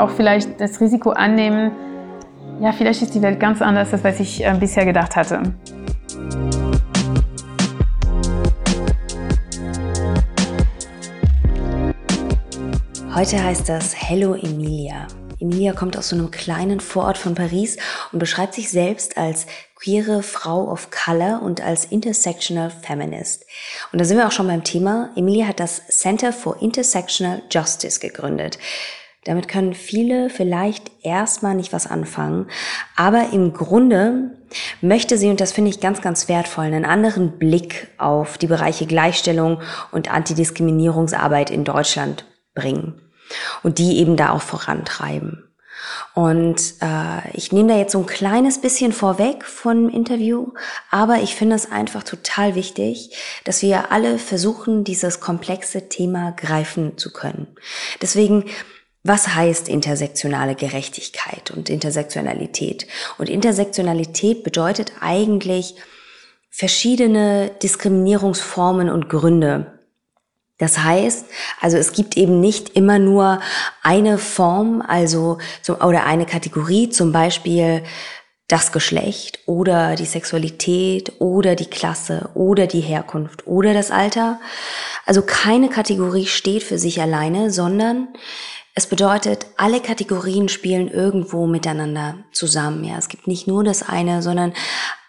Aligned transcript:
auch 0.00 0.10
vielleicht 0.10 0.60
das 0.60 0.80
Risiko 0.80 1.10
annehmen, 1.10 1.72
ja, 2.60 2.72
vielleicht 2.72 3.02
ist 3.02 3.14
die 3.14 3.22
Welt 3.22 3.40
ganz 3.40 3.62
anders, 3.62 3.92
als 3.92 4.04
was 4.04 4.20
ich 4.20 4.44
äh, 4.44 4.54
bisher 4.58 4.84
gedacht 4.84 5.16
hatte. 5.16 5.42
Heute 13.14 13.42
heißt 13.42 13.68
das 13.68 13.94
Hello 13.96 14.34
Emilia. 14.34 15.06
Emilia 15.40 15.72
kommt 15.72 15.96
aus 15.96 16.10
so 16.10 16.16
einem 16.16 16.30
kleinen 16.30 16.80
Vorort 16.80 17.16
von 17.16 17.34
Paris 17.34 17.78
und 18.12 18.18
beschreibt 18.18 18.54
sich 18.54 18.70
selbst 18.70 19.16
als 19.16 19.46
queere 19.74 20.22
Frau 20.22 20.70
of 20.70 20.90
Color 20.90 21.40
und 21.42 21.62
als 21.62 21.86
Intersectional 21.86 22.70
Feminist. 22.70 23.46
Und 23.92 24.00
da 24.00 24.04
sind 24.04 24.18
wir 24.18 24.26
auch 24.26 24.32
schon 24.32 24.46
beim 24.46 24.64
Thema. 24.64 25.10
Emilia 25.16 25.46
hat 25.46 25.60
das 25.60 25.86
Center 25.88 26.32
for 26.32 26.60
Intersectional 26.60 27.42
Justice 27.50 28.00
gegründet. 28.00 28.58
Damit 29.24 29.48
können 29.48 29.74
viele 29.74 30.30
vielleicht 30.30 30.90
erstmal 31.02 31.54
nicht 31.54 31.72
was 31.72 31.86
anfangen, 31.86 32.46
aber 32.96 33.30
im 33.32 33.52
Grunde 33.52 34.38
möchte 34.80 35.18
sie, 35.18 35.28
und 35.28 35.40
das 35.40 35.52
finde 35.52 35.70
ich 35.70 35.80
ganz, 35.80 36.00
ganz 36.00 36.28
wertvoll, 36.28 36.64
einen 36.64 36.86
anderen 36.86 37.38
Blick 37.38 37.88
auf 37.98 38.38
die 38.38 38.46
Bereiche 38.46 38.86
Gleichstellung 38.86 39.60
und 39.92 40.10
Antidiskriminierungsarbeit 40.10 41.50
in 41.50 41.64
Deutschland 41.64 42.24
bringen 42.54 43.00
und 43.62 43.78
die 43.78 43.98
eben 43.98 44.16
da 44.16 44.30
auch 44.30 44.42
vorantreiben. 44.42 45.44
Und 46.14 46.74
äh, 46.80 47.30
ich 47.32 47.52
nehme 47.52 47.68
da 47.72 47.78
jetzt 47.78 47.92
so 47.92 48.00
ein 48.00 48.06
kleines 48.06 48.60
bisschen 48.60 48.92
vorweg 48.92 49.44
vom 49.44 49.88
Interview, 49.88 50.52
aber 50.90 51.16
ich 51.16 51.34
finde 51.34 51.56
es 51.56 51.70
einfach 51.70 52.02
total 52.02 52.54
wichtig, 52.54 53.16
dass 53.44 53.62
wir 53.62 53.92
alle 53.92 54.18
versuchen, 54.18 54.84
dieses 54.84 55.20
komplexe 55.20 55.88
Thema 55.88 56.32
greifen 56.32 56.98
zu 56.98 57.12
können. 57.12 57.48
Deswegen 58.02 58.44
was 59.02 59.34
heißt 59.34 59.68
intersektionale 59.68 60.54
Gerechtigkeit 60.54 61.50
und 61.50 61.70
Intersektionalität? 61.70 62.86
Und 63.18 63.28
Intersektionalität 63.28 64.44
bedeutet 64.44 64.92
eigentlich 65.00 65.74
verschiedene 66.50 67.50
Diskriminierungsformen 67.62 68.90
und 68.90 69.08
Gründe 69.08 69.80
das 70.60 70.78
heißt, 70.78 71.24
also 71.62 71.78
es 71.78 71.92
gibt 71.92 72.18
eben 72.18 72.38
nicht 72.38 72.76
immer 72.76 72.98
nur 72.98 73.40
eine 73.82 74.18
Form, 74.18 74.84
also 74.86 75.38
oder 75.66 76.04
eine 76.04 76.26
Kategorie, 76.26 76.90
zum 76.90 77.12
Beispiel 77.12 77.82
das 78.46 78.70
Geschlecht 78.70 79.38
oder 79.46 79.96
die 79.96 80.04
Sexualität 80.04 81.12
oder 81.18 81.56
die 81.56 81.70
Klasse 81.70 82.28
oder 82.34 82.66
die 82.66 82.82
Herkunft 82.82 83.46
oder 83.46 83.72
das 83.72 83.90
Alter. 83.90 84.38
Also 85.06 85.22
keine 85.22 85.70
Kategorie 85.70 86.26
steht 86.26 86.62
für 86.62 86.78
sich 86.78 87.00
alleine, 87.00 87.50
sondern 87.50 88.08
es 88.74 88.86
bedeutet, 88.86 89.46
alle 89.56 89.80
Kategorien 89.80 90.48
spielen 90.48 90.88
irgendwo 90.88 91.46
miteinander 91.46 92.24
zusammen. 92.32 92.84
Ja, 92.84 92.98
es 92.98 93.08
gibt 93.08 93.26
nicht 93.26 93.46
nur 93.46 93.64
das 93.64 93.88
eine, 93.88 94.22
sondern 94.22 94.52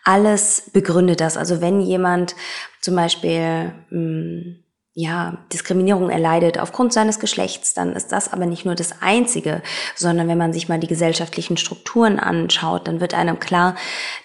alles 0.04 0.70
begründet 0.74 1.22
das. 1.22 1.38
Also 1.38 1.62
wenn 1.62 1.80
jemand 1.80 2.36
zum 2.82 2.96
Beispiel 2.96 3.74
mh, 3.90 3.92
hm, 3.92 4.64
ja, 4.94 5.38
Diskriminierung 5.54 6.10
erleidet 6.10 6.58
aufgrund 6.60 6.92
seines 6.92 7.20
Geschlechts, 7.20 7.74
dann 7.74 7.94
ist 7.94 8.12
das 8.12 8.34
aber 8.34 8.46
nicht 8.46 8.66
nur 8.66 8.76
das 8.76 9.02
Einzige, 9.02 9.62
sondern 9.96 10.28
wenn 10.28 10.38
man 10.38 10.52
sich 10.52 10.68
mal 10.68 10.80
die 10.80 10.88
gesellschaftlichen 10.88 11.56
Strukturen 11.56 12.20
anschaut, 12.20 12.88
dann 12.88 13.00
wird 13.00 13.14
einem 13.14 13.40
klar, 13.40 13.76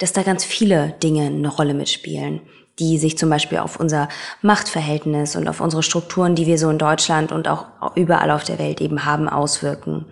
dass 0.01 0.13
da 0.13 0.23
ganz 0.25 0.45
viele 0.45 0.97
Dinge 1.03 1.27
eine 1.27 1.49
Rolle 1.49 1.73
mitspielen, 1.73 2.41
die 2.79 2.99
sich 2.99 3.17
zum 3.17 3.31
Beispiel 3.31 3.59
auf 3.59 3.81
unser 3.81 4.09
Machtverhältnis 4.43 5.35
und 5.35 5.49
auf 5.49 5.61
unsere 5.61 5.83
Strukturen, 5.83 6.35
die 6.35 6.47
wir 6.47 6.59
so 6.59 6.69
in 6.69 6.79
Deutschland 6.79 7.33
und 7.33 7.49
auch 7.49 7.67
überall 7.95 8.31
auf 8.31 8.45
der 8.45 8.59
Welt 8.59 8.81
eben 8.81 9.05
haben, 9.05 9.29
auswirken. 9.29 10.05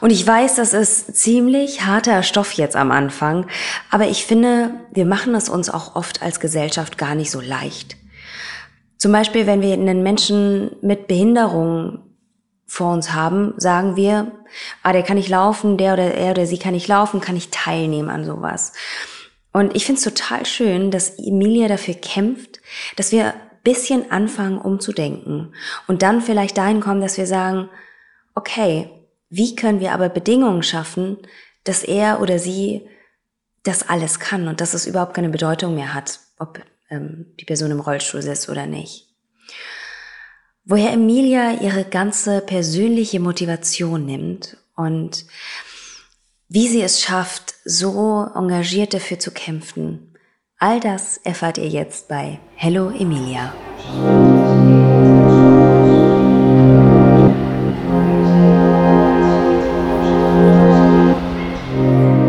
Und 0.00 0.10
ich 0.10 0.26
weiß, 0.26 0.56
das 0.56 0.72
ist 0.72 1.16
ziemlich 1.16 1.84
harter 1.84 2.22
Stoff 2.22 2.52
jetzt 2.52 2.76
am 2.76 2.90
Anfang, 2.90 3.46
aber 3.90 4.08
ich 4.08 4.24
finde, 4.24 4.70
wir 4.92 5.06
machen 5.06 5.34
es 5.34 5.48
uns 5.48 5.70
auch 5.70 5.96
oft 5.96 6.22
als 6.22 6.40
Gesellschaft 6.40 6.98
gar 6.98 7.14
nicht 7.14 7.30
so 7.30 7.40
leicht. 7.40 7.96
Zum 8.98 9.12
Beispiel, 9.12 9.46
wenn 9.46 9.62
wir 9.62 9.74
einen 9.74 10.02
Menschen 10.02 10.70
mit 10.80 11.06
Behinderung 11.06 12.00
vor 12.66 12.92
uns 12.92 13.12
haben, 13.12 13.54
sagen 13.58 13.96
wir, 13.96 14.32
ah, 14.82 14.92
der 14.92 15.02
kann 15.02 15.16
nicht 15.16 15.28
laufen, 15.28 15.76
der 15.76 15.92
oder 15.92 16.14
er 16.14 16.32
oder 16.32 16.46
sie 16.46 16.58
kann 16.58 16.72
nicht 16.72 16.88
laufen, 16.88 17.20
kann 17.20 17.36
ich 17.36 17.50
teilnehmen 17.50 18.10
an 18.10 18.24
sowas. 18.24 18.72
Und 19.56 19.74
ich 19.74 19.86
finde 19.86 19.98
es 19.98 20.04
total 20.04 20.44
schön, 20.44 20.90
dass 20.90 21.18
Emilia 21.18 21.66
dafür 21.66 21.94
kämpft, 21.94 22.60
dass 22.96 23.10
wir 23.10 23.32
bisschen 23.64 24.10
anfangen 24.10 24.58
umzudenken 24.58 25.54
und 25.86 26.02
dann 26.02 26.20
vielleicht 26.20 26.58
dahin 26.58 26.80
kommen, 26.80 27.00
dass 27.00 27.16
wir 27.16 27.26
sagen, 27.26 27.70
okay, 28.34 28.90
wie 29.30 29.56
können 29.56 29.80
wir 29.80 29.92
aber 29.92 30.10
Bedingungen 30.10 30.62
schaffen, 30.62 31.16
dass 31.64 31.84
er 31.84 32.20
oder 32.20 32.38
sie 32.38 32.86
das 33.62 33.88
alles 33.88 34.20
kann 34.20 34.46
und 34.46 34.60
dass 34.60 34.74
es 34.74 34.86
überhaupt 34.86 35.14
keine 35.14 35.30
Bedeutung 35.30 35.74
mehr 35.74 35.94
hat, 35.94 36.20
ob 36.38 36.60
ähm, 36.90 37.24
die 37.40 37.46
Person 37.46 37.70
im 37.70 37.80
Rollstuhl 37.80 38.20
sitzt 38.20 38.50
oder 38.50 38.66
nicht. 38.66 39.08
Woher 40.66 40.92
Emilia 40.92 41.62
ihre 41.62 41.84
ganze 41.86 42.42
persönliche 42.42 43.20
Motivation 43.20 44.04
nimmt 44.04 44.58
und 44.74 45.24
wie 46.48 46.68
sie 46.68 46.82
es 46.82 47.02
schafft, 47.02 47.54
so 47.64 48.24
engagiert 48.34 48.94
dafür 48.94 49.18
zu 49.18 49.32
kämpfen, 49.32 50.14
all 50.58 50.78
das 50.78 51.16
erfahrt 51.18 51.58
ihr 51.58 51.68
jetzt 51.68 52.08
bei 52.08 52.38
Hello 52.54 52.90
Emilia. 52.90 53.52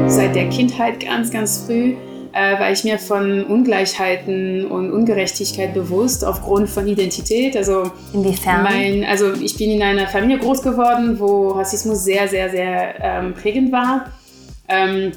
Seit 0.07 0.35
der 0.35 0.49
Kindheit 0.49 0.99
ganz, 0.99 1.29
ganz 1.29 1.59
früh 1.59 1.95
äh, 2.37 2.59
war 2.59 2.71
ich 2.71 2.83
mir 2.83 2.99
von 2.99 3.43
Ungleichheiten 3.45 4.67
und 4.67 4.91
Ungerechtigkeit 4.91 5.73
bewusst 5.73 6.23
aufgrund 6.23 6.69
von 6.69 6.87
Identität. 6.87 7.57
Also 7.57 7.91
Inwiefern? 8.13 8.61
Mein, 8.61 9.03
also 9.05 9.33
ich 9.33 9.57
bin 9.57 9.71
in 9.71 9.81
einer 9.81 10.07
Familie 10.07 10.37
groß 10.37 10.61
geworden, 10.61 11.19
wo 11.19 11.49
Rassismus 11.49 12.03
sehr, 12.03 12.27
sehr, 12.27 12.51
sehr 12.51 12.93
ähm, 13.01 13.33
prägend 13.33 13.71
war. 13.71 14.11
Ähm, 14.69 15.13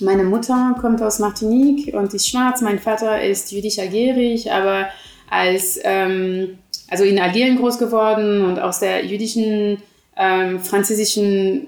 meine 0.00 0.24
Mutter 0.24 0.74
kommt 0.80 1.02
aus 1.02 1.18
Martinique 1.18 1.92
und 1.94 2.14
ist 2.14 2.28
schwarz. 2.28 2.62
Mein 2.62 2.78
Vater 2.78 3.22
ist 3.22 3.52
jüdisch-algerisch, 3.52 4.46
aber 4.46 4.86
als, 5.28 5.78
ähm, 5.84 6.56
also 6.88 7.04
in 7.04 7.18
Algerien 7.18 7.58
groß 7.58 7.78
geworden 7.78 8.46
und 8.46 8.58
aus 8.58 8.80
der 8.80 9.04
jüdischen, 9.04 9.82
ähm, 10.16 10.58
französischen 10.60 11.66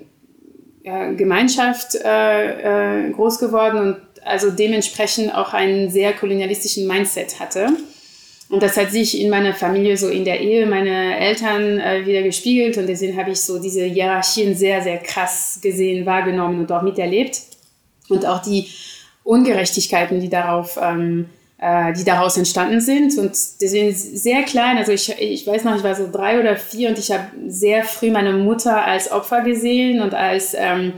ja, 0.82 1.12
Gemeinschaft 1.12 1.94
äh, 1.94 3.09
äh, 3.09 3.10
groß 3.10 3.38
geworden 3.38 3.78
und 3.78 3.97
also 4.24 4.50
dementsprechend 4.50 5.34
auch 5.34 5.52
einen 5.52 5.90
sehr 5.90 6.12
kolonialistischen 6.12 6.86
Mindset 6.86 7.38
hatte. 7.40 7.68
Und 8.48 8.62
das 8.62 8.76
hat 8.76 8.90
sich 8.90 9.20
in 9.20 9.30
meiner 9.30 9.54
Familie, 9.54 9.96
so 9.96 10.08
in 10.08 10.24
der 10.24 10.40
Ehe 10.40 10.66
meiner 10.66 11.18
Eltern 11.18 11.80
äh, 11.80 12.06
wieder 12.06 12.22
gespiegelt. 12.22 12.76
Und 12.76 12.86
deswegen 12.86 13.16
habe 13.16 13.30
ich 13.30 13.40
so 13.40 13.60
diese 13.60 13.84
Hierarchien 13.84 14.54
sehr, 14.54 14.82
sehr 14.82 14.98
krass 14.98 15.58
gesehen, 15.62 16.04
wahrgenommen 16.06 16.60
und 16.60 16.70
auch 16.70 16.82
miterlebt. 16.82 17.40
Und 18.08 18.26
auch 18.26 18.42
die 18.42 18.68
Ungerechtigkeiten, 19.22 20.20
die 20.20 20.28
darauf, 20.28 20.78
ähm, 20.80 21.30
äh, 21.58 21.94
die 21.94 22.04
daraus 22.04 22.36
entstanden 22.36 22.80
sind. 22.80 23.16
Und 23.16 23.32
deswegen 23.60 23.92
sehr 23.92 24.42
klein. 24.42 24.76
Also 24.76 24.92
ich, 24.92 25.18
ich 25.18 25.46
weiß 25.46 25.64
noch, 25.64 25.76
ich 25.76 25.82
war 25.82 25.94
so 25.94 26.08
drei 26.12 26.38
oder 26.38 26.56
vier 26.56 26.90
und 26.90 26.98
ich 26.98 27.10
habe 27.10 27.28
sehr 27.48 27.82
früh 27.82 28.10
meine 28.10 28.34
Mutter 28.34 28.84
als 28.84 29.10
Opfer 29.10 29.40
gesehen 29.40 30.02
und 30.02 30.12
als, 30.12 30.54
ähm, 30.54 30.92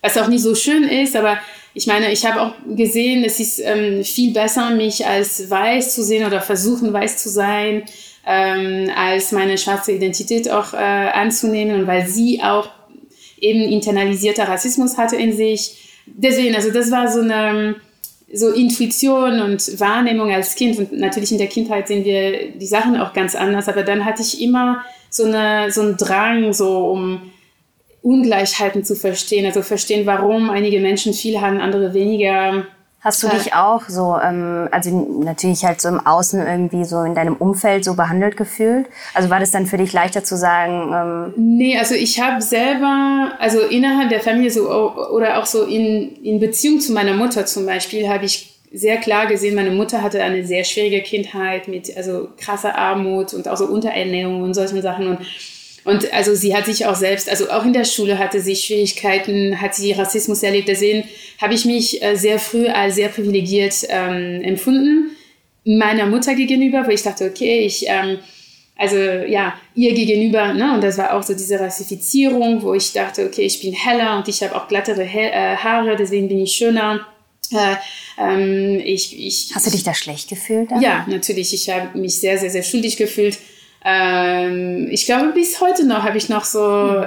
was 0.00 0.16
auch 0.16 0.28
nicht 0.28 0.42
so 0.42 0.54
schön 0.54 0.84
ist, 0.84 1.16
aber 1.16 1.38
ich 1.74 1.86
meine, 1.86 2.12
ich 2.12 2.26
habe 2.26 2.40
auch 2.40 2.52
gesehen, 2.76 3.24
es 3.24 3.40
ist 3.40 3.60
ähm, 3.60 4.04
viel 4.04 4.32
besser, 4.32 4.70
mich 4.70 5.06
als 5.06 5.48
weiß 5.48 5.94
zu 5.94 6.02
sehen 6.02 6.26
oder 6.26 6.40
versuchen, 6.40 6.92
weiß 6.92 7.16
zu 7.16 7.30
sein, 7.30 7.84
ähm, 8.26 8.90
als 8.94 9.32
meine 9.32 9.56
schwarze 9.58 9.92
Identität 9.92 10.50
auch 10.50 10.74
äh, 10.74 10.76
anzunehmen 10.76 11.86
weil 11.86 12.06
sie 12.06 12.42
auch 12.42 12.68
eben 13.40 13.62
internalisierter 13.62 14.46
Rassismus 14.46 14.96
hatte 14.96 15.16
in 15.16 15.32
sich. 15.36 16.02
Deswegen, 16.06 16.54
also 16.54 16.70
das 16.70 16.90
war 16.90 17.10
so 17.10 17.20
eine 17.20 17.76
so 18.32 18.50
Intuition 18.50 19.40
und 19.40 19.80
Wahrnehmung 19.80 20.30
als 20.30 20.54
Kind 20.54 20.78
und 20.78 20.92
natürlich 20.92 21.32
in 21.32 21.38
der 21.38 21.48
Kindheit 21.48 21.88
sehen 21.88 22.04
wir 22.04 22.52
die 22.52 22.66
Sachen 22.66 22.96
auch 22.96 23.12
ganz 23.12 23.34
anders, 23.34 23.68
aber 23.68 23.82
dann 23.82 24.04
hatte 24.04 24.22
ich 24.22 24.40
immer 24.40 24.84
so 25.10 25.24
eine 25.24 25.70
so 25.70 25.82
einen 25.82 25.96
Drang 25.96 26.52
so 26.52 26.90
um 26.90 27.31
Ungleichheiten 28.02 28.84
zu 28.84 28.96
verstehen, 28.96 29.46
also 29.46 29.62
verstehen, 29.62 30.06
warum 30.06 30.50
einige 30.50 30.80
Menschen 30.80 31.14
viel 31.14 31.40
haben, 31.40 31.60
andere 31.60 31.94
weniger. 31.94 32.66
Hast 33.00 33.20
du 33.24 33.28
dich 33.28 33.52
auch 33.52 33.88
so, 33.88 34.16
ähm, 34.22 34.68
also 34.70 34.90
natürlich 35.24 35.64
halt 35.64 35.80
so 35.80 35.88
im 35.88 35.98
Außen 35.98 36.40
irgendwie 36.40 36.84
so 36.84 37.02
in 37.02 37.16
deinem 37.16 37.34
Umfeld 37.34 37.84
so 37.84 37.94
behandelt 37.94 38.36
gefühlt? 38.36 38.86
Also 39.12 39.28
war 39.28 39.40
das 39.40 39.50
dann 39.50 39.66
für 39.66 39.76
dich 39.76 39.92
leichter 39.92 40.22
zu 40.22 40.36
sagen? 40.36 40.92
Ähm 40.94 41.34
nee, 41.36 41.76
also 41.76 41.96
ich 41.96 42.20
habe 42.20 42.40
selber, 42.40 43.32
also 43.40 43.60
innerhalb 43.60 44.08
der 44.10 44.20
Familie 44.20 44.52
so 44.52 44.70
oder 44.70 45.38
auch 45.38 45.46
so 45.46 45.64
in, 45.64 46.14
in 46.22 46.38
Beziehung 46.38 46.78
zu 46.78 46.92
meiner 46.92 47.14
Mutter 47.14 47.44
zum 47.44 47.66
Beispiel, 47.66 48.08
habe 48.08 48.24
ich 48.24 48.52
sehr 48.72 48.98
klar 48.98 49.26
gesehen, 49.26 49.56
meine 49.56 49.70
Mutter 49.70 50.00
hatte 50.00 50.22
eine 50.22 50.46
sehr 50.46 50.64
schwierige 50.64 51.02
Kindheit 51.02 51.68
mit 51.68 51.94
also 51.96 52.28
krasser 52.38 52.76
Armut 52.76 53.34
und 53.34 53.48
auch 53.48 53.56
so 53.56 53.66
Unterernährung 53.66 54.42
und 54.42 54.54
solchen 54.54 54.80
Sachen 54.80 55.08
und 55.08 55.18
und 55.84 56.12
also 56.12 56.34
sie 56.34 56.54
hat 56.54 56.66
sich 56.66 56.86
auch 56.86 56.94
selbst, 56.94 57.28
also 57.28 57.50
auch 57.50 57.64
in 57.64 57.72
der 57.72 57.84
Schule 57.84 58.18
hatte 58.18 58.40
sie 58.40 58.54
Schwierigkeiten, 58.54 59.60
hat 59.60 59.74
sie 59.74 59.92
Rassismus 59.92 60.42
erlebt. 60.42 60.68
Deswegen 60.68 61.04
habe 61.40 61.54
ich 61.54 61.64
mich 61.64 62.02
äh, 62.02 62.16
sehr 62.16 62.38
früh 62.38 62.68
als 62.68 62.94
sehr 62.94 63.08
privilegiert 63.08 63.74
ähm, 63.88 64.42
empfunden 64.42 65.16
meiner 65.64 66.06
Mutter 66.06 66.34
gegenüber, 66.34 66.84
wo 66.86 66.90
ich 66.90 67.02
dachte, 67.02 67.26
okay, 67.26 67.60
ich 67.64 67.84
ähm, 67.86 68.18
also 68.76 68.96
ja, 68.96 69.54
ihr 69.74 69.94
gegenüber, 69.94 70.54
ne? 70.54 70.74
Und 70.74 70.82
das 70.82 70.98
war 70.98 71.14
auch 71.14 71.22
so 71.22 71.34
diese 71.34 71.60
Rassifizierung, 71.60 72.62
wo 72.62 72.74
ich 72.74 72.92
dachte, 72.92 73.26
okay, 73.26 73.42
ich 73.42 73.60
bin 73.60 73.72
heller 73.72 74.16
und 74.16 74.26
ich 74.28 74.42
habe 74.42 74.56
auch 74.56 74.66
glattere 74.66 75.04
äh, 75.04 75.56
Haare, 75.56 75.94
deswegen 75.96 76.28
bin 76.28 76.40
ich 76.40 76.52
schöner. 76.52 77.06
Äh, 77.52 77.76
ähm, 78.18 78.80
ich, 78.84 79.18
ich, 79.18 79.50
Hast 79.54 79.66
du 79.66 79.70
dich 79.70 79.84
da 79.84 79.94
schlecht 79.94 80.28
gefühlt? 80.28 80.70
Dann? 80.70 80.80
Ja, 80.80 81.06
natürlich. 81.08 81.52
Ich 81.52 81.68
habe 81.70 81.96
mich 81.98 82.18
sehr, 82.18 82.38
sehr, 82.38 82.50
sehr 82.50 82.62
schuldig 82.62 82.96
gefühlt. 82.96 83.38
Ähm, 83.84 84.88
ich 84.90 85.06
glaube, 85.06 85.32
bis 85.32 85.60
heute 85.60 85.84
noch 85.86 86.02
habe 86.02 86.18
ich 86.18 86.28
noch 86.28 86.44
so 86.44 87.04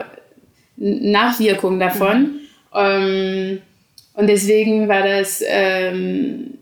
Nachwirkungen 0.77 1.79
davon. 1.79 2.21
Mhm. 2.21 2.39
Ähm, 2.73 3.61
und 4.13 4.27
deswegen 4.27 4.87
war 4.87 5.03
das, 5.03 5.43
ähm, 5.45 6.57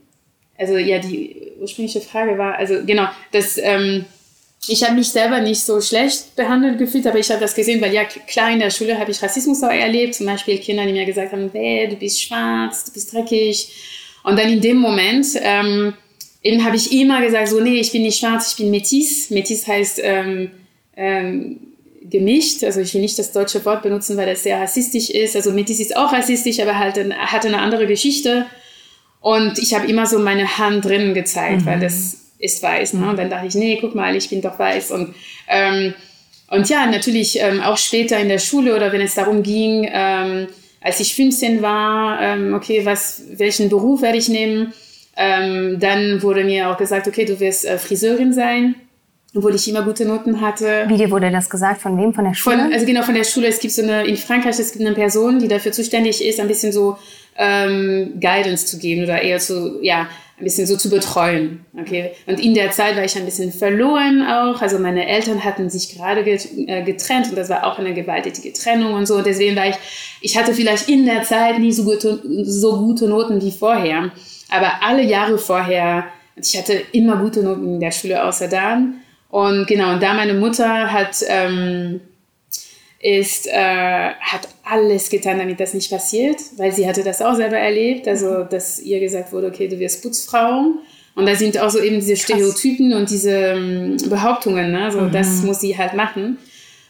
also 0.58 0.78
ja, 0.78 1.00
die 1.00 1.54
ursprüngliche 1.60 2.02
Frage 2.02 2.38
war, 2.38 2.56
also 2.56 2.84
genau, 2.86 3.08
das, 3.32 3.58
ähm, 3.58 4.06
ich 4.68 4.84
habe 4.84 4.96
mich 4.96 5.10
selber 5.10 5.40
nicht 5.40 5.62
so 5.62 5.82
schlecht 5.82 6.36
behandelt 6.36 6.78
gefühlt, 6.78 7.06
aber 7.06 7.20
ich 7.20 7.30
habe 7.30 7.42
das 7.42 7.54
gesehen, 7.54 7.82
weil 7.82 7.94
ja 7.94 8.06
klar 8.06 8.52
in 8.52 8.60
der 8.60 8.70
Schule 8.70 8.98
habe 8.98 9.12
ich 9.12 9.22
Rassismus 9.22 9.62
auch 9.62 9.70
erlebt, 9.70 10.16
zum 10.16 10.26
Beispiel 10.26 10.58
Kinder, 10.60 10.86
die 10.86 10.94
mir 10.94 11.06
gesagt 11.06 11.32
haben, 11.34 11.50
hey, 11.54 11.88
du 11.90 11.96
bist 11.96 12.22
schwarz, 12.22 12.86
du 12.86 12.94
bist 12.94 13.14
dreckig. 13.14 13.70
Und 14.24 14.40
dann 14.40 14.50
in 14.50 14.62
dem 14.62 14.78
Moment 14.78 15.28
ähm, 15.42 15.94
eben 16.44 16.64
habe 16.64 16.76
ich 16.76 16.92
immer 16.92 17.22
gesagt, 17.22 17.48
so 17.48 17.60
nee, 17.60 17.80
ich 17.80 17.92
bin 17.92 18.04
nicht 18.04 18.20
schwarz, 18.20 18.52
ich 18.52 18.58
bin 18.58 18.70
Metis. 18.70 19.30
Metis 19.30 19.66
heißt 19.66 20.02
ähm, 20.04 20.52
ähm, 20.96 21.60
gemischt, 22.10 22.64
also 22.64 22.82
ich 22.82 22.94
will 22.94 23.02
nicht 23.02 23.18
das 23.18 23.32
deutsche 23.32 23.64
Wort 23.66 23.82
benutzen, 23.82 24.18
weil 24.18 24.28
das 24.28 24.44
sehr 24.44 24.60
rassistisch 24.60 25.10
ist. 25.10 25.36
Also 25.36 25.52
Metis 25.52 25.80
ist 25.80 25.96
auch 25.96 26.12
rassistisch, 26.12 26.60
aber 26.60 26.78
halt 26.78 26.98
hat 27.18 27.46
eine 27.46 27.60
andere 27.60 27.88
Geschichte. 27.88 28.46
Und 29.22 29.58
ich 29.58 29.74
habe 29.74 29.88
immer 29.88 30.06
so 30.06 30.20
meine 30.20 30.58
Hand 30.58 30.84
drinnen 30.84 31.14
gezeigt, 31.14 31.62
mhm. 31.62 31.66
weil 31.66 31.80
das 31.80 32.18
ist 32.40 32.62
weiß. 32.62 32.94
Ne? 32.94 33.10
Und 33.10 33.18
dann 33.18 33.30
dachte 33.30 33.48
ich, 33.48 33.56
nee, 33.56 33.78
guck 33.80 33.96
mal, 33.96 34.16
ich 34.16 34.30
bin 34.30 34.42
doch 34.42 34.60
weiß. 34.60 34.92
Und, 34.92 35.16
ähm, 35.48 35.94
und 36.50 36.70
ja, 36.70 36.86
natürlich 36.86 37.40
ähm, 37.40 37.62
auch 37.62 37.78
später 37.78 38.20
in 38.20 38.28
der 38.28 38.40
Schule 38.40 38.76
oder 38.76 38.92
wenn 38.92 39.00
es 39.00 39.16
darum 39.16 39.42
ging, 39.42 39.90
ähm, 39.90 40.48
als 40.82 41.00
ich 41.00 41.16
15 41.16 41.62
war, 41.62 42.22
ähm, 42.22 42.54
okay, 42.54 42.86
was, 42.86 43.24
welchen 43.38 43.70
Beruf 43.70 44.02
werde 44.02 44.18
ich 44.18 44.28
nehmen? 44.28 44.74
Ähm, 45.16 45.80
dann 45.80 46.22
wurde 46.24 46.44
mir 46.44 46.70
auch 46.70 46.78
gesagt, 46.78 47.08
okay, 47.08 47.26
du 47.26 47.40
wirst 47.40 47.66
äh, 47.66 47.78
Friseurin 47.78 48.34
sein 48.34 48.76
obwohl 49.36 49.56
ich 49.56 49.68
immer 49.68 49.82
gute 49.82 50.06
Noten 50.06 50.42
hatte. 50.42 50.86
Wie 50.88 50.98
dir 50.98 51.10
wurde 51.10 51.32
das 51.32 51.50
gesagt? 51.50 51.82
Von 51.82 51.98
wem? 51.98 52.14
Von 52.14 52.26
der 52.26 52.34
Schule? 52.34 52.58
Von, 52.58 52.74
also 52.74 52.86
genau, 52.86 53.02
von 53.02 53.16
der 53.16 53.24
Schule. 53.24 53.48
Es 53.48 53.60
gibt 53.60 53.74
so 53.74 53.82
eine, 53.82 54.06
in 54.06 54.16
Frankreich, 54.16 54.60
es 54.60 54.72
gibt 54.72 54.86
eine 54.86 54.94
Person, 54.94 55.40
die 55.40 55.48
dafür 55.48 55.72
zuständig 55.72 56.24
ist, 56.24 56.40
ein 56.40 56.48
bisschen 56.48 56.72
so 56.72 56.98
ähm, 57.36 58.20
Guidance 58.20 58.68
zu 58.68 58.78
geben 58.78 59.04
oder 59.04 59.22
eher 59.22 59.40
zu, 59.40 59.80
ja, 59.82 60.08
ein 60.38 60.44
bisschen 60.44 60.68
so 60.68 60.78
zu 60.78 60.90
betreuen. 60.90 61.66
Okay. 61.80 62.12
Und 62.28 62.40
in 62.44 62.54
der 62.54 62.72
Zeit 62.72 62.96
war 62.96 63.04
ich 63.04 63.16
ein 63.16 63.26
bisschen 63.26 63.52
verloren 63.52 64.22
auch. 64.22 64.62
Also 64.62 64.78
meine 64.78 65.08
Eltern 65.08 65.44
hatten 65.44 65.70
sich 65.70 65.96
gerade 65.96 66.22
äh, 66.22 66.84
getrennt 66.84 67.30
und 67.30 67.36
das 67.36 67.50
war 67.50 67.66
auch 67.66 67.80
eine 67.80 67.94
gewalttätige 67.94 68.54
Trennung 68.54 68.94
und 68.94 69.08
so. 69.08 69.22
Deswegen 69.22 69.56
war 69.56 69.68
ich, 69.68 69.76
ich 70.22 70.38
hatte 70.38 70.54
vielleicht 70.54 70.90
in 70.90 71.06
der 71.06 71.24
Zeit 71.24 71.58
nie 71.58 71.72
so 71.72 71.86
gute, 71.86 72.22
so 72.44 72.78
gute 72.78 73.08
Noten 73.08 73.42
wie 73.42 73.52
vorher. 73.52 74.12
Aber 74.54 74.84
alle 74.84 75.04
Jahre 75.04 75.38
vorher, 75.38 76.06
ich 76.36 76.56
hatte 76.58 76.74
immer 76.92 77.18
gute 77.18 77.42
Noten 77.42 77.76
in 77.76 77.80
der 77.80 77.92
Schule 77.92 78.24
außer 78.24 78.48
dann. 78.48 79.02
Und 79.30 79.66
genau, 79.66 79.94
und 79.94 80.04
da 80.04 80.14
meine 80.14 80.36
Mutter 80.36 80.92
hat, 80.94 81.24
ähm, 81.28 82.02
ist, 83.00 83.48
äh, 83.48 84.12
hat 84.14 84.48
alles 84.64 85.10
getan, 85.10 85.40
damit 85.40 85.60
das 85.60 85.74
nicht 85.74 85.90
passiert, 85.90 86.38
weil 86.58 86.72
sie 86.72 86.88
hatte 86.88 87.04
das 87.04 87.22
auch 87.22 87.34
selber 87.34 87.58
erlebt, 87.58 88.08
also 88.08 88.44
dass 88.44 88.80
ihr 88.80 89.00
gesagt 89.00 89.34
wurde, 89.34 89.48
okay, 89.48 89.68
du 89.68 89.80
wirst 89.80 90.04
Putzfrau. 90.04 90.66
Und 91.16 91.26
da 91.28 91.36
sind 91.36 91.60
auch 91.60 91.70
so 91.70 91.80
eben 91.80 91.96
diese 91.96 92.16
Stereotypen 92.16 92.92
Krass. 92.92 93.00
und 93.00 93.10
diese 93.10 93.32
ähm, 93.32 93.98
Behauptungen, 94.08 94.72
ne? 94.72 94.92
so, 94.92 95.02
mhm. 95.02 95.12
das 95.12 95.42
muss 95.42 95.62
sie 95.62 95.78
halt 95.78 95.96
machen. 95.96 96.38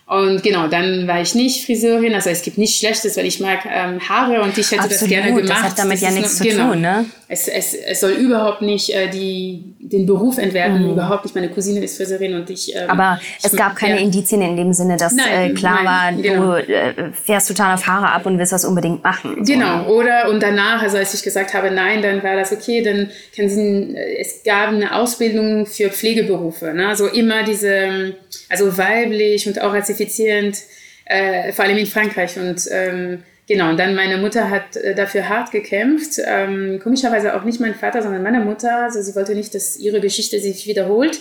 Und 0.05 0.43
genau, 0.43 0.67
dann 0.67 1.07
war 1.07 1.21
ich 1.21 1.33
nicht 1.33 1.65
Friseurin. 1.65 2.13
Also 2.13 2.29
es 2.29 2.41
gibt 2.41 2.57
nichts 2.57 2.77
Schlechtes, 2.77 3.15
weil 3.15 3.25
ich 3.25 3.39
mag 3.39 3.59
ähm, 3.65 4.01
Haare 4.01 4.41
und 4.41 4.57
ich 4.57 4.69
hätte 4.69 4.83
Absolut, 4.83 5.01
das 5.01 5.09
gerne 5.09 5.33
gemacht. 5.33 5.49
Das 5.49 5.63
hat 5.63 5.79
damit 5.79 5.93
das 5.93 6.01
ja 6.01 6.11
nichts 6.11 6.39
nur, 6.39 6.49
zu 6.49 6.55
genau. 6.55 6.71
tun, 6.71 6.81
ne? 6.81 7.05
Es, 7.29 7.47
es, 7.47 7.73
es 7.73 8.01
soll 8.01 8.11
überhaupt 8.11 8.61
nicht 8.61 8.93
äh, 8.93 9.09
die, 9.09 9.63
den 9.79 10.05
Beruf 10.05 10.37
entwerten, 10.37 10.83
mhm. 10.83 10.91
überhaupt 10.91 11.23
nicht. 11.23 11.35
Meine 11.35 11.49
Cousine 11.49 11.79
ist 11.83 11.95
Friseurin 11.95 12.33
und 12.33 12.49
ich. 12.49 12.75
Ähm, 12.75 12.89
Aber 12.89 13.19
es 13.41 13.55
gab 13.55 13.77
keine 13.77 13.95
ja. 13.95 14.01
Indizien 14.01 14.41
in 14.41 14.57
dem 14.57 14.73
Sinne, 14.73 14.97
dass 14.97 15.13
nein, 15.13 15.51
äh, 15.51 15.53
klar 15.53 15.83
nein, 15.83 16.17
war, 16.17 16.21
genau. 16.21 16.57
du 16.57 16.73
äh, 16.73 17.11
fährst 17.13 17.47
total 17.47 17.73
auf 17.73 17.87
Haare 17.87 18.11
ab 18.11 18.25
und 18.25 18.37
willst 18.37 18.51
das 18.51 18.65
unbedingt 18.65 19.03
machen. 19.03 19.37
So. 19.39 19.53
Genau, 19.53 19.87
oder 19.87 20.29
und 20.29 20.43
danach, 20.43 20.81
also 20.83 20.97
als 20.97 21.13
ich 21.13 21.23
gesagt 21.23 21.53
habe, 21.53 21.71
nein, 21.71 22.01
dann 22.01 22.21
war 22.21 22.35
das 22.35 22.51
okay, 22.51 22.83
dann 22.83 23.09
kann 23.35 23.47
sie, 23.47 23.95
äh, 23.95 24.19
es 24.19 24.43
gab 24.43 24.67
eine 24.67 24.93
Ausbildung 24.95 25.65
für 25.65 25.89
Pflegeberufe. 25.89 26.73
Ne? 26.73 26.89
Also 26.89 27.07
immer 27.07 27.43
diese 27.43 28.15
also 28.49 28.77
weiblich 28.77 29.47
und 29.47 29.61
auch 29.61 29.73
rassifizierend, 29.93 30.57
äh, 31.05 31.51
vor 31.51 31.65
allem 31.65 31.77
in 31.77 31.85
Frankreich. 31.85 32.37
Und 32.37 32.67
ähm, 32.71 33.23
genau, 33.47 33.69
und 33.69 33.77
dann 33.77 33.95
meine 33.95 34.17
Mutter 34.17 34.49
hat 34.49 34.75
äh, 34.75 34.95
dafür 34.95 35.29
hart 35.29 35.51
gekämpft. 35.51 36.19
Ähm, 36.25 36.79
komischerweise 36.81 37.35
auch 37.35 37.43
nicht 37.43 37.59
mein 37.59 37.75
Vater, 37.75 38.01
sondern 38.01 38.23
meine 38.23 38.39
Mutter. 38.39 38.83
Also 38.83 39.01
sie 39.01 39.15
wollte 39.15 39.35
nicht, 39.35 39.53
dass 39.55 39.77
ihre 39.77 40.01
Geschichte 40.01 40.39
sich 40.39 40.67
wiederholt. 40.67 41.19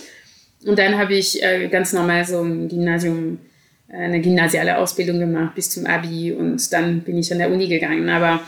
Und 0.65 0.79
dann 0.79 0.97
habe 0.97 1.13
ich 1.13 1.43
äh, 1.43 1.67
ganz 1.67 1.93
normal 1.93 2.25
so 2.25 2.41
ein 2.41 2.69
Gymnasium, 2.69 3.39
äh, 3.89 3.97
eine 3.97 4.21
gymnasiale 4.21 4.77
Ausbildung 4.77 5.19
gemacht 5.19 5.55
bis 5.55 5.69
zum 5.69 5.85
Abi 5.85 6.31
und 6.31 6.71
dann 6.71 7.01
bin 7.01 7.17
ich 7.17 7.31
an 7.31 7.39
der 7.39 7.51
Uni 7.51 7.67
gegangen. 7.67 8.09
Aber 8.09 8.41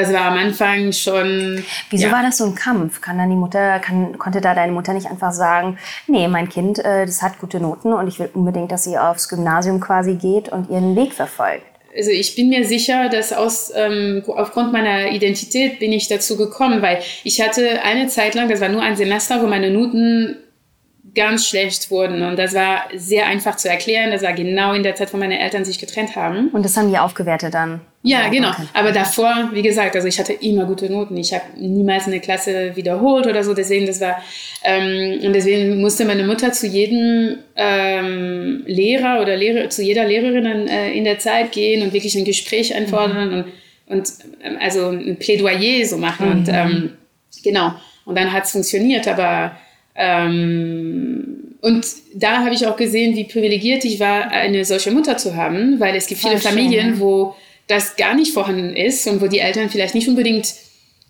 das 0.00 0.12
war 0.12 0.22
am 0.22 0.38
Anfang 0.38 0.92
schon. 0.92 1.62
Wieso 1.90 2.06
ja. 2.06 2.12
war 2.12 2.22
das 2.22 2.38
so 2.38 2.44
ein 2.44 2.54
Kampf? 2.54 3.00
Kann 3.00 3.18
dann 3.18 3.30
die 3.30 3.36
Mutter, 3.36 3.78
kann, 3.78 4.18
konnte 4.18 4.40
da 4.40 4.54
deine 4.54 4.72
Mutter 4.72 4.92
nicht 4.92 5.06
einfach 5.06 5.32
sagen, 5.32 5.78
nee, 6.06 6.28
mein 6.28 6.48
Kind, 6.48 6.78
äh, 6.78 7.06
das 7.06 7.22
hat 7.22 7.38
gute 7.38 7.60
Noten 7.60 7.92
und 7.92 8.08
ich 8.08 8.18
will 8.18 8.30
unbedingt, 8.34 8.72
dass 8.72 8.84
sie 8.84 8.98
aufs 8.98 9.28
Gymnasium 9.28 9.80
quasi 9.80 10.14
geht 10.14 10.48
und 10.48 10.70
ihren 10.70 10.96
Weg 10.96 11.12
verfolgt? 11.12 11.64
Also 11.96 12.10
ich 12.10 12.36
bin 12.36 12.48
mir 12.50 12.64
sicher, 12.64 13.08
dass 13.08 13.32
aus, 13.32 13.72
ähm, 13.74 14.22
aufgrund 14.28 14.72
meiner 14.72 15.10
Identität 15.10 15.80
bin 15.80 15.92
ich 15.92 16.06
dazu 16.06 16.36
gekommen, 16.36 16.82
weil 16.82 17.00
ich 17.24 17.40
hatte 17.40 17.82
eine 17.82 18.06
Zeit 18.06 18.34
lang, 18.34 18.48
das 18.48 18.60
war 18.60 18.68
nur 18.68 18.82
ein 18.82 18.96
Semester, 18.96 19.42
wo 19.42 19.46
meine 19.46 19.70
Noten 19.70 20.36
ganz 21.14 21.46
schlecht 21.46 21.90
wurden. 21.90 22.22
Und 22.22 22.38
das 22.38 22.54
war 22.54 22.84
sehr 22.94 23.26
einfach 23.26 23.56
zu 23.56 23.68
erklären. 23.68 24.10
Das 24.10 24.22
war 24.22 24.32
genau 24.32 24.72
in 24.72 24.82
der 24.82 24.94
Zeit, 24.94 25.12
wo 25.12 25.16
meine 25.16 25.38
Eltern 25.38 25.64
sich 25.64 25.78
getrennt 25.78 26.16
haben. 26.16 26.48
Und 26.48 26.64
das 26.64 26.76
haben 26.76 26.90
die 26.90 26.98
aufgewertet 26.98 27.54
dann? 27.54 27.80
Ja, 28.02 28.28
genau. 28.28 28.50
Okay. 28.50 28.62
Aber 28.72 28.92
davor, 28.92 29.50
wie 29.52 29.60
gesagt, 29.60 29.94
also 29.94 30.08
ich 30.08 30.18
hatte 30.18 30.32
immer 30.32 30.64
gute 30.64 30.90
Noten. 30.90 31.16
Ich 31.16 31.34
habe 31.34 31.44
niemals 31.58 32.06
eine 32.06 32.20
Klasse 32.20 32.74
wiederholt 32.74 33.26
oder 33.26 33.44
so. 33.44 33.52
Deswegen, 33.52 33.86
das 33.86 34.00
war, 34.00 34.22
ähm, 34.64 35.20
und 35.22 35.32
deswegen 35.34 35.80
musste 35.80 36.04
meine 36.06 36.24
Mutter 36.24 36.52
zu 36.52 36.66
jedem 36.66 37.38
ähm, 37.56 38.62
Lehrer 38.66 39.20
oder 39.20 39.36
Lehrer, 39.36 39.68
zu 39.68 39.82
jeder 39.82 40.06
Lehrerin 40.06 40.68
äh, 40.68 40.92
in 40.92 41.04
der 41.04 41.18
Zeit 41.18 41.52
gehen 41.52 41.82
und 41.82 41.92
wirklich 41.92 42.16
ein 42.16 42.24
Gespräch 42.24 42.74
einfordern 42.74 43.28
mhm. 43.28 43.34
und, 43.34 43.44
und 43.98 44.12
ähm, 44.42 44.58
also 44.60 44.88
ein 44.88 45.18
Plädoyer 45.18 45.84
so 45.84 45.98
machen. 45.98 46.26
Mhm. 46.26 46.32
Und 46.32 46.48
ähm, 46.48 46.92
genau. 47.44 47.74
Und 48.06 48.16
dann 48.16 48.32
hat 48.32 48.44
es 48.44 48.52
funktioniert, 48.52 49.06
aber 49.06 49.56
ähm, 49.94 51.56
und 51.60 51.86
da 52.14 52.38
habe 52.38 52.54
ich 52.54 52.66
auch 52.66 52.76
gesehen, 52.76 53.14
wie 53.16 53.24
privilegiert 53.24 53.84
ich 53.84 54.00
war, 54.00 54.30
eine 54.30 54.64
solche 54.64 54.90
Mutter 54.90 55.16
zu 55.16 55.36
haben, 55.36 55.78
weil 55.78 55.94
es 55.94 56.06
gibt 56.06 56.20
viele 56.20 56.38
Voll 56.38 56.52
Familien, 56.52 56.92
schön, 56.92 57.00
wo 57.00 57.34
das 57.66 57.96
gar 57.96 58.14
nicht 58.14 58.32
vorhanden 58.32 58.74
ist 58.74 59.06
und 59.06 59.20
wo 59.20 59.26
die 59.26 59.38
Eltern 59.38 59.68
vielleicht 59.68 59.94
nicht 59.94 60.08
unbedingt 60.08 60.54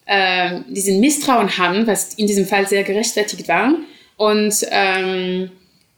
äh, 0.07 0.61
diesen 0.69 1.01
Misstrauen 1.01 1.57
haben, 1.57 1.87
was 1.87 2.15
in 2.15 2.27
diesem 2.27 2.47
Fall 2.47 2.67
sehr 2.67 2.83
gerechtfertigt 2.83 3.47
war. 3.49 3.75
Und, 4.17 4.55
ähm, 4.71 5.51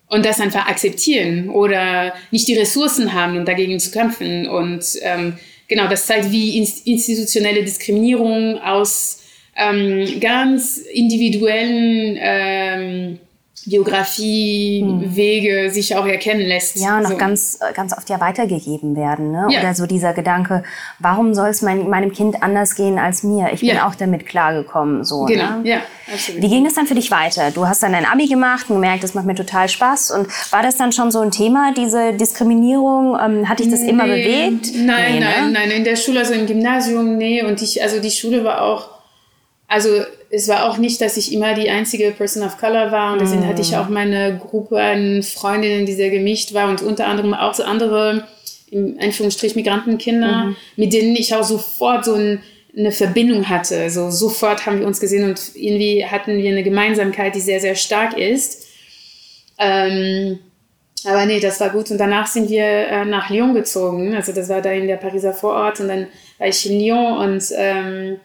und 0.09 0.25
das 0.25 0.41
einfach 0.41 0.69
akzeptieren 0.69 1.49
oder 1.49 2.13
nicht 2.31 2.47
die 2.47 2.55
Ressourcen 2.55 3.15
haben, 3.15 3.39
um 3.39 3.45
dagegen 3.45 3.81
zu 3.81 3.91
kämpfen. 3.91 4.47
Und 4.47 4.85
ähm, 5.01 5.39
genau, 5.67 5.89
das 5.89 6.07
zeigt, 6.07 6.31
wie 6.31 6.59
institutionelle 6.59 7.65
Diskriminierung 7.65 8.59
aus 8.59 9.22
ähm, 9.57 10.21
ganz 10.21 10.79
individuellen 10.79 12.19
ähm, 12.21 13.19
Biografie, 13.67 14.81
hm. 14.83 15.71
Sich 15.71 15.95
auch 15.95 16.07
erkennen 16.07 16.41
lässt. 16.41 16.77
Ja, 16.77 16.99
und 16.99 17.07
auch 17.07 17.11
so. 17.11 17.17
ganz, 17.17 17.59
ganz 17.75 17.97
oft 17.97 18.09
ja 18.11 18.19
weitergegeben 18.21 18.97
werden. 18.97 19.31
Ne? 19.31 19.47
Ja. 19.51 19.61
Oder 19.61 19.75
so 19.75 19.87
dieser 19.87 20.13
Gedanke, 20.13 20.65
warum 20.99 21.35
soll 21.35 21.49
es 21.49 21.63
mein, 21.63 21.89
meinem 21.89 22.13
Kind 22.13 22.43
anders 22.43 22.75
gehen 22.75 22.99
als 22.99 23.23
mir? 23.23 23.51
Ich 23.53 23.61
bin 23.61 23.71
ja. 23.71 23.87
auch 23.87 23.95
damit 23.95 24.27
klargekommen. 24.27 25.05
So, 25.05 25.25
genau, 25.27 25.59
ne? 25.59 25.69
ja, 25.69 25.77
absolut. 26.13 26.43
Wie 26.43 26.49
ging 26.49 26.67
es 26.67 26.75
dann 26.75 26.87
für 26.87 26.95
dich 26.95 27.11
weiter? 27.11 27.51
Du 27.53 27.67
hast 27.67 27.83
dann 27.83 27.95
ein 27.95 28.05
Abi 28.05 28.27
gemacht 28.27 28.69
und 28.69 28.77
gemerkt, 28.77 29.05
das 29.05 29.15
macht 29.15 29.27
mir 29.27 29.35
total 29.35 29.69
Spaß. 29.69 30.11
Und 30.11 30.27
war 30.53 30.63
das 30.63 30.77
dann 30.77 30.91
schon 30.93 31.11
so 31.11 31.21
ein 31.21 31.31
Thema, 31.31 31.73
diese 31.77 32.15
Diskriminierung? 32.15 33.17
Ähm, 33.23 33.49
hat 33.49 33.61
dich 33.61 33.71
das 33.71 33.81
nee, 33.81 33.91
immer 33.91 34.05
bewegt? 34.05 34.73
Nein, 34.75 35.15
nee, 35.15 35.21
nein, 35.21 35.53
ne? 35.53 35.53
nein. 35.53 35.71
In 35.71 35.85
der 35.85 35.97
Schule, 35.97 36.21
also 36.21 36.33
im 36.33 36.47
Gymnasium, 36.47 37.17
nee. 37.17 37.45
Und 37.45 37.63
ich, 37.63 37.81
also 37.83 38.01
die 38.01 38.11
Schule 38.11 38.43
war 38.45 38.63
auch 38.63 39.02
also 39.73 40.05
es 40.29 40.49
war 40.49 40.69
auch 40.69 40.77
nicht, 40.77 41.01
dass 41.01 41.17
ich 41.17 41.33
immer 41.33 41.55
die 41.55 41.71
einzige 41.71 42.11
Person 42.11 42.43
of 42.43 42.59
Color 42.59 42.93
war. 42.93 43.15
Und 43.15 43.23
deswegen 43.23 43.47
hatte 43.47 43.63
ich 43.63 43.75
auch 43.75 43.89
meine 43.89 44.37
Gruppe 44.37 44.79
an 44.79 45.23
Freundinnen, 45.23 45.87
die 45.87 45.95
sehr 45.95 46.11
gemischt 46.11 46.53
war 46.53 46.69
und 46.69 46.83
unter 46.83 47.07
anderem 47.07 47.33
auch 47.33 47.55
so 47.55 47.63
andere, 47.63 48.29
im 48.71 48.99
Anführungsstrich, 49.01 49.57
Migrantenkinder, 49.57 50.45
mhm. 50.45 50.57
mit 50.77 50.93
denen 50.93 51.17
ich 51.17 51.35
auch 51.35 51.43
sofort 51.43 52.05
so 52.05 52.15
ein, 52.15 52.43
eine 52.77 52.93
Verbindung 52.93 53.49
hatte. 53.49 53.89
So 53.89 54.11
sofort 54.11 54.67
haben 54.67 54.81
wir 54.81 54.87
uns 54.87 55.01
gesehen 55.01 55.25
und 55.25 55.41
irgendwie 55.55 56.05
hatten 56.05 56.37
wir 56.37 56.51
eine 56.51 56.65
Gemeinsamkeit, 56.65 57.35
die 57.35 57.41
sehr, 57.41 57.61
sehr 57.61 57.75
stark 57.75 58.19
ist. 58.19 58.67
Ähm, 59.59 60.39
aber 61.07 61.25
nee, 61.25 61.41
das 61.41 61.61
war 61.61 61.71
gut. 61.71 61.91
Und 61.91 61.97
danach 61.97 62.27
sind 62.27 62.51
wir 62.51 62.63
äh, 62.63 63.05
nach 63.07 63.31
Lyon 63.31 63.55
gezogen. 63.55 64.15
Also 64.15 64.33
das 64.33 64.51
war 64.51 64.61
da 64.61 64.71
in 64.71 64.87
der 64.87 64.97
Pariser 64.97 65.33
Vorort 65.33 65.81
und 65.81 65.89
dann 65.89 66.09
war 66.37 66.49
ich 66.49 66.71
in 66.71 66.79
Lyon 66.79 67.17
und 67.17 67.43
ähm, 67.57 68.21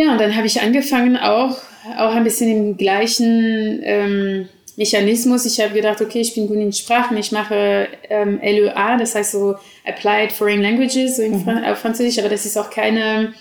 ja, 0.00 0.12
und 0.12 0.20
dann 0.20 0.34
habe 0.34 0.46
ich 0.46 0.62
angefangen 0.62 1.18
auch, 1.18 1.58
auch 1.98 2.14
ein 2.14 2.24
bisschen 2.24 2.50
im 2.50 2.76
gleichen 2.78 3.80
ähm, 3.82 4.48
Mechanismus. 4.76 5.44
Ich 5.44 5.60
habe 5.60 5.74
gedacht, 5.74 6.00
okay, 6.00 6.22
ich 6.22 6.34
bin 6.34 6.46
gut 6.46 6.56
in 6.56 6.72
Sprachen, 6.72 7.18
ich 7.18 7.32
mache 7.32 7.86
ähm, 8.08 8.40
LEA, 8.42 8.96
das 8.96 9.14
heißt 9.14 9.32
so 9.32 9.56
Applied 9.86 10.32
Foreign 10.32 10.62
Languages 10.62 11.16
so 11.16 11.22
mhm. 11.22 11.44
Fran 11.44 11.76
Französisch, 11.76 12.18
aber 12.18 12.30
das 12.30 12.46
ist 12.46 12.56
auch 12.56 12.70
keine, 12.70 13.34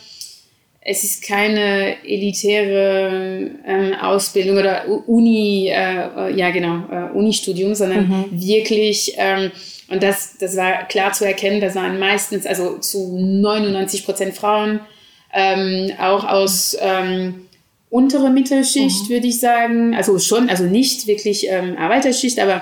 es 0.82 1.06
ist 1.06 1.26
keine 1.26 1.96
elitäre 2.04 3.52
ähm, 3.66 3.94
Ausbildung 4.02 4.58
oder 4.58 4.86
Uni, 5.08 5.70
äh, 5.70 6.36
ja 6.36 6.50
genau, 6.50 6.84
äh, 6.92 7.18
Uni-Studium, 7.18 7.74
sondern 7.74 8.10
mhm. 8.10 8.26
wirklich, 8.32 9.14
ähm, 9.18 9.52
und 9.88 10.04
das, 10.04 10.36
das 10.38 10.58
war 10.58 10.90
klar 10.90 11.14
zu 11.14 11.26
erkennen, 11.26 11.62
das 11.62 11.76
waren 11.76 12.00
meistens, 12.00 12.46
also 12.46 12.80
zu 12.80 13.18
99 13.18 14.04
Prozent 14.04 14.36
Frauen, 14.36 14.82
ähm, 15.34 15.92
auch 16.00 16.28
aus 16.28 16.78
ähm, 16.80 17.48
untere 17.90 18.30
Mittelschicht, 18.30 19.04
mhm. 19.04 19.10
würde 19.10 19.28
ich 19.28 19.40
sagen. 19.40 19.96
Also 19.96 20.20
schon, 20.20 20.50
also 20.50 20.64
nicht 20.64 21.08
wirklich 21.08 21.48
ähm, 21.50 21.78
Arbeiterschicht, 21.78 22.40
aber 22.40 22.62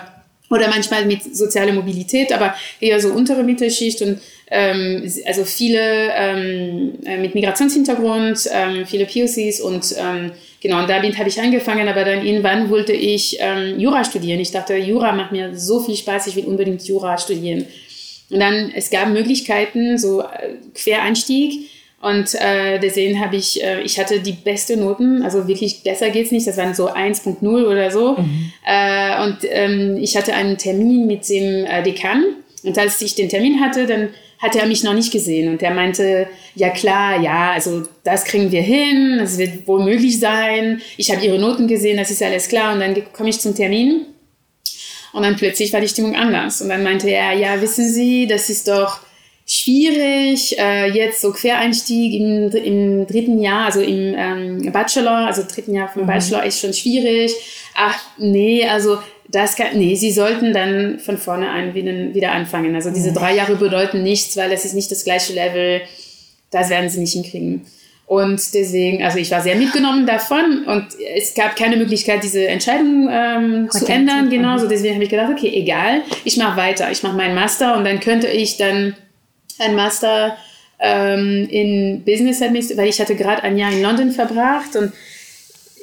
oder 0.50 0.70
manchmal 0.70 1.06
mit 1.06 1.36
sozialer 1.36 1.74
Mobilität, 1.74 2.32
aber 2.32 2.56
eher 2.80 3.00
so 3.02 3.10
untere 3.10 3.44
Mittelschicht 3.44 4.02
und 4.02 4.20
ähm, 4.50 5.04
also 5.26 5.44
viele 5.44 6.12
ähm, 6.16 6.94
äh, 7.06 7.18
mit 7.18 7.36
Migrationshintergrund, 7.36 8.50
ähm, 8.54 8.86
viele 8.86 9.06
POCs 9.06 9.60
und 9.60 9.94
ähm, 9.98 10.32
genau, 10.62 10.80
und 10.80 10.90
damit 10.90 11.18
habe 11.18 11.28
ich 11.28 11.42
angefangen, 11.42 11.90
aber 11.90 12.06
dann 12.06 12.26
irgendwann 12.26 12.70
wollte 12.70 12.94
ich 12.94 13.38
ähm, 13.42 13.78
Jura 13.78 14.06
studieren. 14.06 14.40
Ich 14.40 14.52
dachte, 14.52 14.78
Jura 14.78 15.12
macht 15.12 15.34
mir 15.34 15.54
so 15.54 15.82
viel 15.82 15.98
Spaß, 15.98 16.28
ich 16.28 16.38
will 16.38 16.46
unbedingt 16.46 16.88
Jura 16.88 17.18
studieren. 17.18 17.66
Und 18.30 18.40
dann, 18.40 18.72
es 18.74 18.90
gab 18.90 19.10
Möglichkeiten, 19.10 19.98
so 19.98 20.22
äh, 20.22 20.56
Quereinstieg, 20.74 21.70
und 22.00 22.36
äh, 22.36 22.80
deswegen 22.80 23.20
habe 23.20 23.38
ich, 23.38 23.64
äh, 23.64 23.82
ich 23.82 24.00
hatte 24.00 24.20
die 24.20 24.34
beste 24.34 24.78
Noten, 24.78 25.24
also 25.24 25.48
wirklich 25.48 25.82
besser 25.84 26.12
geht's 26.12 26.32
nicht, 26.32 26.46
das 26.46 26.58
waren 26.58 26.76
so 26.76 26.90
1.0 26.90 27.66
oder 27.66 27.90
so. 27.90 28.14
Mhm. 28.18 28.52
Äh, 28.66 29.24
und 29.24 29.38
ähm, 29.50 29.98
ich 30.00 30.16
hatte 30.16 30.36
einen 30.36 30.58
Termin 30.58 31.08
mit 31.08 31.28
dem 31.28 31.66
äh, 31.66 31.82
Dekan. 31.82 32.24
Und 32.64 32.78
als 32.78 33.02
ich 33.02 33.16
den 33.16 33.30
Termin 33.30 33.62
hatte, 33.62 33.88
dann 33.88 34.10
hatte 34.40 34.60
er 34.60 34.68
mich 34.68 34.84
noch 34.84 34.94
nicht 34.94 35.12
gesehen. 35.12 35.50
Und 35.50 35.64
er 35.64 35.74
meinte, 35.74 36.28
ja 36.54 36.70
klar, 36.70 37.20
ja, 37.20 37.54
also 37.54 37.88
das 38.04 38.26
kriegen 38.26 38.52
wir 38.52 38.62
hin, 38.62 39.18
das 39.20 39.40
wird 39.40 39.68
wohl 39.68 39.84
möglich 39.84 40.20
sein. 40.20 40.82
Ich 40.98 41.12
habe 41.12 41.26
ihre 41.26 41.40
Noten 41.40 41.68
gesehen, 41.68 41.98
das 41.98 42.12
ist 42.12 42.22
alles 42.22 42.48
klar. 42.48 42.74
Und 42.74 42.80
dann 42.80 42.96
komme 43.12 43.30
ich 43.30 43.40
zum 43.40 43.56
Termin. 43.56 44.06
Und 45.14 45.24
dann 45.24 45.36
plötzlich 45.36 45.74
war 45.74 45.82
die 45.82 45.88
Stimmung 45.88 46.16
anders. 46.16 46.62
Und 46.62 46.70
dann 46.70 46.84
meinte 46.84 47.10
er, 47.10 47.34
ja, 47.34 47.60
wissen 47.60 47.92
Sie, 47.92 48.28
das 48.28 48.52
ist 48.52 48.68
doch 48.68 49.00
schwierig. 49.48 50.60
Äh, 50.60 50.92
jetzt 50.92 51.22
so 51.22 51.32
Quereinstieg 51.32 52.14
im, 52.14 52.50
im 52.52 53.08
dritten 53.08 53.40
Jahr, 53.40 53.66
also 53.66 53.80
im 53.82 54.14
ähm, 54.16 54.72
Bachelor, 54.72 55.26
also 55.28 55.44
dritten 55.44 55.74
Jahr 55.74 55.88
vom 55.88 56.04
mhm. 56.04 56.08
Bachelor 56.08 56.44
ist 56.44 56.60
schon 56.60 56.74
schwierig. 56.74 57.34
Ach, 57.74 57.98
nee, 58.18 58.68
also 58.68 59.00
das 59.30 59.56
kann, 59.56 59.78
nee, 59.78 59.96
sie 59.96 60.12
sollten 60.12 60.54
dann 60.54 61.00
von 61.00 61.18
vorne 61.18 61.50
an 61.50 61.74
wieder, 61.74 62.32
anfangen. 62.32 62.76
Also 62.76 62.92
diese 62.92 63.12
mhm. 63.12 63.16
drei 63.16 63.36
Jahre 63.36 63.56
bedeuten 63.56 64.04
nichts, 64.04 64.36
weil 64.38 64.50
das 64.50 64.66
ist 64.66 64.74
nicht 64.74 64.92
das 64.92 65.04
gleiche 65.06 65.34
Level. 65.34 65.82
Das 66.52 66.70
werden 66.70 66.90
sie 66.90 67.00
nicht 67.00 67.14
hinkriegen. 67.14 67.66
Und 68.06 68.54
deswegen, 68.54 69.04
also 69.04 69.18
ich 69.18 69.30
war 69.32 69.42
sehr 69.42 69.58
mitgenommen 69.58 70.06
davon 70.08 70.64
und 70.66 70.86
es 71.14 71.34
gab 71.34 71.58
keine 71.58 71.76
Möglichkeit, 71.76 72.24
diese 72.24 72.48
Entscheidung 72.48 73.10
ähm, 73.12 73.70
zu 73.70 73.86
ändern. 73.86 74.30
Genau, 74.30 74.58
so 74.58 74.66
deswegen 74.66 74.94
habe 74.94 75.04
ich 75.04 75.10
gedacht, 75.10 75.30
okay, 75.30 75.52
egal, 75.54 76.04
ich 76.24 76.38
mache 76.38 76.56
weiter, 76.56 76.90
ich 76.90 77.04
mache 77.04 77.18
meinen 77.18 77.36
Master 77.36 77.76
und 77.78 77.84
dann 77.84 78.00
könnte 78.00 78.28
ich 78.28 78.56
dann 78.56 78.96
ein 79.60 79.76
Master 79.76 80.38
ähm, 80.80 81.48
in 81.50 82.04
Business 82.04 82.42
Administration, 82.42 82.78
weil 82.78 82.90
ich 82.90 83.00
hatte 83.00 83.16
gerade 83.16 83.44
ein 83.44 83.58
Jahr 83.58 83.72
in 83.72 83.82
London 83.82 84.12
verbracht 84.12 84.76
und 84.76 84.94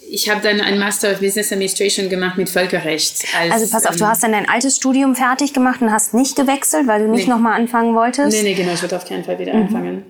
ich 0.08 0.30
habe 0.30 0.40
dann 0.42 0.60
ein 0.60 0.78
Master 0.78 1.12
of 1.12 1.20
Business 1.20 1.50
Administration 1.50 2.08
gemacht 2.08 2.36
mit 2.36 2.48
Völkerrecht. 2.48 3.24
Als, 3.38 3.52
also 3.52 3.70
pass 3.70 3.86
auf, 3.86 3.96
du 3.96 4.04
ähm, 4.04 4.10
hast 4.10 4.22
dann 4.22 4.32
dein 4.32 4.48
altes 4.48 4.76
Studium 4.76 5.16
fertig 5.16 5.52
gemacht 5.52 5.82
und 5.82 5.90
hast 5.90 6.14
nicht 6.14 6.36
gewechselt, 6.36 6.86
weil 6.86 7.00
du 7.00 7.10
nicht 7.10 7.26
nee. 7.26 7.32
nochmal 7.32 7.58
anfangen 7.58 7.94
wolltest? 7.94 8.36
Nee, 8.36 8.42
nee, 8.42 8.54
genau, 8.54 8.72
ich 8.74 8.82
würde 8.82 8.96
auf 8.96 9.08
keinen 9.08 9.24
Fall 9.24 9.38
wieder 9.38 9.54
mhm. 9.54 9.62
anfangen. 9.62 10.02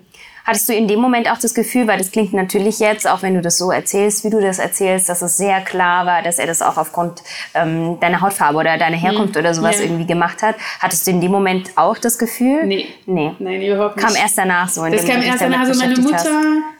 Hattest 0.45 0.69
du 0.69 0.73
in 0.73 0.87
dem 0.87 0.99
Moment 0.99 1.29
auch 1.31 1.39
das 1.39 1.55
Gefühl, 1.55 1.87
weil 1.87 1.97
das 1.97 2.11
klingt 2.11 2.31
natürlich 2.31 2.77
jetzt, 2.77 3.07
auch 3.07 3.23
wenn 3.23 3.33
du 3.33 3.41
das 3.41 3.57
so 3.57 3.71
erzählst, 3.71 4.23
wie 4.23 4.29
du 4.29 4.39
das 4.39 4.59
erzählst, 4.59 5.09
dass 5.09 5.23
es 5.23 5.37
sehr 5.37 5.59
klar 5.61 6.05
war, 6.05 6.21
dass 6.21 6.37
er 6.37 6.45
das 6.45 6.61
auch 6.61 6.77
aufgrund 6.77 7.23
ähm, 7.55 7.99
deiner 7.99 8.21
Hautfarbe 8.21 8.59
oder 8.59 8.77
deiner 8.77 8.95
Herkunft 8.95 9.33
mhm. 9.33 9.39
oder 9.39 9.55
sowas 9.55 9.79
ja. 9.79 9.85
irgendwie 9.85 10.05
gemacht 10.05 10.43
hat. 10.43 10.55
Hattest 10.79 11.07
du 11.07 11.11
in 11.11 11.19
dem 11.19 11.31
Moment 11.31 11.71
auch 11.75 11.97
das 11.97 12.19
Gefühl? 12.19 12.63
Nee. 12.65 12.85
Nee. 13.07 13.31
Nein, 13.39 13.61
überhaupt 13.63 13.97
nicht. 13.97 14.05
Kam 14.05 14.15
erst 14.15 14.37
danach 14.37 14.69
so. 14.69 14.83
In 14.83 14.91
das 14.91 15.05
kam 15.05 15.21
erst 15.23 15.41
danach. 15.41 15.61
Also 15.61 15.79
meine 15.79 15.99
Mutter 15.99 16.15
hast. 16.15 16.27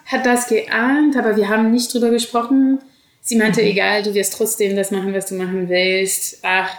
hat 0.06 0.26
das 0.28 0.48
geahnt, 0.48 1.18
aber 1.18 1.36
wir 1.36 1.50
haben 1.50 1.72
nicht 1.72 1.92
drüber 1.92 2.12
gesprochen. 2.12 2.80
Sie 3.22 3.36
meinte, 3.36 3.64
mhm. 3.64 3.68
egal, 3.70 4.04
du 4.04 4.14
wirst 4.14 4.38
trotzdem 4.38 4.76
das 4.76 4.92
machen, 4.92 5.12
was 5.12 5.26
du 5.26 5.34
machen 5.34 5.68
willst. 5.68 6.38
Ach, 6.44 6.70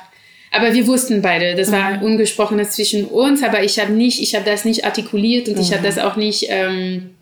aber 0.56 0.75
wir 0.75 0.86
wussten 0.86 1.22
beide, 1.22 1.54
das 1.54 1.70
war 1.72 1.98
mhm. 1.98 2.02
ungesprochenes 2.02 2.72
zwischen 2.72 3.04
uns, 3.06 3.42
aber 3.42 3.62
ich 3.62 3.78
habe 3.78 3.92
nicht, 3.92 4.20
ich 4.20 4.34
habe 4.34 4.44
das 4.44 4.64
nicht 4.64 4.84
artikuliert 4.84 5.48
und 5.48 5.56
mhm. 5.56 5.60
ich 5.60 5.72
habe 5.72 5.82
das 5.82 5.98
auch 5.98 6.16
nicht 6.16 6.46
ähm, 6.48 7.15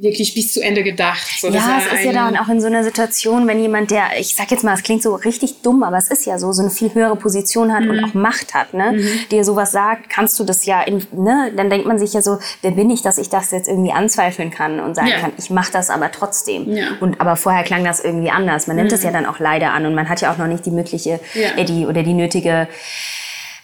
wirklich 0.00 0.32
bis 0.34 0.52
zu 0.52 0.62
Ende 0.62 0.84
gedacht. 0.84 1.26
So, 1.40 1.48
ja, 1.48 1.78
es 1.78 1.98
ist 1.98 2.04
ja 2.04 2.12
dann 2.12 2.36
auch 2.36 2.48
in 2.48 2.60
so 2.60 2.68
einer 2.68 2.84
Situation, 2.84 3.48
wenn 3.48 3.60
jemand, 3.60 3.90
der, 3.90 4.18
ich 4.18 4.34
sag 4.34 4.50
jetzt 4.50 4.62
mal, 4.62 4.74
es 4.74 4.82
klingt 4.82 5.02
so 5.02 5.14
richtig 5.16 5.60
dumm, 5.62 5.82
aber 5.82 5.96
es 5.96 6.08
ist 6.08 6.24
ja 6.24 6.38
so, 6.38 6.52
so 6.52 6.62
eine 6.62 6.70
viel 6.70 6.94
höhere 6.94 7.16
Position 7.16 7.72
hat 7.72 7.82
mhm. 7.82 7.90
und 7.90 8.04
auch 8.04 8.14
Macht 8.14 8.54
hat, 8.54 8.74
ne, 8.74 8.92
mhm. 8.92 9.08
dir 9.30 9.44
sowas 9.44 9.72
sagt, 9.72 10.08
kannst 10.08 10.38
du 10.38 10.44
das 10.44 10.66
ja, 10.66 10.82
in, 10.82 11.04
ne, 11.12 11.52
dann 11.56 11.68
denkt 11.68 11.86
man 11.86 11.98
sich 11.98 12.12
ja 12.12 12.22
so, 12.22 12.38
wer 12.62 12.70
bin 12.70 12.90
ich, 12.90 13.02
dass 13.02 13.18
ich 13.18 13.28
das 13.28 13.50
jetzt 13.50 13.68
irgendwie 13.68 13.92
anzweifeln 13.92 14.50
kann 14.50 14.78
und 14.78 14.94
sagen 14.94 15.08
ja. 15.08 15.18
kann, 15.18 15.32
ich 15.36 15.50
mache 15.50 15.72
das 15.72 15.90
aber 15.90 16.12
trotzdem. 16.12 16.72
Ja. 16.72 16.90
Und 17.00 17.20
aber 17.20 17.34
vorher 17.34 17.64
klang 17.64 17.84
das 17.84 17.98
irgendwie 17.98 18.30
anders. 18.30 18.68
Man 18.68 18.76
nimmt 18.76 18.92
es 18.92 19.00
mhm. 19.00 19.06
ja 19.06 19.12
dann 19.12 19.26
auch 19.26 19.40
leider 19.40 19.72
an 19.72 19.84
und 19.84 19.94
man 19.94 20.08
hat 20.08 20.20
ja 20.20 20.32
auch 20.32 20.38
noch 20.38 20.46
nicht 20.46 20.64
die 20.64 20.70
mögliche, 20.70 21.18
ja. 21.34 21.56
äh, 21.56 21.64
die 21.64 21.86
oder 21.86 22.04
die 22.04 22.14
nötige 22.14 22.68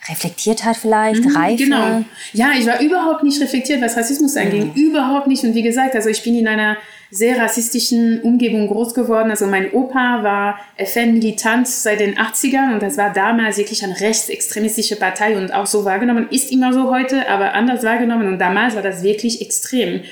reflektiert 0.08 0.64
hat 0.64 0.76
vielleicht, 0.76 1.24
mhm, 1.24 1.36
Reife. 1.36 1.64
Genau. 1.64 2.04
Ja, 2.32 2.52
ich 2.58 2.66
war 2.66 2.80
überhaupt 2.80 3.22
nicht 3.22 3.40
reflektiert, 3.40 3.80
was 3.80 3.96
Rassismus 3.96 4.36
anging. 4.36 4.72
Mhm. 4.74 4.74
Überhaupt 4.74 5.26
nicht. 5.26 5.44
Und 5.44 5.54
wie 5.54 5.62
gesagt, 5.62 5.94
also 5.94 6.08
ich 6.08 6.22
bin 6.22 6.34
in 6.34 6.46
einer 6.46 6.76
sehr 7.10 7.38
rassistischen 7.38 8.20
Umgebung 8.22 8.66
groß 8.66 8.92
geworden. 8.92 9.30
Also 9.30 9.46
mein 9.46 9.72
Opa 9.72 10.22
war 10.22 10.58
FN-Militant 10.76 11.68
seit 11.68 12.00
den 12.00 12.18
80ern 12.18 12.74
und 12.74 12.82
das 12.82 12.98
war 12.98 13.12
damals 13.12 13.56
wirklich 13.56 13.84
eine 13.84 13.98
rechtsextremistische 13.98 14.96
Partei 14.96 15.36
und 15.36 15.54
auch 15.54 15.66
so 15.66 15.84
wahrgenommen. 15.84 16.28
Ist 16.30 16.50
immer 16.50 16.72
so 16.72 16.90
heute, 16.90 17.28
aber 17.28 17.54
anders 17.54 17.84
wahrgenommen. 17.84 18.28
Und 18.28 18.38
damals 18.38 18.74
war 18.74 18.82
das 18.82 19.02
wirklich 19.02 19.40
extrem. 19.40 20.02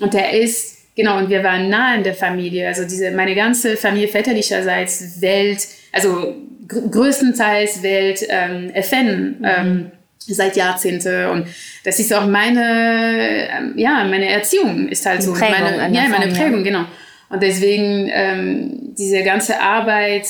Und 0.00 0.14
er 0.14 0.38
ist, 0.38 0.94
genau, 0.94 1.18
und 1.18 1.30
wir 1.30 1.42
waren 1.42 1.68
nah 1.68 1.94
in 1.94 2.04
der 2.04 2.14
Familie. 2.14 2.68
Also 2.68 2.84
diese, 2.84 3.10
meine 3.10 3.34
ganze 3.34 3.76
Familie 3.76 4.08
väterlicherseits 4.08 5.20
Welt, 5.20 5.66
also 5.92 6.36
größtenteils 6.68 7.82
Welt 7.82 8.26
ähm, 8.28 8.70
FN 8.74 9.36
ähm, 9.44 9.90
seit 10.18 10.56
Jahrzehnte 10.56 11.30
und 11.30 11.46
das 11.84 11.98
ist 12.00 12.12
auch 12.12 12.26
meine 12.26 13.48
ähm, 13.48 13.74
ja 13.76 14.04
meine 14.04 14.28
Erziehung 14.28 14.88
ist 14.88 15.06
halt 15.06 15.22
so 15.22 15.32
Prägung 15.32 15.78
meine 15.78 15.94
ja 15.94 16.08
meine 16.08 16.32
Prägung 16.32 16.64
genau 16.64 16.84
und 17.28 17.42
deswegen 17.42 18.10
ähm, 18.12 18.94
diese 18.98 19.22
ganze 19.22 19.60
Arbeit 19.60 20.26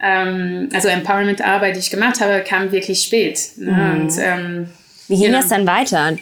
ähm, 0.00 0.68
also 0.72 0.88
Empowerment 0.88 1.42
Arbeit 1.42 1.76
die 1.76 1.80
ich 1.80 1.90
gemacht 1.90 2.20
habe 2.20 2.42
kam 2.46 2.72
wirklich 2.72 3.02
spät 3.02 3.38
ne? 3.56 3.72
mhm. 3.72 4.00
und 4.00 4.12
ähm, 4.18 4.68
wie 5.08 5.16
ging 5.16 5.26
genau. 5.26 5.38
das 5.38 5.48
dann 5.48 5.66
weiter 5.66 6.16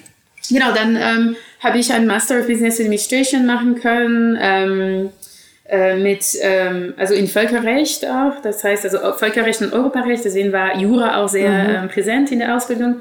genau 0.50 0.73
dann 0.75 0.96
ähm, 0.96 1.37
habe 1.61 1.78
ich 1.78 1.92
ein 1.92 2.06
Master 2.06 2.40
of 2.40 2.46
Business 2.46 2.80
Administration 2.80 3.46
machen 3.46 3.76
können 3.76 4.37
ähm, 4.40 5.11
äh, 5.66 5.97
mit, 5.97 6.25
ähm, 6.42 6.92
also 6.99 7.14
in 7.14 7.26
Völkerrecht 7.26 8.04
auch, 8.06 8.42
das 8.42 8.62
heißt 8.62 8.85
also 8.85 8.99
Völkerrecht 9.14 9.62
und 9.62 9.73
Europarecht, 9.73 10.25
deswegen 10.25 10.52
war 10.52 10.76
Jura 10.76 11.23
auch 11.23 11.28
sehr 11.28 11.50
mhm. 11.50 11.75
ähm, 11.75 11.88
präsent 11.88 12.30
in 12.30 12.40
der 12.40 12.54
Ausbildung. 12.54 13.00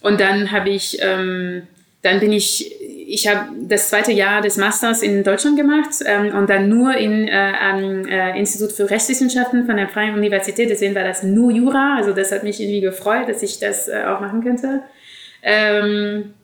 Und 0.00 0.18
dann 0.20 0.50
habe 0.50 0.70
ich, 0.70 0.98
ähm, 1.00 1.62
dann 2.02 2.18
bin 2.18 2.32
ich, 2.32 2.74
ich 3.06 3.28
habe 3.28 3.50
das 3.68 3.88
zweite 3.88 4.10
Jahr 4.10 4.40
des 4.40 4.56
Masters 4.56 5.02
in 5.02 5.22
Deutschland 5.22 5.56
gemacht 5.56 5.90
ähm, 6.04 6.34
und 6.34 6.50
dann 6.50 6.68
nur 6.68 6.96
in, 6.96 7.28
äh, 7.28 7.52
am 7.60 8.04
äh, 8.06 8.36
Institut 8.36 8.72
für 8.72 8.90
Rechtswissenschaften 8.90 9.64
von 9.64 9.76
der 9.76 9.88
Freien 9.88 10.16
Universität, 10.16 10.70
deswegen 10.70 10.96
war 10.96 11.04
das 11.04 11.22
nur 11.22 11.52
Jura, 11.52 11.98
also 11.98 12.12
das 12.12 12.32
hat 12.32 12.42
mich 12.42 12.60
irgendwie 12.60 12.80
gefreut, 12.80 13.28
dass 13.28 13.44
ich 13.44 13.60
das 13.60 13.86
äh, 13.86 14.02
auch 14.08 14.20
machen 14.20 14.42
könnte. 14.42 14.80
Ähm, 15.44 16.34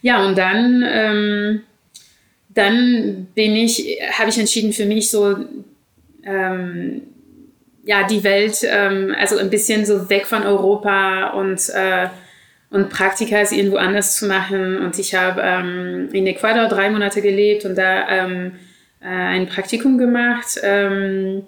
ja, 0.00 0.26
und 0.26 0.36
dann 0.36 0.84
ähm, 0.84 1.62
dann 2.54 3.28
bin 3.34 3.56
ich, 3.56 3.98
habe 4.12 4.30
ich 4.30 4.38
entschieden 4.38 4.72
für 4.72 4.86
mich 4.86 5.10
so, 5.10 5.36
ähm, 6.24 7.02
ja, 7.84 8.06
die 8.06 8.22
Welt, 8.22 8.58
ähm, 8.64 9.14
also 9.18 9.38
ein 9.38 9.50
bisschen 9.50 9.84
so 9.84 10.08
weg 10.08 10.26
von 10.26 10.44
Europa 10.44 11.30
und, 11.30 11.68
äh, 11.70 12.08
und 12.70 12.90
Praktika 12.90 13.40
irgendwo 13.40 13.76
anders 13.76 14.16
zu 14.16 14.26
machen. 14.26 14.78
Und 14.78 14.98
ich 14.98 15.14
habe 15.14 15.40
ähm, 15.44 16.08
in 16.12 16.26
Ecuador 16.26 16.68
drei 16.68 16.90
Monate 16.90 17.20
gelebt 17.22 17.64
und 17.64 17.76
da 17.76 18.08
ähm, 18.08 18.52
äh, 19.00 19.08
ein 19.08 19.46
Praktikum 19.46 19.98
gemacht 19.98 20.60
ähm, 20.62 21.42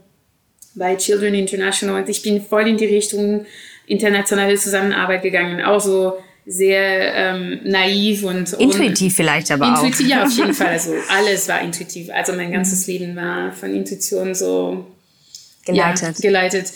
bei 0.74 0.96
Children 0.96 1.34
International. 1.34 2.02
Und 2.02 2.08
ich 2.08 2.22
bin 2.22 2.42
voll 2.42 2.66
in 2.66 2.76
die 2.76 2.86
Richtung 2.86 3.46
internationale 3.86 4.56
Zusammenarbeit 4.56 5.22
gegangen. 5.22 5.62
Auch 5.62 5.80
so 5.80 6.14
sehr 6.46 7.14
ähm, 7.14 7.60
naiv 7.64 8.24
und 8.24 8.52
intuitiv 8.54 9.06
und 9.06 9.12
vielleicht 9.12 9.50
aber 9.50 9.68
intuitiv, 9.68 10.06
auch. 10.06 10.10
Ja, 10.10 10.24
auf 10.24 10.36
jeden 10.36 10.54
Fall. 10.54 10.68
Also 10.68 10.92
alles 11.08 11.48
war 11.48 11.60
intuitiv. 11.62 12.10
Also 12.12 12.32
mein 12.34 12.52
ganzes 12.52 12.86
mhm. 12.86 12.92
Leben 12.92 13.16
war 13.16 13.52
von 13.52 13.74
Intuition 13.74 14.34
so 14.34 14.86
geleitet. 15.64 16.18
Ja, 16.18 16.28
geleitet. 16.28 16.72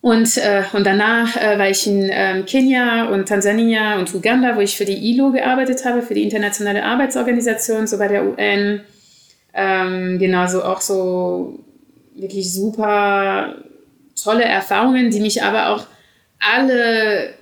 Und, 0.00 0.36
äh, 0.36 0.64
und 0.72 0.84
danach 0.84 1.36
äh, 1.36 1.58
war 1.58 1.68
ich 1.68 1.86
in 1.86 2.10
ähm, 2.12 2.44
Kenia 2.44 3.08
und 3.08 3.28
Tansania 3.28 3.98
und 3.98 4.12
Uganda, 4.12 4.56
wo 4.56 4.60
ich 4.60 4.76
für 4.76 4.84
die 4.84 5.10
ILO 5.10 5.30
gearbeitet 5.30 5.84
habe, 5.84 6.02
für 6.02 6.14
die 6.14 6.24
Internationale 6.24 6.84
Arbeitsorganisation, 6.84 7.86
so 7.86 7.98
bei 7.98 8.08
der 8.08 8.24
UN. 8.24 8.80
Ähm, 9.54 10.18
genauso 10.18 10.64
auch 10.64 10.80
so 10.80 11.60
wirklich 12.14 12.52
super 12.52 13.54
tolle 14.20 14.44
Erfahrungen, 14.44 15.10
die 15.10 15.20
mich 15.20 15.42
aber 15.42 15.68
auch 15.68 15.86
alle 16.40 17.34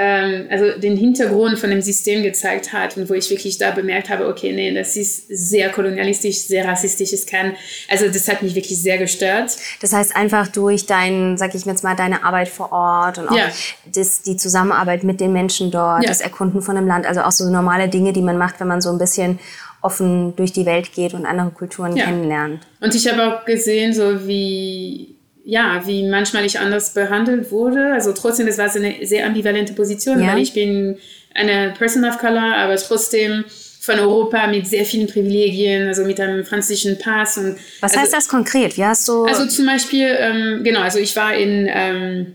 also 0.00 0.78
den 0.78 0.96
Hintergrund 0.96 1.58
von 1.58 1.70
dem 1.70 1.82
System 1.82 2.22
gezeigt 2.22 2.72
hat 2.72 2.96
und 2.96 3.10
wo 3.10 3.14
ich 3.14 3.28
wirklich 3.30 3.58
da 3.58 3.72
bemerkt 3.72 4.08
habe, 4.10 4.28
okay, 4.28 4.52
nee, 4.52 4.72
das 4.72 4.96
ist 4.96 5.26
sehr 5.28 5.70
kolonialistisch, 5.70 6.38
sehr 6.38 6.64
rassistisch, 6.64 7.12
es 7.12 7.26
kann, 7.26 7.56
also 7.88 8.06
das 8.06 8.28
hat 8.28 8.42
mich 8.42 8.54
wirklich 8.54 8.80
sehr 8.80 8.98
gestört. 8.98 9.56
Das 9.80 9.92
heißt 9.92 10.14
einfach 10.14 10.46
durch 10.46 10.86
dein, 10.86 11.36
sag 11.36 11.54
ich 11.56 11.64
jetzt 11.64 11.82
mal, 11.82 11.96
deine 11.96 12.22
Arbeit 12.22 12.48
vor 12.48 12.70
Ort 12.70 13.18
und 13.18 13.28
auch 13.28 13.36
ja. 13.36 13.50
das, 13.92 14.22
die 14.22 14.36
Zusammenarbeit 14.36 15.02
mit 15.02 15.20
den 15.20 15.32
Menschen 15.32 15.72
dort, 15.72 16.04
ja. 16.04 16.08
das 16.08 16.20
Erkunden 16.20 16.62
von 16.62 16.76
dem 16.76 16.86
Land, 16.86 17.04
also 17.04 17.22
auch 17.22 17.32
so 17.32 17.50
normale 17.50 17.88
Dinge, 17.88 18.12
die 18.12 18.22
man 18.22 18.38
macht, 18.38 18.60
wenn 18.60 18.68
man 18.68 18.80
so 18.80 18.90
ein 18.90 18.98
bisschen 18.98 19.40
offen 19.82 20.36
durch 20.36 20.52
die 20.52 20.66
Welt 20.66 20.92
geht 20.92 21.14
und 21.14 21.26
andere 21.26 21.50
Kulturen 21.50 21.96
ja. 21.96 22.04
kennenlernt. 22.04 22.60
Und 22.80 22.94
ich 22.94 23.10
habe 23.10 23.26
auch 23.26 23.44
gesehen, 23.44 23.92
so 23.92 24.28
wie 24.28 25.17
ja, 25.44 25.82
wie 25.86 26.06
manchmal 26.08 26.44
ich 26.44 26.58
anders 26.58 26.94
behandelt 26.94 27.50
wurde. 27.50 27.92
Also 27.92 28.12
trotzdem, 28.12 28.46
das 28.46 28.58
war 28.58 28.68
so 28.68 28.78
eine 28.78 29.06
sehr 29.06 29.26
ambivalente 29.26 29.72
Position, 29.72 30.20
ja. 30.20 30.28
weil 30.28 30.38
ich 30.42 30.52
bin 30.52 30.98
eine 31.34 31.72
Person 31.76 32.04
of 32.04 32.18
Color, 32.18 32.56
aber 32.56 32.76
trotzdem 32.76 33.44
von 33.80 33.98
Europa 33.98 34.46
mit 34.48 34.66
sehr 34.66 34.84
vielen 34.84 35.06
Privilegien, 35.06 35.88
also 35.88 36.04
mit 36.04 36.20
einem 36.20 36.44
französischen 36.44 36.98
Pass. 36.98 37.38
Und 37.38 37.56
Was 37.80 37.92
also, 37.92 38.00
heißt 38.00 38.12
das 38.12 38.28
konkret? 38.28 38.76
Wie 38.76 38.84
hast 38.84 39.08
du 39.08 39.24
also 39.24 39.46
zum 39.46 39.64
Beispiel, 39.64 40.14
ähm, 40.18 40.60
genau, 40.62 40.80
also 40.80 40.98
ich 40.98 41.16
war 41.16 41.34
in, 41.34 41.66
ähm, 41.72 42.34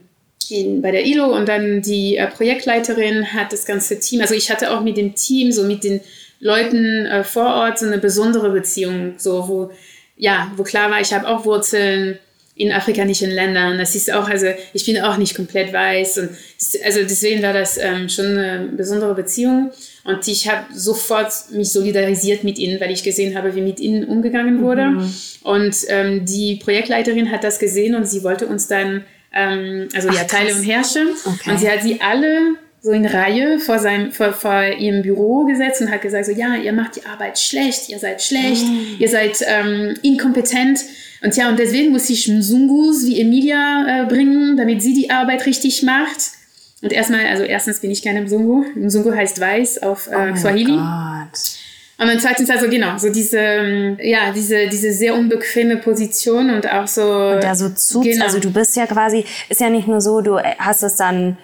in, 0.50 0.82
bei 0.82 0.90
der 0.90 1.06
ILO 1.06 1.26
und 1.36 1.48
dann 1.48 1.84
die 1.84 2.18
äh, 2.18 2.26
Projektleiterin 2.28 3.34
hat 3.34 3.54
das 3.54 3.66
ganze 3.66 4.00
Team, 4.00 4.22
also 4.22 4.34
ich 4.34 4.50
hatte 4.50 4.72
auch 4.72 4.82
mit 4.82 4.98
dem 4.98 5.14
Team, 5.14 5.52
so 5.52 5.64
mit 5.64 5.84
den 5.84 6.02
Leuten 6.40 7.06
äh, 7.06 7.24
vor 7.24 7.54
Ort 7.54 7.78
so 7.78 7.86
eine 7.86 8.00
besondere 8.00 8.50
Beziehung, 8.50 9.14
so 9.18 9.48
wo, 9.48 9.72
ja, 10.18 10.52
wo 10.56 10.64
klar 10.64 10.90
war, 10.90 11.02
ich 11.02 11.14
habe 11.14 11.28
auch 11.28 11.46
Wurzeln 11.46 12.18
in 12.56 12.72
afrikanischen 12.72 13.32
Ländern. 13.32 13.78
Das 13.78 13.96
ist 13.96 14.12
auch, 14.14 14.30
also 14.30 14.48
ich 14.74 14.86
bin 14.86 15.02
auch 15.02 15.18
nicht 15.18 15.36
komplett 15.36 15.74
weiß 15.74 16.20
und 16.20 16.30
also 16.84 17.00
deswegen 17.02 17.42
war 17.42 17.54
das 17.54 17.78
ähm, 17.78 18.10
schon 18.10 18.38
eine 18.38 18.70
besondere 18.78 19.16
Beziehung 19.16 19.72
und 20.04 20.28
ich 20.28 20.50
habe 20.50 20.66
sofort 20.74 21.32
mich 21.52 21.72
solidarisiert 21.72 22.44
mit 22.44 22.60
ihnen, 22.60 22.80
weil 22.80 22.92
ich 22.92 23.04
gesehen 23.04 23.36
habe, 23.36 23.56
wie 23.56 23.62
mit 23.62 23.80
ihnen 23.80 24.04
umgegangen 24.06 24.62
wurde. 24.62 24.86
Mhm. 24.86 25.14
Und 25.42 25.76
ähm, 25.88 26.26
die 26.26 26.58
Projektleiterin 26.58 27.32
hat 27.32 27.44
das 27.44 27.58
gesehen 27.58 27.96
und 27.96 28.08
sie 28.08 28.24
wollte 28.24 28.46
uns 28.46 28.68
dann, 28.68 29.04
ähm, 29.34 29.88
also 29.96 30.10
Ach, 30.12 30.16
ja, 30.16 30.24
Teile 30.26 30.54
und 30.54 30.64
herrschen 30.64 31.08
okay. 31.26 31.52
und 31.52 31.60
sie 31.60 31.70
hat 31.70 31.82
sie 31.82 32.02
alle 32.02 32.56
so 32.84 32.92
in 32.92 33.06
Reihe 33.06 33.60
vor, 33.60 33.80
seinem, 33.80 34.12
vor, 34.12 34.34
vor 34.34 34.62
ihrem 34.62 35.04
Büro 35.04 35.46
gesetzt 35.46 35.82
und 35.82 35.90
hat 35.90 36.02
gesagt, 36.02 36.26
so 36.26 36.34
ja, 36.34 36.56
ihr 36.56 36.74
macht 36.74 36.98
die 36.98 37.06
Arbeit 37.06 37.40
schlecht, 37.40 37.88
ihr 37.88 37.98
seid 37.98 38.22
schlecht, 38.22 38.66
mhm. 38.68 38.98
ihr 39.00 39.08
seid 39.08 39.38
ähm, 39.48 39.96
inkompetent. 40.02 40.82
Und 41.24 41.36
ja, 41.38 41.48
und 41.48 41.58
deswegen 41.58 41.94
muss 41.94 42.10
ich 42.10 42.28
Mzungus 42.28 43.06
wie 43.06 43.22
Emilia 43.22 44.04
äh, 44.04 44.06
bringen, 44.06 44.58
damit 44.58 44.82
sie 44.82 44.94
die 44.94 45.10
Arbeit 45.10 45.46
richtig 45.46 45.82
macht. 45.84 46.32
Und 46.82 46.92
erstmal, 46.92 47.26
also 47.28 47.44
erstens 47.44 47.80
bin 47.80 47.90
ich 47.90 48.04
keine 48.04 48.22
Mzungu. 48.22 48.66
Mzungu 48.76 49.16
heißt 49.16 49.40
weiß 49.40 49.82
auf 49.84 50.08
äh, 50.08 50.34
oh 50.34 50.36
Swahili. 50.36 50.74
Gott. 50.74 51.40
Und 51.98 52.08
dann 52.08 52.20
zweitens 52.20 52.50
also 52.50 52.68
genau, 52.68 52.98
so 52.98 53.10
diese, 53.10 53.38
ähm, 53.38 53.98
ja, 54.02 54.34
diese, 54.36 54.68
diese 54.68 54.92
sehr 54.92 55.16
unbequeme 55.16 55.78
Position 55.78 56.50
und 56.50 56.70
auch 56.70 56.88
so. 56.88 57.02
Und 57.02 57.44
da 57.44 57.56
so 57.56 57.70
zu, 57.70 58.02
genau. 58.02 58.26
also 58.26 58.40
du 58.40 58.52
bist 58.52 58.76
ja 58.76 58.88
quasi, 58.88 59.24
ist 59.48 59.62
ja 59.62 59.70
nicht 59.70 59.88
nur 59.88 60.02
so, 60.02 60.20
du 60.20 60.38
hast 60.38 60.84
es 60.84 60.98
dann 60.98 61.38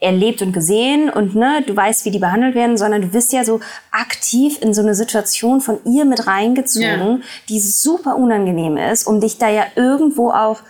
erlebt 0.00 0.42
und 0.42 0.52
gesehen 0.52 1.08
und 1.08 1.34
ne, 1.34 1.62
du 1.66 1.74
weißt, 1.74 2.04
wie 2.04 2.10
die 2.10 2.18
behandelt 2.18 2.54
werden, 2.54 2.76
sondern 2.76 3.02
du 3.02 3.08
bist 3.08 3.32
ja 3.32 3.44
so 3.44 3.60
aktiv 3.90 4.58
in 4.60 4.74
so 4.74 4.82
eine 4.82 4.94
Situation 4.94 5.60
von 5.60 5.78
ihr 5.86 6.04
mit 6.04 6.26
reingezogen, 6.26 6.86
ja. 6.86 7.18
die 7.48 7.60
super 7.60 8.16
unangenehm 8.16 8.76
ist, 8.76 9.06
um 9.06 9.20
dich 9.20 9.38
da 9.38 9.48
ja 9.48 9.66
irgendwo 9.74 10.30
auch 10.30 10.60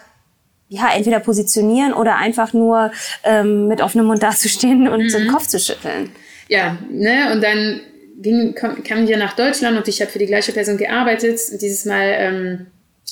ja, 0.69 0.89
entweder 0.95 1.21
positionieren 1.21 1.93
oder 1.93 2.17
einfach 2.17 2.53
nur 2.53 2.91
ähm, 3.25 3.69
mit 3.69 3.81
offenem 3.81 4.07
Mund 4.07 4.23
dazustehen 4.23 4.89
und 4.89 5.03
mhm. 5.05 5.09
so 5.09 5.19
den 5.19 5.29
Kopf 5.29 5.47
zu 5.47 5.59
schütteln. 5.59 6.11
Ja, 6.49 6.79
ne, 6.91 7.33
und 7.33 7.43
dann 7.43 7.81
ging, 8.21 8.55
kam, 8.55 8.83
kamen 8.83 9.09
wir 9.09 9.17
nach 9.17 9.35
Deutschland 9.35 9.77
und 9.77 9.89
ich 9.89 10.01
habe 10.01 10.11
für 10.11 10.19
die 10.19 10.27
gleiche 10.27 10.53
Person 10.53 10.77
gearbeitet, 10.77 11.41
dieses 11.61 11.85
Mal 11.85 12.15
ähm, 12.19 12.67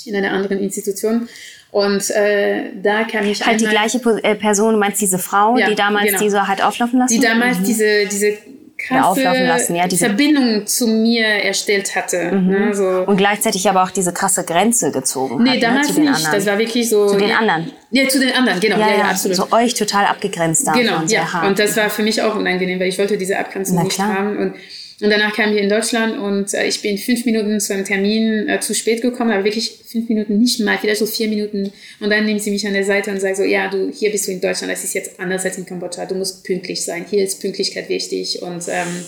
in 0.04 0.16
einer 0.16 0.32
anderen 0.32 0.58
Institution. 0.58 1.28
Und 1.74 2.08
äh, 2.10 2.70
da 2.80 3.02
kann 3.02 3.26
ich 3.26 3.44
halt 3.44 3.60
die 3.60 3.66
gleiche 3.66 3.98
äh, 4.22 4.36
Person, 4.36 4.74
du 4.74 4.78
meinst 4.78 5.00
diese 5.00 5.18
Frau, 5.18 5.58
ja, 5.58 5.68
die 5.68 5.74
damals 5.74 6.06
genau. 6.06 6.20
diese 6.20 6.46
hat 6.46 6.62
auflaufen 6.62 7.00
lassen? 7.00 7.12
Die 7.12 7.18
damals 7.18 7.58
mhm. 7.58 7.64
diese 7.64 8.06
diese 8.06 8.38
krasse 8.78 9.22
ja, 9.22 9.88
diese 9.88 10.06
Verbindung 10.06 10.68
zu 10.68 10.86
mir 10.86 11.26
erstellt 11.26 11.96
hatte. 11.96 12.30
Mhm. 12.30 12.48
Ne, 12.48 12.74
so. 12.74 12.86
Und 12.86 13.16
gleichzeitig 13.16 13.68
aber 13.68 13.82
auch 13.82 13.90
diese 13.90 14.12
krasse 14.12 14.44
Grenze 14.44 14.92
gezogen 14.92 15.42
nee, 15.42 15.50
hat. 15.50 15.56
Nee, 15.56 15.62
damals 15.62 15.88
ne, 15.88 15.94
zu 15.94 16.00
nicht. 16.00 16.32
Das 16.32 16.46
war 16.46 16.58
wirklich 16.58 16.88
so. 16.88 17.08
Zu 17.08 17.16
den 17.16 17.32
anderen. 17.32 17.72
Ja, 17.90 18.08
zu 18.08 18.20
den 18.20 18.32
anderen, 18.32 18.60
genau. 18.60 18.78
Ja, 18.78 18.90
ja, 18.90 18.98
ja 18.98 19.04
absolut. 19.06 19.36
So 19.36 19.48
euch 19.50 19.74
total 19.74 20.06
abgegrenzt 20.06 20.68
davon. 20.68 20.80
Genau, 20.80 21.02
ja. 21.08 21.42
Und 21.44 21.58
das 21.58 21.76
war 21.76 21.90
für 21.90 22.04
mich 22.04 22.22
auch 22.22 22.36
unangenehm, 22.36 22.78
weil 22.78 22.86
ich 22.86 22.98
wollte 23.00 23.18
diese 23.18 23.36
Abgrenzung 23.36 23.82
nicht 23.82 23.98
haben. 23.98 24.36
Und 24.36 24.54
und 25.00 25.10
danach 25.10 25.34
kamen 25.34 25.54
wir 25.54 25.60
in 25.60 25.68
Deutschland 25.68 26.18
und 26.18 26.54
äh, 26.54 26.66
ich 26.66 26.80
bin 26.80 26.98
fünf 26.98 27.24
Minuten 27.24 27.58
zu 27.58 27.74
einem 27.74 27.84
Termin 27.84 28.48
äh, 28.48 28.60
zu 28.60 28.74
spät 28.74 29.02
gekommen, 29.02 29.32
aber 29.32 29.44
wirklich 29.44 29.80
fünf 29.90 30.08
Minuten 30.08 30.38
nicht 30.38 30.60
mal, 30.60 30.78
vielleicht 30.78 31.00
so 31.00 31.06
vier 31.06 31.28
Minuten. 31.28 31.72
Und 31.98 32.10
dann 32.10 32.24
nehmen 32.24 32.38
sie 32.38 32.52
mich 32.52 32.66
an 32.66 32.74
der 32.74 32.84
Seite 32.84 33.10
und 33.10 33.20
sagen 33.20 33.34
so, 33.34 33.42
ja, 33.42 33.68
du, 33.68 33.90
hier 33.90 34.12
bist 34.12 34.28
du 34.28 34.32
in 34.32 34.40
Deutschland, 34.40 34.72
das 34.72 34.84
ist 34.84 34.94
jetzt 34.94 35.18
anders 35.18 35.44
als 35.44 35.58
in 35.58 35.66
Kambodscha, 35.66 36.06
du 36.06 36.14
musst 36.14 36.44
pünktlich 36.44 36.84
sein, 36.84 37.04
hier 37.10 37.24
ist 37.24 37.40
Pünktlichkeit 37.40 37.88
wichtig 37.88 38.40
und 38.42 38.62
ähm, 38.68 39.04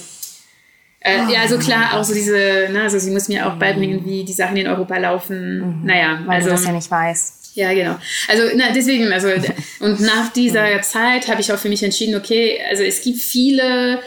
äh, 1.00 1.20
oh. 1.24 1.32
ja, 1.32 1.42
also 1.42 1.56
klar, 1.58 1.96
auch 1.96 2.02
so 2.02 2.12
diese, 2.14 2.68
ne, 2.72 2.82
also 2.82 2.98
sie 2.98 3.12
muss 3.12 3.28
mir 3.28 3.46
auch 3.46 3.56
beibringen, 3.56 4.04
wie 4.04 4.24
die 4.24 4.32
Sachen 4.32 4.56
in 4.56 4.66
Europa 4.66 4.98
laufen. 4.98 5.58
Mhm. 5.58 5.86
Naja, 5.86 6.22
weil 6.26 6.36
also, 6.36 6.48
du 6.48 6.54
das 6.54 6.64
ja 6.64 6.72
nicht 6.72 6.90
weiß. 6.90 7.52
Ja, 7.54 7.72
genau. 7.72 7.96
Also 8.28 8.42
na, 8.56 8.72
deswegen, 8.74 9.12
also 9.12 9.28
und 9.80 10.00
nach 10.00 10.32
dieser 10.32 10.82
Zeit 10.82 11.28
habe 11.28 11.40
ich 11.40 11.52
auch 11.52 11.58
für 11.58 11.68
mich 11.68 11.82
entschieden, 11.82 12.16
okay, 12.16 12.58
also 12.68 12.82
es 12.82 13.02
gibt 13.02 13.18
viele 13.18 14.00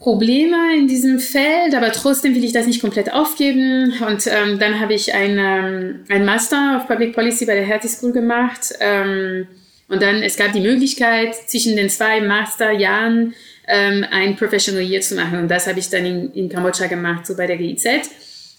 Probleme 0.00 0.74
in 0.78 0.88
diesem 0.88 1.20
Feld, 1.20 1.74
aber 1.74 1.92
trotzdem 1.92 2.34
will 2.34 2.42
ich 2.42 2.52
das 2.52 2.66
nicht 2.66 2.80
komplett 2.80 3.12
aufgeben. 3.12 3.92
Und 4.08 4.26
ähm, 4.26 4.58
dann 4.58 4.80
habe 4.80 4.94
ich 4.94 5.12
ein, 5.12 5.38
ähm, 5.38 6.04
ein 6.08 6.24
Master 6.24 6.78
of 6.78 6.88
Public 6.88 7.14
Policy 7.14 7.44
bei 7.44 7.54
der 7.54 7.64
Hertie 7.64 7.88
School 7.88 8.12
gemacht. 8.12 8.72
Ähm, 8.80 9.46
und 9.88 10.00
dann, 10.02 10.22
es 10.22 10.36
gab 10.36 10.52
die 10.54 10.60
Möglichkeit, 10.60 11.34
zwischen 11.34 11.76
den 11.76 11.90
zwei 11.90 12.22
Masterjahren 12.22 13.34
ähm, 13.68 14.06
ein 14.10 14.36
Professional 14.36 14.82
Year 14.82 15.02
zu 15.02 15.16
machen. 15.16 15.38
Und 15.38 15.48
das 15.48 15.66
habe 15.66 15.78
ich 15.78 15.90
dann 15.90 16.06
in, 16.06 16.32
in 16.32 16.48
Kambodscha 16.48 16.86
gemacht, 16.86 17.26
so 17.26 17.36
bei 17.36 17.46
der 17.46 17.58
GIZ. 17.58 17.84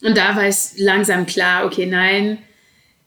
Und 0.04 0.16
da 0.16 0.36
war 0.36 0.46
es 0.46 0.76
langsam 0.78 1.26
klar, 1.26 1.66
okay, 1.66 1.88
nein, 1.88 2.38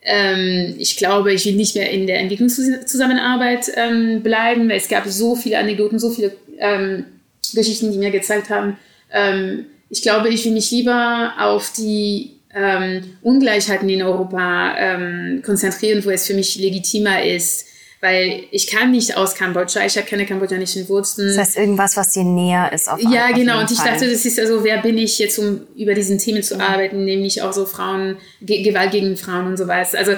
ähm, 0.02 0.74
ich 0.78 0.96
glaube, 0.96 1.32
ich 1.32 1.46
will 1.46 1.54
nicht 1.54 1.76
mehr 1.76 1.88
in 1.90 2.08
der 2.08 2.18
Entwicklungszusammenarbeit 2.18 3.70
ähm, 3.76 4.22
bleiben. 4.24 4.70
Es 4.70 4.88
gab 4.88 5.06
so 5.06 5.36
viele 5.36 5.58
Anekdoten, 5.58 6.00
so 6.00 6.10
viele 6.10 6.36
ähm, 6.58 7.04
Geschichten, 7.52 7.92
die 7.92 7.98
mir 7.98 8.10
gezeigt 8.10 8.50
haben, 8.50 8.78
ähm, 9.12 9.66
ich 9.90 10.02
glaube, 10.02 10.28
ich 10.28 10.44
will 10.44 10.52
mich 10.52 10.70
lieber 10.70 11.34
auf 11.38 11.72
die 11.72 12.40
ähm, 12.54 13.16
Ungleichheiten 13.22 13.88
in 13.88 14.02
Europa 14.02 14.74
ähm, 14.76 15.42
konzentrieren, 15.44 16.04
wo 16.04 16.10
es 16.10 16.26
für 16.26 16.34
mich 16.34 16.56
legitimer 16.56 17.24
ist. 17.24 17.66
Weil 18.00 18.44
ich 18.50 18.66
kann 18.66 18.90
nicht 18.90 19.16
aus 19.16 19.34
Kambodscha, 19.34 19.84
ich 19.86 19.96
habe 19.96 20.06
keine 20.06 20.26
kambodschanischen 20.26 20.86
Wurzeln. 20.90 21.28
Das 21.28 21.38
heißt 21.38 21.56
irgendwas, 21.56 21.96
was 21.96 22.10
dir 22.10 22.24
näher 22.24 22.70
ist. 22.70 22.86
Auf 22.88 23.00
ja, 23.00 23.28
auf 23.28 23.34
genau. 23.34 23.60
Und 23.60 23.70
ich 23.70 23.78
Fall. 23.78 23.92
dachte, 23.92 24.10
das 24.10 24.26
ist 24.26 24.38
also, 24.38 24.62
wer 24.62 24.82
bin 24.82 24.98
ich 24.98 25.18
jetzt, 25.18 25.38
um 25.38 25.62
über 25.74 25.94
diesen 25.94 26.18
Themen 26.18 26.42
zu 26.42 26.56
ja. 26.56 26.66
arbeiten, 26.66 27.04
nämlich 27.04 27.40
auch 27.40 27.54
so 27.54 27.64
Frauen, 27.64 28.18
Ge 28.42 28.62
Gewalt 28.62 28.90
gegen 28.90 29.16
Frauen 29.16 29.46
und 29.46 29.56
sowas. 29.56 29.94
Also 29.94 30.12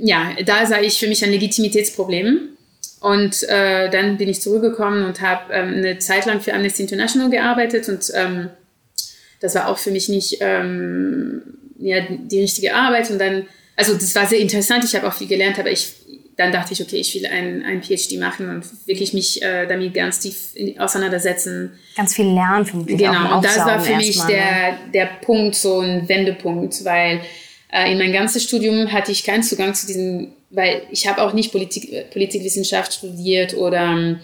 ja, 0.00 0.36
da 0.44 0.64
sah 0.64 0.80
ich 0.80 0.98
für 0.98 1.08
mich 1.08 1.24
ein 1.24 1.30
Legitimitätsproblem. 1.30 2.50
Und 3.00 3.44
äh, 3.44 3.90
dann 3.90 4.16
bin 4.16 4.28
ich 4.28 4.40
zurückgekommen 4.40 5.04
und 5.04 5.20
habe 5.20 5.52
ähm, 5.52 5.74
eine 5.74 5.98
Zeit 5.98 6.26
lang 6.26 6.40
für 6.40 6.52
Amnesty 6.52 6.82
International 6.82 7.30
gearbeitet 7.30 7.88
und 7.88 8.10
ähm, 8.14 8.50
das 9.40 9.54
war 9.54 9.68
auch 9.68 9.78
für 9.78 9.90
mich 9.90 10.08
nicht 10.08 10.38
ähm, 10.40 11.42
ja, 11.78 12.00
die 12.08 12.40
richtige 12.40 12.74
Arbeit. 12.74 13.10
Und 13.10 13.20
dann, 13.20 13.46
also 13.76 13.94
das 13.94 14.14
war 14.14 14.26
sehr 14.26 14.40
interessant, 14.40 14.84
ich 14.84 14.94
habe 14.94 15.06
auch 15.06 15.12
viel 15.12 15.28
gelernt, 15.28 15.58
aber 15.58 15.70
ich, 15.70 15.92
dann 16.36 16.52
dachte 16.52 16.72
ich, 16.72 16.82
okay, 16.82 16.96
ich 16.96 17.14
will 17.14 17.26
ein, 17.26 17.64
ein 17.64 17.82
PhD 17.82 18.18
machen 18.18 18.48
und 18.48 18.64
wirklich 18.86 19.12
mich 19.12 19.42
äh, 19.42 19.66
damit 19.66 19.94
ganz 19.94 20.20
tief 20.20 20.54
in, 20.54 20.78
auseinandersetzen. 20.78 21.72
Ganz 21.96 22.14
viel 22.14 22.26
lernen 22.26 22.66
vermutlich. 22.66 22.98
Genau, 22.98 23.36
und 23.36 23.44
das 23.44 23.58
war 23.58 23.80
für 23.80 23.96
mich 23.96 24.16
mal, 24.18 24.26
der, 24.26 24.72
ne? 24.72 24.78
der 24.94 25.06
Punkt, 25.20 25.54
so 25.54 25.80
ein 25.80 26.08
Wendepunkt, 26.08 26.84
weil 26.84 27.20
äh, 27.72 27.92
in 27.92 27.98
meinem 27.98 28.12
ganzen 28.12 28.40
Studium 28.40 28.90
hatte 28.92 29.12
ich 29.12 29.24
keinen 29.24 29.42
Zugang 29.42 29.74
zu 29.74 29.86
diesem, 29.86 30.32
weil 30.50 30.82
ich 30.90 31.06
habe 31.06 31.22
auch 31.22 31.32
nicht 31.32 31.52
Politik, 31.52 32.10
Politikwissenschaft 32.10 32.94
studiert 32.94 33.54
oder 33.54 33.82
ähm, 33.82 34.20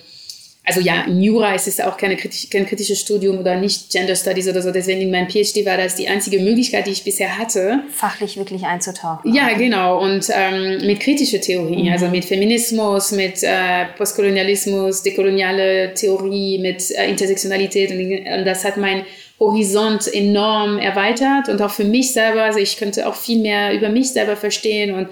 also 0.67 0.81
ja, 0.81 1.03
in 1.07 1.23
Jura 1.23 1.55
ist 1.55 1.69
es 1.69 1.79
auch 1.79 1.99
keine 1.99 2.17
kritisch, 2.17 2.49
kein 2.49 2.65
kritisches 2.67 2.99
Studium 2.99 3.39
oder 3.39 3.57
nicht 3.57 3.91
Gender 3.91 4.17
Studies 4.17 4.49
oder 4.49 4.63
so. 4.63 4.71
Deswegen 4.71 5.03
in 5.03 5.11
meinem 5.11 5.29
PhD 5.29 5.67
war 5.67 5.77
das 5.77 5.97
die 5.97 6.09
einzige 6.09 6.41
Möglichkeit, 6.41 6.87
die 6.87 6.93
ich 6.93 7.05
bisher 7.05 7.37
hatte. 7.37 7.83
Fachlich 7.93 8.39
wirklich 8.39 8.65
einzutauchen. 8.65 9.35
Ja, 9.35 9.53
genau. 9.53 10.03
Und 10.03 10.27
ähm, 10.33 10.87
mit 10.87 11.01
kritischer 11.01 11.41
Theorie, 11.41 11.83
mhm. 11.83 11.93
also 11.93 12.09
mit 12.09 12.25
Feminismus, 12.25 13.13
mit 13.13 13.43
äh, 13.43 13.85
Postkolonialismus, 13.99 15.03
dekoloniale 15.03 15.93
Theorie, 15.93 16.59
mit 16.59 16.91
äh, 16.93 17.11
Intersektionalität. 17.11 17.91
Und, 17.91 18.39
und 18.39 18.45
das 18.47 18.65
hat 18.65 18.79
mein 18.79 19.05
Horizont 19.39 20.13
enorm 20.15 20.79
erweitert 20.79 21.51
und 21.51 21.61
auch 21.61 21.73
für 21.73 21.85
mich 21.85 22.15
selber. 22.15 22.45
Also 22.45 22.59
ich 22.59 22.79
könnte 22.79 23.07
auch 23.07 23.17
viel 23.17 23.41
mehr 23.41 23.75
über 23.75 23.91
mich 23.91 24.13
selber 24.13 24.35
verstehen. 24.35 24.95
Und 24.95 25.09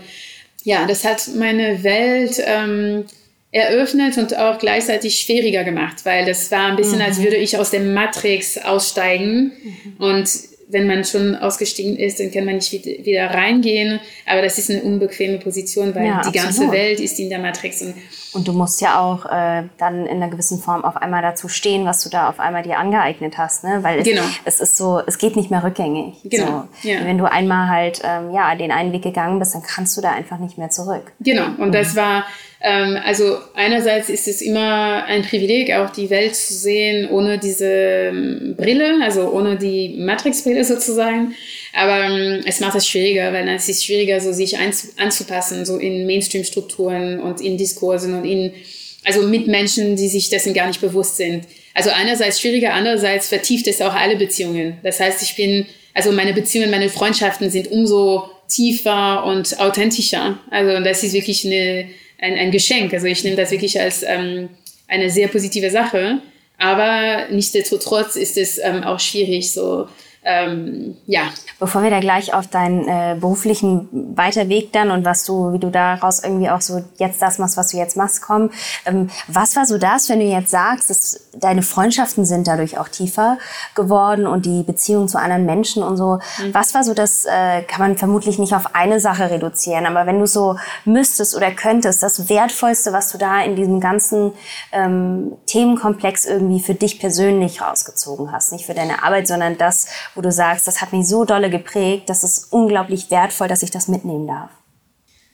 ja, 0.62 0.87
das 0.87 1.05
hat 1.05 1.31
meine 1.35 1.83
Welt... 1.83 2.42
Ähm, 2.44 3.05
eröffnet 3.53 4.16
und 4.16 4.35
auch 4.37 4.59
gleichzeitig 4.59 5.20
schwieriger 5.20 5.62
gemacht, 5.62 6.05
weil 6.05 6.25
das 6.25 6.51
war 6.51 6.68
ein 6.68 6.77
bisschen, 6.77 6.98
mhm. 6.98 7.05
als 7.05 7.22
würde 7.22 7.37
ich 7.37 7.59
aus 7.59 7.70
der 7.70 7.81
Matrix 7.81 8.57
aussteigen 8.57 9.53
mhm. 9.62 9.96
und 9.98 10.31
wenn 10.68 10.87
man 10.87 11.05
schon 11.05 11.37
ausgestiegen 11.37 11.96
ist, 11.96 12.20
dann 12.20 12.31
kann 12.31 12.44
man 12.44 12.57
nicht 12.57 12.72
wieder 12.72 13.31
reingehen. 13.31 14.01
Aber 14.27 14.42
das 14.42 14.59
ist 14.59 14.70
eine 14.70 14.83
unbequeme 14.83 15.38
Position, 15.38 15.94
weil 15.94 16.07
ja, 16.07 16.22
die 16.22 16.38
absolut. 16.38 16.42
ganze 16.42 16.72
Welt 16.72 17.01
ist 17.01 17.18
in 17.18 17.29
der 17.29 17.38
Matrix. 17.38 17.83
Und, 17.83 17.94
und 18.33 18.48
du 18.48 18.53
musst 18.53 18.81
ja 18.81 19.01
auch 19.01 19.27
äh, 19.27 19.64
dann 19.79 20.07
in 20.07 20.16
einer 20.16 20.29
gewissen 20.29 20.61
Form 20.61 20.85
auf 20.85 20.96
einmal 20.96 21.22
dazu 21.22 21.48
stehen, 21.48 21.85
was 21.85 22.03
du 22.03 22.09
da 22.09 22.29
auf 22.29 22.40
einmal 22.40 22.62
dir 22.62 22.79
angeeignet 22.79 23.37
hast. 23.38 23.64
Ne? 23.64 23.81
Weil 23.83 24.01
es, 24.01 24.05
genau. 24.05 24.22
es 24.44 24.61
ist 24.61 24.77
so, 24.77 25.01
es 25.07 25.18
geht 25.18 25.37
nicht 25.37 25.51
mehr 25.51 25.62
rückgängig. 25.62 26.14
Genau. 26.25 26.64
So. 26.83 26.88
Ja. 26.88 27.05
Wenn 27.05 27.18
du 27.18 27.31
einmal 27.31 27.68
halt 27.68 28.01
ähm, 28.05 28.33
ja, 28.33 28.55
den 28.55 28.72
einen 28.72 28.92
Weg 28.92 29.03
gegangen 29.03 29.38
bist, 29.38 29.55
dann 29.55 29.62
kannst 29.62 29.96
du 29.96 30.01
da 30.01 30.12
einfach 30.12 30.38
nicht 30.38 30.59
mehr 30.59 30.70
zurück. 30.70 31.12
Genau. 31.20 31.46
Und 31.59 31.68
mhm. 31.68 31.72
das 31.72 31.96
war 31.96 32.25
also 32.64 33.38
einerseits 33.55 34.09
ist 34.09 34.29
es 34.29 34.40
immer 34.40 35.05
ein 35.07 35.22
Privileg, 35.22 35.72
auch 35.72 35.90
die 35.90 36.11
Welt 36.11 36.37
zu 36.37 36.55
sehen 36.55 37.11
ohne 37.11 37.38
diese 37.38 37.66
ähm, 37.66 38.55
Brille, 38.57 39.01
also 39.03 39.33
ohne 39.33 39.57
die 39.57 39.96
Matrix-Brille 39.98 40.64
sozusagen. 40.64 41.35
Aber 41.72 42.05
ähm, 42.05 42.42
es 42.46 42.61
macht 42.61 42.77
es 42.77 42.87
schwieriger, 42.87 43.33
weil 43.33 43.48
es 43.48 43.68
ist 43.68 43.85
schwieriger, 43.85 44.20
so 44.20 44.33
sich 44.33 44.59
anzupassen, 44.59 45.64
so 45.64 45.79
in 45.79 46.07
Mainstream-Strukturen 46.07 47.18
und 47.18 47.40
in 47.40 47.57
Diskursen 47.59 48.14
und 48.14 48.25
in, 48.25 48.53
also 49.05 49.22
mit 49.22 49.48
Menschen, 49.48 49.96
die 49.96 50.09
sich 50.09 50.29
dessen 50.31 50.55
gar 50.55 50.68
nicht 50.68 50.81
bewusst 50.81 51.16
sind. 51.16 51.44
Also 51.75 51.90
einerseits 51.90 52.40
schwieriger, 52.40 52.75
andererseits 52.75 53.29
vertieft 53.29 53.66
es 53.66 53.81
auch 53.81 53.94
alle 53.94 54.16
Beziehungen. 54.16 54.79
Das 54.85 55.01
heißt, 55.01 55.22
ich 55.22 55.35
bin, 55.35 55.66
also 55.94 56.12
meine 56.12 56.33
Beziehungen, 56.33 56.70
meine 56.70 56.90
Freundschaften 56.90 57.51
sind 57.51 57.72
umso 57.72 58.31
tiefer 58.48 59.25
und 59.25 59.59
authentischer. 59.59 60.38
Also 60.51 60.85
das 60.85 61.03
ist 61.03 61.14
wirklich 61.14 61.44
eine, 61.44 61.88
ein, 62.22 62.35
ein 62.38 62.50
Geschenk. 62.50 62.94
Also 62.94 63.06
ich 63.06 63.22
nehme 63.24 63.37
das 63.37 63.50
wirklich 63.50 63.78
als 63.78 64.02
ähm, 64.02 64.48
eine 64.88 65.11
sehr 65.11 65.28
positive 65.28 65.70
Sache. 65.70 66.22
Aber 66.56 67.26
nichtsdestotrotz 67.30 68.16
ist 68.16 68.38
es 68.38 68.58
ähm, 68.58 68.85
auch 68.85 69.00
schwierig, 69.00 69.52
so 69.52 69.88
ähm, 70.24 70.96
ja. 71.06 71.22
Bevor 71.58 71.82
wir 71.82 71.90
da 71.90 71.98
gleich 71.98 72.32
auf 72.32 72.46
deinen 72.46 72.87
äh, 72.87 73.16
beruflichen 73.18 73.88
Weiterweg 74.16 74.72
dann 74.72 74.92
und 74.92 75.04
was 75.04 75.24
du, 75.24 75.52
wie 75.52 75.58
du 75.58 75.70
daraus 75.70 76.22
irgendwie 76.22 76.48
auch 76.48 76.61
so 76.61 76.85
jetzt 76.98 77.20
das 77.20 77.38
machst, 77.38 77.56
was 77.56 77.68
du 77.68 77.76
jetzt 77.76 77.96
machst, 77.96 78.22
kommen. 78.22 78.50
Ähm, 78.87 79.11
was 79.26 79.56
war 79.56 79.66
so 79.66 79.78
das, 79.78 80.08
wenn 80.08 80.20
du 80.20 80.26
jetzt 80.26 80.50
sagst, 80.50 80.90
dass 80.90 81.28
deine 81.35 81.62
Freundschaften 81.62 82.24
sind 82.24 82.46
dadurch 82.46 82.78
auch 82.78 82.88
tiefer 82.88 83.38
geworden 83.74 84.26
und 84.26 84.46
die 84.46 84.62
Beziehung 84.62 85.08
zu 85.08 85.18
anderen 85.18 85.44
Menschen 85.44 85.82
und 85.82 85.96
so. 85.96 86.20
Mhm. 86.38 86.54
Was 86.54 86.72
war 86.72 86.85
so 86.85 86.94
das, 86.94 87.24
äh, 87.24 87.62
kann 87.62 87.80
man 87.80 87.96
vermutlich 87.96 88.38
nicht 88.38 88.54
auf 88.54 88.76
eine 88.76 89.00
Sache 89.00 89.28
reduzieren, 89.28 89.87
aber 89.87 90.06
wenn 90.06 90.20
du 90.20 90.26
so 90.28 90.56
müsstest 90.85 91.35
oder 91.35 91.50
könntest, 91.50 92.00
das 92.02 92.28
Wertvollste, 92.28 92.92
was 92.92 93.11
du 93.11 93.18
da 93.18 93.42
in 93.42 93.56
diesem 93.56 93.80
ganzen 93.80 94.32
ähm, 94.70 95.32
Themenkomplex 95.46 96.26
irgendwie 96.26 96.61
für 96.61 96.74
dich 96.74 97.00
persönlich 97.00 97.61
rausgezogen 97.61 98.30
hast, 98.30 98.52
nicht 98.52 98.66
für 98.66 98.74
deine 98.74 99.02
Arbeit, 99.02 99.26
sondern 99.26 99.58
das, 99.58 99.88
wo 100.14 100.20
du 100.20 100.31
sagst, 100.31 100.66
das 100.66 100.81
hat 100.81 100.92
mich 100.92 101.07
so 101.07 101.25
dolle 101.25 101.51
geprägt, 101.51 102.09
das 102.09 102.25
ist 102.25 102.53
unglaublich 102.53 103.11
wertvoll, 103.11 103.48
dass 103.48 103.62
ich 103.62 103.70
das 103.70 103.88
mitnehmen 103.88 104.27
darf? 104.27 104.51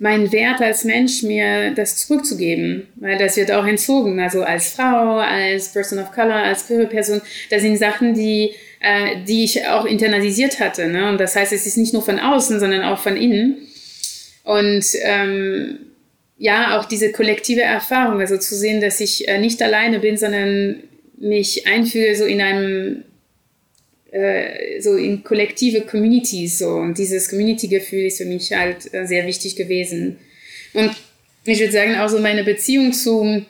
Mein 0.01 0.31
Wert 0.31 0.61
als 0.61 0.85
Mensch, 0.85 1.25
mir 1.25 1.73
das 1.75 1.97
zurückzugeben, 1.97 2.87
weil 2.97 3.19
das 3.19 3.37
wird 3.37 3.51
auch 3.51 3.67
entzogen. 3.67 4.21
Also 4.21 4.43
als 4.43 4.71
Frau, 4.71 5.19
als 5.19 5.73
Person 5.73 5.99
of 5.99 6.13
Color, 6.13 6.35
als 6.37 6.69
queere 6.69 6.87
Person, 6.87 7.21
das 7.51 7.63
sind 7.63 7.77
Sachen, 7.79 8.15
die, 8.15 8.53
äh, 8.79 9.25
die 9.27 9.43
ich 9.43 9.67
auch 9.67 9.85
internalisiert 9.85 10.61
hatte. 10.61 10.87
Ne? 10.87 11.09
Und 11.09 11.19
das 11.19 11.35
heißt, 11.35 11.53
es 11.53 11.67
ist 11.67 11.77
nicht 11.77 11.93
nur 11.93 12.03
von 12.03 12.21
außen, 12.21 12.61
sondern 12.61 12.85
auch 12.85 12.99
von 12.99 13.17
innen. 13.17 13.57
Und 14.45 14.85
ähm, 15.03 15.79
ja, 16.37 16.79
auch 16.79 16.85
diese 16.85 17.11
kollektive 17.11 17.63
Erfahrung, 17.63 18.21
also 18.21 18.39
zu 18.39 18.55
sehen, 18.55 18.81
dass 18.81 19.01
ich 19.01 19.27
äh, 19.27 19.41
nicht 19.41 19.61
alleine 19.61 19.99
bin, 19.99 20.17
sondern 20.17 20.81
mich 21.19 21.67
einfühle 21.67 22.15
so 22.15 22.25
in 22.25 22.41
einem 22.41 23.03
äh, 24.11 24.81
so 24.81 24.97
in 24.97 25.23
kollektive 25.23 25.83
Communities 25.83 26.59
so 26.59 26.69
und 26.69 26.97
dieses 26.97 27.29
Community-Gefühl 27.29 28.07
ist 28.07 28.19
für 28.19 28.25
mich 28.25 28.53
halt 28.53 28.93
äh, 28.93 29.07
sehr 29.07 29.27
wichtig 29.27 29.57
gewesen. 29.57 30.19
Und 30.75 30.93
ich 31.45 31.61
würde 31.61 31.73
sagen, 31.73 31.97
auch 31.97 32.09
so 32.09 32.19
meine 32.19 32.45
Beziehung 32.45 32.93
zu 32.93 33.45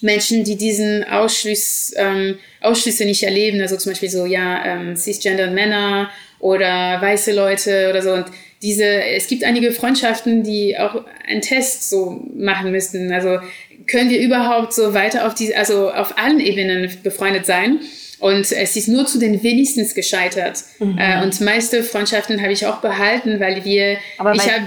Menschen, 0.00 0.44
die 0.44 0.56
diesen 0.56 1.04
Ausschluss, 1.04 1.92
ähm, 1.96 2.38
Ausschlüsse 2.60 3.04
nicht 3.04 3.22
erleben, 3.22 3.60
also 3.60 3.76
zum 3.76 3.92
Beispiel 3.92 4.10
so, 4.10 4.26
ja, 4.26 4.64
ähm, 4.64 4.96
cisgender 4.96 5.50
Männer 5.50 6.10
oder 6.40 7.00
weiße 7.00 7.32
Leute 7.32 7.88
oder 7.90 8.02
so. 8.02 8.12
Und 8.12 8.26
diese, 8.62 8.84
es 8.84 9.26
gibt 9.26 9.44
einige 9.44 9.72
Freundschaften, 9.72 10.42
die 10.42 10.78
auch 10.78 11.04
einen 11.26 11.42
Test 11.42 11.88
so 11.90 12.24
machen 12.34 12.70
müssten. 12.70 13.12
Also 13.12 13.38
können 13.86 14.10
wir 14.10 14.20
überhaupt 14.20 14.72
so 14.72 14.94
weiter 14.94 15.26
auf 15.26 15.34
die, 15.34 15.54
also 15.54 15.90
auf 15.90 16.18
allen 16.18 16.40
Ebenen 16.40 16.90
befreundet 17.02 17.46
sein? 17.46 17.80
Und 18.20 18.50
es 18.50 18.76
ist 18.76 18.88
nur 18.88 19.06
zu 19.06 19.18
den 19.18 19.42
wenigstens 19.42 19.94
gescheitert. 19.94 20.64
Mhm. 20.78 20.98
Äh, 20.98 21.22
und 21.22 21.40
meiste 21.40 21.82
Freundschaften 21.82 22.42
habe 22.42 22.52
ich 22.52 22.66
auch 22.66 22.80
behalten, 22.80 23.38
weil 23.38 23.64
wir, 23.64 23.98
Aber 24.18 24.34
ich 24.34 24.42
habe, 24.42 24.66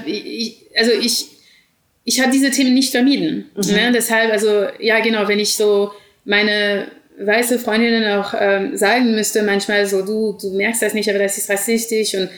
also 0.77 0.91
ich, 0.91 1.27
ich 2.03 2.19
habe 2.21 2.31
diese 2.31 2.51
Themen 2.51 2.73
nicht 2.73 2.91
vermieden. 2.91 3.49
Mhm. 3.55 3.73
Ne? 3.73 3.91
Deshalb, 3.93 4.31
also 4.31 4.67
ja 4.79 4.99
genau, 5.01 5.27
wenn 5.27 5.39
ich 5.39 5.55
so 5.55 5.91
meine 6.23 6.87
weiße 7.19 7.59
Freundinnen 7.59 8.11
auch 8.17 8.33
ähm, 8.39 8.77
sagen 8.77 9.13
müsste, 9.13 9.43
manchmal 9.43 9.85
so, 9.85 10.03
du, 10.03 10.37
du 10.39 10.55
merkst 10.55 10.81
das 10.81 10.93
nicht, 10.93 11.09
aber 11.09 11.19
das 11.19 11.37
ist 11.37 11.49
rassistisch 11.49 12.15
und, 12.15 12.29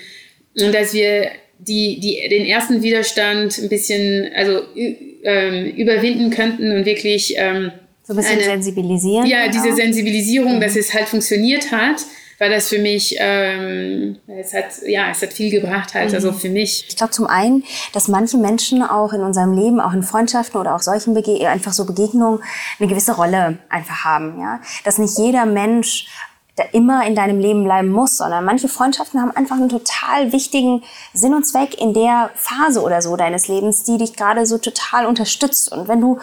und 0.60 0.74
dass 0.74 0.94
wir 0.94 1.30
die, 1.60 2.00
die, 2.00 2.28
den 2.30 2.46
ersten 2.46 2.82
Widerstand 2.82 3.58
ein 3.58 3.70
bisschen, 3.70 4.32
also 4.36 4.62
ähm, 4.76 5.74
überwinden 5.76 6.30
könnten 6.32 6.76
und 6.76 6.86
wirklich 6.86 7.36
ähm, 7.38 7.72
so 8.04 8.14
ein 8.14 8.18
bisschen 8.18 8.34
eine, 8.34 8.44
sensibilisieren. 8.44 9.26
Ja, 9.26 9.48
diese 9.48 9.70
auch. 9.70 9.76
Sensibilisierung, 9.76 10.58
mhm. 10.58 10.62
dass 10.62 10.76
es 10.76 10.94
halt 10.94 11.08
funktioniert 11.08 11.72
hat, 11.72 12.06
weil 12.38 12.50
das 12.50 12.68
für 12.68 12.80
mich, 12.80 13.16
ähm, 13.20 14.18
es 14.28 14.54
hat, 14.54 14.66
ja, 14.86 15.10
es 15.10 15.22
hat 15.22 15.32
viel 15.32 15.50
gebracht 15.50 15.94
halt, 15.94 16.14
also 16.14 16.28
mhm. 16.28 16.34
also 16.34 16.40
für 16.40 16.50
mich. 16.50 16.86
Ich 16.90 16.98
glaube 16.98 17.12
zum 17.12 17.28
einen, 17.28 17.64
dass 17.94 18.10
manche 18.10 18.38
Menschen 18.38 18.84
auch 18.84 19.14
in 19.14 19.22
unserem 19.22 19.54
Leben, 19.54 19.80
auch 19.80 19.94
in 19.94 20.04
Freundschaften 20.04 20.60
oder 20.60 20.76
auch 20.76 20.82
solchen 20.82 21.14
Bege 21.14 21.48
einfach 21.48 21.72
so 21.72 21.86
Begegnungen 21.86 22.44
eine 22.80 22.90
gewisse 22.90 23.16
Rolle 23.16 23.60
einfach 23.70 24.04
haben, 24.04 24.40
ja. 24.40 24.60
Dass 24.84 24.98
nicht 24.98 25.18
jeder 25.18 25.46
Mensch 25.46 26.08
da 26.56 26.64
immer 26.72 27.08
in 27.08 27.16
deinem 27.16 27.40
Leben 27.40 27.64
bleiben 27.64 27.90
muss, 27.90 28.18
sondern 28.18 28.46
manche 28.46 28.68
Freundschaften 28.68 29.20
haben 29.20 29.32
einfach 29.32 29.56
einen 29.56 29.70
total 29.70 30.32
wichtigen 30.32 30.84
Sinn 31.14 31.34
und 31.34 31.46
Zweck 31.46 31.82
in 31.82 31.94
der 31.94 32.30
Phase 32.36 32.82
oder 32.82 33.02
so 33.02 33.16
deines 33.16 33.48
Lebens, 33.48 33.84
die 33.86 33.98
dich 33.98 34.16
gerade 34.16 34.46
so 34.46 34.60
total 34.60 35.08
unterstützt. 35.08 35.72
Und 35.72 35.88
wenn 35.88 36.00
du 36.00 36.20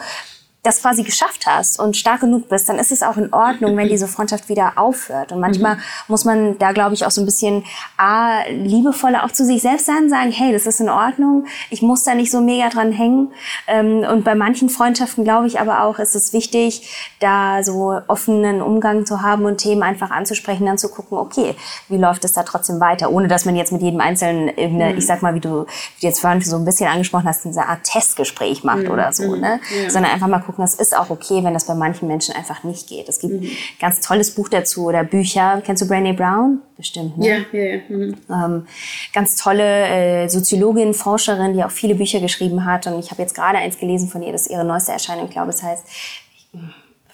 das 0.63 0.81
quasi 0.81 1.01
geschafft 1.01 1.47
hast 1.47 1.79
und 1.79 1.97
stark 1.97 2.21
genug 2.21 2.47
bist, 2.47 2.69
dann 2.69 2.77
ist 2.77 2.91
es 2.91 3.01
auch 3.01 3.17
in 3.17 3.33
Ordnung, 3.33 3.75
wenn 3.77 3.89
diese 3.89 4.07
Freundschaft 4.07 4.47
wieder 4.47 4.73
aufhört. 4.75 5.31
Und 5.31 5.39
manchmal 5.39 5.77
mhm. 5.77 5.81
muss 6.07 6.23
man 6.23 6.59
da, 6.59 6.71
glaube 6.71 6.93
ich, 6.93 7.03
auch 7.03 7.09
so 7.09 7.21
ein 7.21 7.25
bisschen 7.25 7.63
a, 7.97 8.43
liebevoller 8.47 9.23
auch 9.23 9.31
zu 9.31 9.43
sich 9.43 9.63
selbst 9.63 9.87
sein, 9.87 10.07
sagen, 10.09 10.31
hey, 10.31 10.53
das 10.53 10.67
ist 10.67 10.79
in 10.79 10.89
Ordnung, 10.89 11.47
ich 11.71 11.81
muss 11.81 12.03
da 12.03 12.13
nicht 12.13 12.29
so 12.29 12.41
mega 12.41 12.69
dran 12.69 12.91
hängen. 12.91 13.31
Ähm, 13.65 14.05
und 14.07 14.23
bei 14.23 14.35
manchen 14.35 14.69
Freundschaften, 14.69 15.23
glaube 15.23 15.47
ich, 15.47 15.59
aber 15.59 15.83
auch, 15.83 15.97
ist 15.97 16.15
es 16.15 16.31
wichtig, 16.31 17.15
da 17.19 17.63
so 17.63 17.99
offenen 18.07 18.61
Umgang 18.61 19.07
zu 19.07 19.23
haben 19.23 19.45
und 19.45 19.57
Themen 19.57 19.81
einfach 19.81 20.11
anzusprechen, 20.11 20.67
dann 20.67 20.77
zu 20.77 20.89
gucken, 20.89 21.17
okay, 21.17 21.55
wie 21.89 21.97
läuft 21.97 22.23
es 22.23 22.33
da 22.33 22.43
trotzdem 22.43 22.79
weiter, 22.79 23.11
ohne 23.11 23.27
dass 23.27 23.45
man 23.45 23.55
jetzt 23.55 23.71
mit 23.71 23.81
jedem 23.81 23.99
Einzelnen 23.99 24.47
irgendeine, 24.49 24.93
mhm. 24.93 24.99
ich 24.99 25.07
sag 25.07 25.23
mal, 25.23 25.33
wie 25.33 25.39
du 25.39 25.65
jetzt 25.97 26.19
vorhin 26.19 26.41
so 26.41 26.55
ein 26.55 26.65
bisschen 26.65 26.87
angesprochen 26.87 27.27
hast, 27.27 27.45
diese 27.45 27.65
Art 27.65 27.83
Testgespräch 27.83 28.63
macht 28.63 28.83
mhm. 28.83 28.91
oder 28.91 29.11
so, 29.11 29.35
ne? 29.35 29.59
Ja. 29.83 29.89
Sondern 29.89 30.11
einfach 30.11 30.27
mal 30.27 30.39
gucken, 30.39 30.50
angucken. 30.51 30.63
Es 30.63 30.75
ist 30.75 30.95
auch 30.95 31.09
okay, 31.09 31.43
wenn 31.43 31.53
das 31.53 31.65
bei 31.65 31.73
manchen 31.73 32.07
Menschen 32.07 32.35
einfach 32.35 32.63
nicht 32.63 32.87
geht. 32.87 33.09
Es 33.09 33.19
gibt 33.19 33.41
mhm. 33.41 33.47
ein 33.47 33.57
ganz 33.79 34.01
tolles 34.01 34.31
Buch 34.31 34.49
dazu 34.49 34.85
oder 34.85 35.03
Bücher. 35.03 35.61
Kennst 35.65 35.81
du 35.81 35.85
Brené 35.85 36.13
Brown? 36.13 36.61
Bestimmt, 36.77 37.17
ne? 37.17 37.27
Ja, 37.27 37.59
ja, 37.59 37.75
ja. 37.75 37.81
Mhm. 37.89 38.17
Ähm, 38.29 38.67
ganz 39.13 39.35
tolle 39.35 39.63
äh, 39.63 40.27
Soziologin, 40.29 40.93
Forscherin, 40.93 41.53
die 41.53 41.63
auch 41.63 41.71
viele 41.71 41.95
Bücher 41.95 42.19
geschrieben 42.19 42.65
hat. 42.65 42.87
Und 42.87 42.99
ich 42.99 43.11
habe 43.11 43.21
jetzt 43.21 43.35
gerade 43.35 43.57
eins 43.57 43.77
gelesen 43.77 44.09
von 44.09 44.21
ihr, 44.21 44.31
das 44.31 44.43
ist 44.43 44.51
ihre 44.51 44.65
neueste 44.65 44.91
Erscheinung, 44.91 45.25
ich 45.25 45.31
glaube, 45.31 45.49
es 45.49 45.63
heißt 45.63 45.85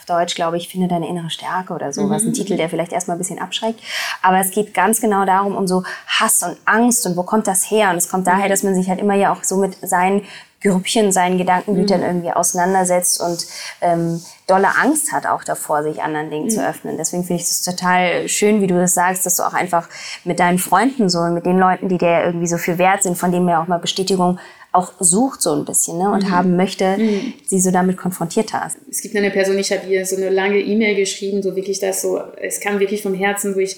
Deutsch, 0.07 0.35
glaube 0.35 0.57
ich, 0.57 0.69
finde 0.69 0.87
deine 0.87 1.07
innere 1.07 1.29
Stärke 1.29 1.73
oder 1.73 1.93
so. 1.93 2.03
Mhm. 2.03 2.09
Was 2.09 2.23
ein 2.23 2.33
Titel, 2.33 2.55
der 2.55 2.69
vielleicht 2.69 2.93
erstmal 2.93 3.17
ein 3.17 3.19
bisschen 3.19 3.39
abschreckt. 3.39 3.81
Aber 4.21 4.39
es 4.39 4.51
geht 4.51 4.73
ganz 4.73 5.01
genau 5.01 5.25
darum, 5.25 5.55
um 5.55 5.67
so 5.67 5.83
Hass 6.07 6.43
und 6.43 6.57
Angst 6.65 7.05
und 7.05 7.17
wo 7.17 7.23
kommt 7.23 7.45
das 7.45 7.69
her? 7.69 7.89
Und 7.91 7.97
es 7.97 8.09
kommt 8.09 8.25
daher, 8.25 8.45
mhm. 8.45 8.49
dass 8.49 8.63
man 8.63 8.73
sich 8.73 8.89
halt 8.89 8.99
immer 8.99 9.15
ja 9.15 9.33
auch 9.33 9.43
so 9.43 9.57
mit 9.57 9.75
seinen 9.81 10.23
Grüppchen, 10.67 11.11
seinen 11.11 11.37
Gedankengütern 11.37 12.01
mhm. 12.01 12.05
irgendwie 12.05 12.31
auseinandersetzt 12.31 13.21
und 13.21 13.45
ähm, 13.81 14.21
dolle 14.47 14.69
Angst 14.81 15.11
hat 15.11 15.25
auch 15.25 15.43
davor, 15.43 15.83
sich 15.83 16.01
anderen 16.01 16.29
Dingen 16.29 16.45
mhm. 16.45 16.49
zu 16.49 16.65
öffnen. 16.65 16.97
Deswegen 16.97 17.23
finde 17.23 17.41
ich 17.41 17.49
es 17.49 17.61
total 17.61 18.27
schön, 18.27 18.61
wie 18.61 18.67
du 18.67 18.75
das 18.75 18.93
sagst, 18.93 19.25
dass 19.25 19.35
du 19.35 19.43
auch 19.43 19.53
einfach 19.53 19.89
mit 20.23 20.39
deinen 20.39 20.57
Freunden 20.57 21.09
so, 21.09 21.21
mit 21.23 21.45
den 21.45 21.57
Leuten, 21.57 21.89
die 21.89 21.97
dir 21.97 22.23
irgendwie 22.25 22.47
so 22.47 22.57
viel 22.57 22.77
wert 22.77 23.03
sind, 23.03 23.17
von 23.17 23.31
denen 23.31 23.45
mir 23.45 23.59
auch 23.59 23.67
mal 23.67 23.79
Bestätigung 23.79 24.39
auch 24.71 24.93
sucht 24.99 25.41
so 25.41 25.53
ein 25.53 25.65
bisschen 25.65 25.97
ne, 25.97 26.11
und 26.11 26.25
mhm. 26.25 26.31
haben 26.31 26.55
möchte, 26.55 26.97
mhm. 26.97 27.33
sie 27.45 27.59
so 27.59 27.71
damit 27.71 27.97
konfrontiert 27.97 28.53
hast. 28.53 28.77
Es 28.89 29.01
gibt 29.01 29.15
eine 29.15 29.31
Person, 29.31 29.57
ich 29.57 29.71
habe 29.71 29.87
ihr 29.87 30.05
so 30.05 30.15
eine 30.15 30.29
lange 30.29 30.59
E-Mail 30.59 30.95
geschrieben, 30.95 31.41
so 31.41 31.55
wirklich 31.55 31.79
das 31.79 32.01
so, 32.01 32.21
es 32.39 32.59
kam 32.59 32.79
wirklich 32.79 33.01
vom 33.01 33.13
Herzen, 33.13 33.55
wo 33.55 33.59
ich 33.59 33.77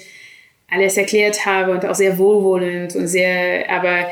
alles 0.69 0.97
erklärt 0.97 1.45
habe 1.45 1.71
und 1.71 1.85
auch 1.85 1.95
sehr 1.95 2.17
wohlwollend 2.17 2.95
und 2.95 3.07
sehr, 3.07 3.69
aber 3.71 4.07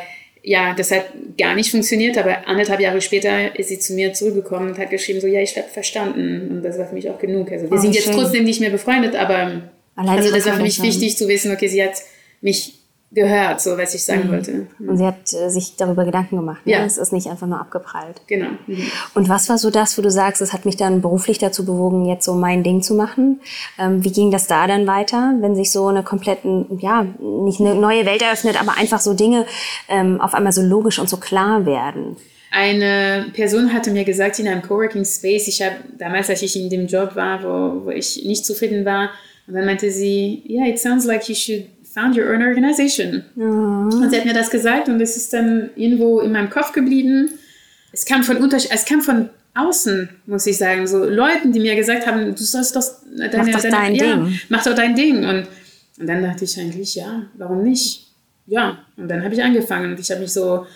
ja, 0.47 0.73
das 0.73 0.91
hat 0.91 1.07
gar 1.37 1.55
nicht 1.55 1.71
funktioniert, 1.71 2.17
aber 2.17 2.47
anderthalb 2.47 2.79
Jahre 2.79 3.01
später 3.01 3.53
ist 3.59 3.67
sie 3.67 3.79
zu 3.79 3.93
mir 3.93 4.13
zurückgekommen 4.13 4.69
und 4.69 4.77
hat 4.77 4.89
geschrieben, 4.89 5.19
so, 5.19 5.27
ja, 5.27 5.41
ich 5.41 5.57
habe 5.57 5.67
verstanden. 5.67 6.47
Und 6.49 6.63
das 6.63 6.77
war 6.77 6.87
für 6.87 6.95
mich 6.95 7.09
auch 7.09 7.19
genug. 7.19 7.51
Also 7.51 7.69
wir 7.69 7.77
oh, 7.77 7.81
sind 7.81 7.93
jetzt 7.93 8.05
schön. 8.05 8.13
trotzdem 8.13 8.45
nicht 8.45 8.61
mehr 8.61 8.69
befreundet, 8.69 9.13
aber 9.13 9.63
Allein 9.97 10.17
also 10.17 10.33
das 10.33 10.45
war 10.45 10.53
für 10.53 10.61
mich 10.61 10.81
wichtig 10.81 11.17
zu 11.17 11.27
wissen, 11.27 11.51
okay, 11.51 11.67
sie 11.67 11.83
hat 11.83 11.95
mich 12.39 12.76
gehört, 13.11 13.61
so 13.61 13.77
was 13.77 13.93
ich 13.93 14.03
sagen 14.03 14.27
mhm. 14.27 14.31
wollte. 14.31 14.67
Und 14.79 14.97
sie 14.97 15.05
hat 15.05 15.33
äh, 15.33 15.49
sich 15.49 15.75
darüber 15.77 16.03
Gedanken 16.03 16.35
gemacht. 16.35 16.65
Ne? 16.65 16.73
Ja. 16.73 16.85
Es 16.85 16.97
ist 16.97 17.13
nicht 17.13 17.27
einfach 17.27 17.47
nur 17.47 17.59
abgeprallt. 17.59 18.21
Genau. 18.27 18.49
Mhm. 18.67 18.83
Und 19.13 19.29
was 19.29 19.47
war 19.47 19.57
so 19.57 19.69
das, 19.69 19.97
wo 19.97 20.01
du 20.01 20.11
sagst, 20.11 20.41
es 20.41 20.51
hat 20.51 20.65
mich 20.65 20.75
dann 20.75 21.01
beruflich 21.01 21.37
dazu 21.37 21.65
bewogen, 21.65 22.05
jetzt 22.05 22.25
so 22.25 22.33
mein 22.33 22.63
Ding 22.63 22.81
zu 22.81 22.95
machen? 22.95 23.39
Ähm, 23.79 24.03
wie 24.03 24.11
ging 24.11 24.29
das 24.29 24.47
da 24.47 24.67
dann 24.67 24.87
weiter, 24.87 25.35
wenn 25.39 25.55
sich 25.55 25.71
so 25.71 25.87
eine 25.87 26.03
kompletten, 26.03 26.79
ja, 26.79 27.05
nicht 27.19 27.61
eine 27.61 27.75
neue 27.75 28.05
Welt 28.05 28.21
eröffnet, 28.21 28.59
aber 28.59 28.77
einfach 28.77 28.99
so 28.99 29.13
Dinge 29.13 29.45
ähm, 29.87 30.19
auf 30.19 30.33
einmal 30.33 30.51
so 30.51 30.61
logisch 30.61 30.99
und 30.99 31.09
so 31.09 31.17
klar 31.17 31.65
werden? 31.65 32.17
Eine 32.51 33.27
Person 33.33 33.73
hatte 33.73 33.91
mir 33.91 34.03
gesagt 34.03 34.39
in 34.39 34.47
einem 34.47 34.61
Coworking 34.61 35.05
Space, 35.05 35.47
ich 35.47 35.61
habe 35.61 35.75
damals, 35.97 36.29
als 36.29 36.41
ich 36.41 36.55
in 36.55 36.69
dem 36.69 36.87
Job 36.87 37.15
war, 37.15 37.43
wo, 37.43 37.85
wo 37.85 37.89
ich 37.89 38.23
nicht 38.25 38.45
zufrieden 38.45 38.85
war, 38.85 39.09
und 39.47 39.53
dann 39.53 39.65
meinte 39.65 39.89
sie, 39.91 40.43
yeah, 40.49 40.67
it 40.67 40.77
sounds 40.77 41.05
like 41.05 41.29
you 41.29 41.35
should 41.35 41.67
found 41.97 42.15
your 42.15 42.29
own 42.31 42.43
organization. 42.43 43.23
Mhm. 43.35 44.01
Und 44.01 44.09
sie 44.09 44.17
hat 44.17 44.25
mir 44.25 44.33
das 44.33 44.49
gesagt 44.49 44.87
und 44.87 45.01
es 45.01 45.17
ist 45.17 45.33
dann 45.33 45.71
irgendwo 45.75 46.19
in 46.19 46.31
meinem 46.31 46.49
Kopf 46.49 46.71
geblieben. 46.71 47.31
Es 47.91 48.05
kam 48.05 48.23
von 48.23 48.37
Unterschied, 48.37 48.71
es 48.71 48.85
kam 48.85 49.01
von 49.01 49.29
außen, 49.55 50.09
muss 50.27 50.45
ich 50.45 50.57
sagen, 50.57 50.85
so 50.85 51.03
Leuten, 51.03 51.51
die 51.51 51.59
mir 51.59 51.75
gesagt 51.75 52.05
haben, 52.05 52.35
du 52.35 52.43
sollst 52.43 52.75
doch 52.75 52.83
deine, 53.17 53.37
mach 53.37 53.47
doch 53.47 53.61
deine, 53.61 53.75
dein 53.75 53.95
ja, 53.95 54.15
Ding. 54.15 54.39
Mach 54.49 54.63
doch 54.63 54.75
dein 54.75 54.95
Ding. 54.95 55.25
Und, 55.25 55.47
und 55.99 56.07
dann 56.07 56.21
dachte 56.21 56.45
ich 56.45 56.59
eigentlich, 56.59 56.93
ja, 56.93 57.23
warum 57.35 57.63
nicht? 57.63 58.07
Ja, 58.45 58.77
und 58.95 59.07
dann 59.07 59.23
habe 59.23 59.33
ich 59.33 59.43
angefangen 59.43 59.91
und 59.91 59.99
ich 59.99 60.11
habe 60.11 60.21
mich 60.21 60.31
so 60.31 60.67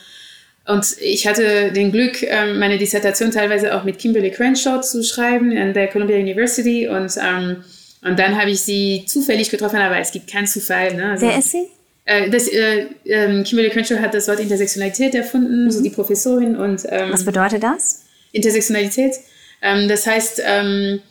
und 0.65 0.85
ich 1.01 1.25
hatte 1.27 1.71
den 1.71 1.91
Glück, 1.91 2.21
ähm, 2.21 2.59
meine 2.59 2.77
Dissertation 2.77 3.31
teilweise 3.31 3.75
auch 3.75 3.83
mit 3.83 3.97
Kimberly 3.97 4.29
Crenshaw 4.29 4.81
zu 4.81 5.03
schreiben 5.03 5.55
an 5.57 5.73
der 5.73 5.87
Columbia 5.87 6.17
University 6.17 6.87
und 6.87 7.11
ähm, 7.17 7.63
und 8.03 8.17
dann 8.17 8.39
habe 8.39 8.51
ich 8.51 8.61
sie 8.61 9.03
zufällig 9.05 9.49
getroffen, 9.49 9.77
aber 9.77 9.99
es 9.99 10.11
gibt 10.11 10.29
keinen 10.29 10.47
Zufall. 10.47 10.95
Ne? 10.95 11.11
Also, 11.11 11.27
Wer 11.27 11.37
ist 11.37 11.51
sie? 11.51 11.67
Äh, 12.05 12.29
das, 12.29 12.47
äh, 12.47 12.87
ähm, 13.05 13.43
Kimberly 13.43 13.69
Crenshaw 13.69 13.99
hat 13.99 14.13
das 14.13 14.27
Wort 14.27 14.39
Intersektionalität 14.39 15.13
erfunden, 15.13 15.65
mhm. 15.65 15.71
so 15.71 15.83
die 15.83 15.91
Professorin. 15.91 16.55
Und, 16.55 16.83
ähm, 16.89 17.11
Was 17.11 17.23
bedeutet 17.25 17.61
das? 17.63 18.05
Intersektionalität. 18.31 19.13
Ähm, 19.61 19.87
das 19.87 20.07
heißt, 20.07 20.41
ähm, 20.43 21.01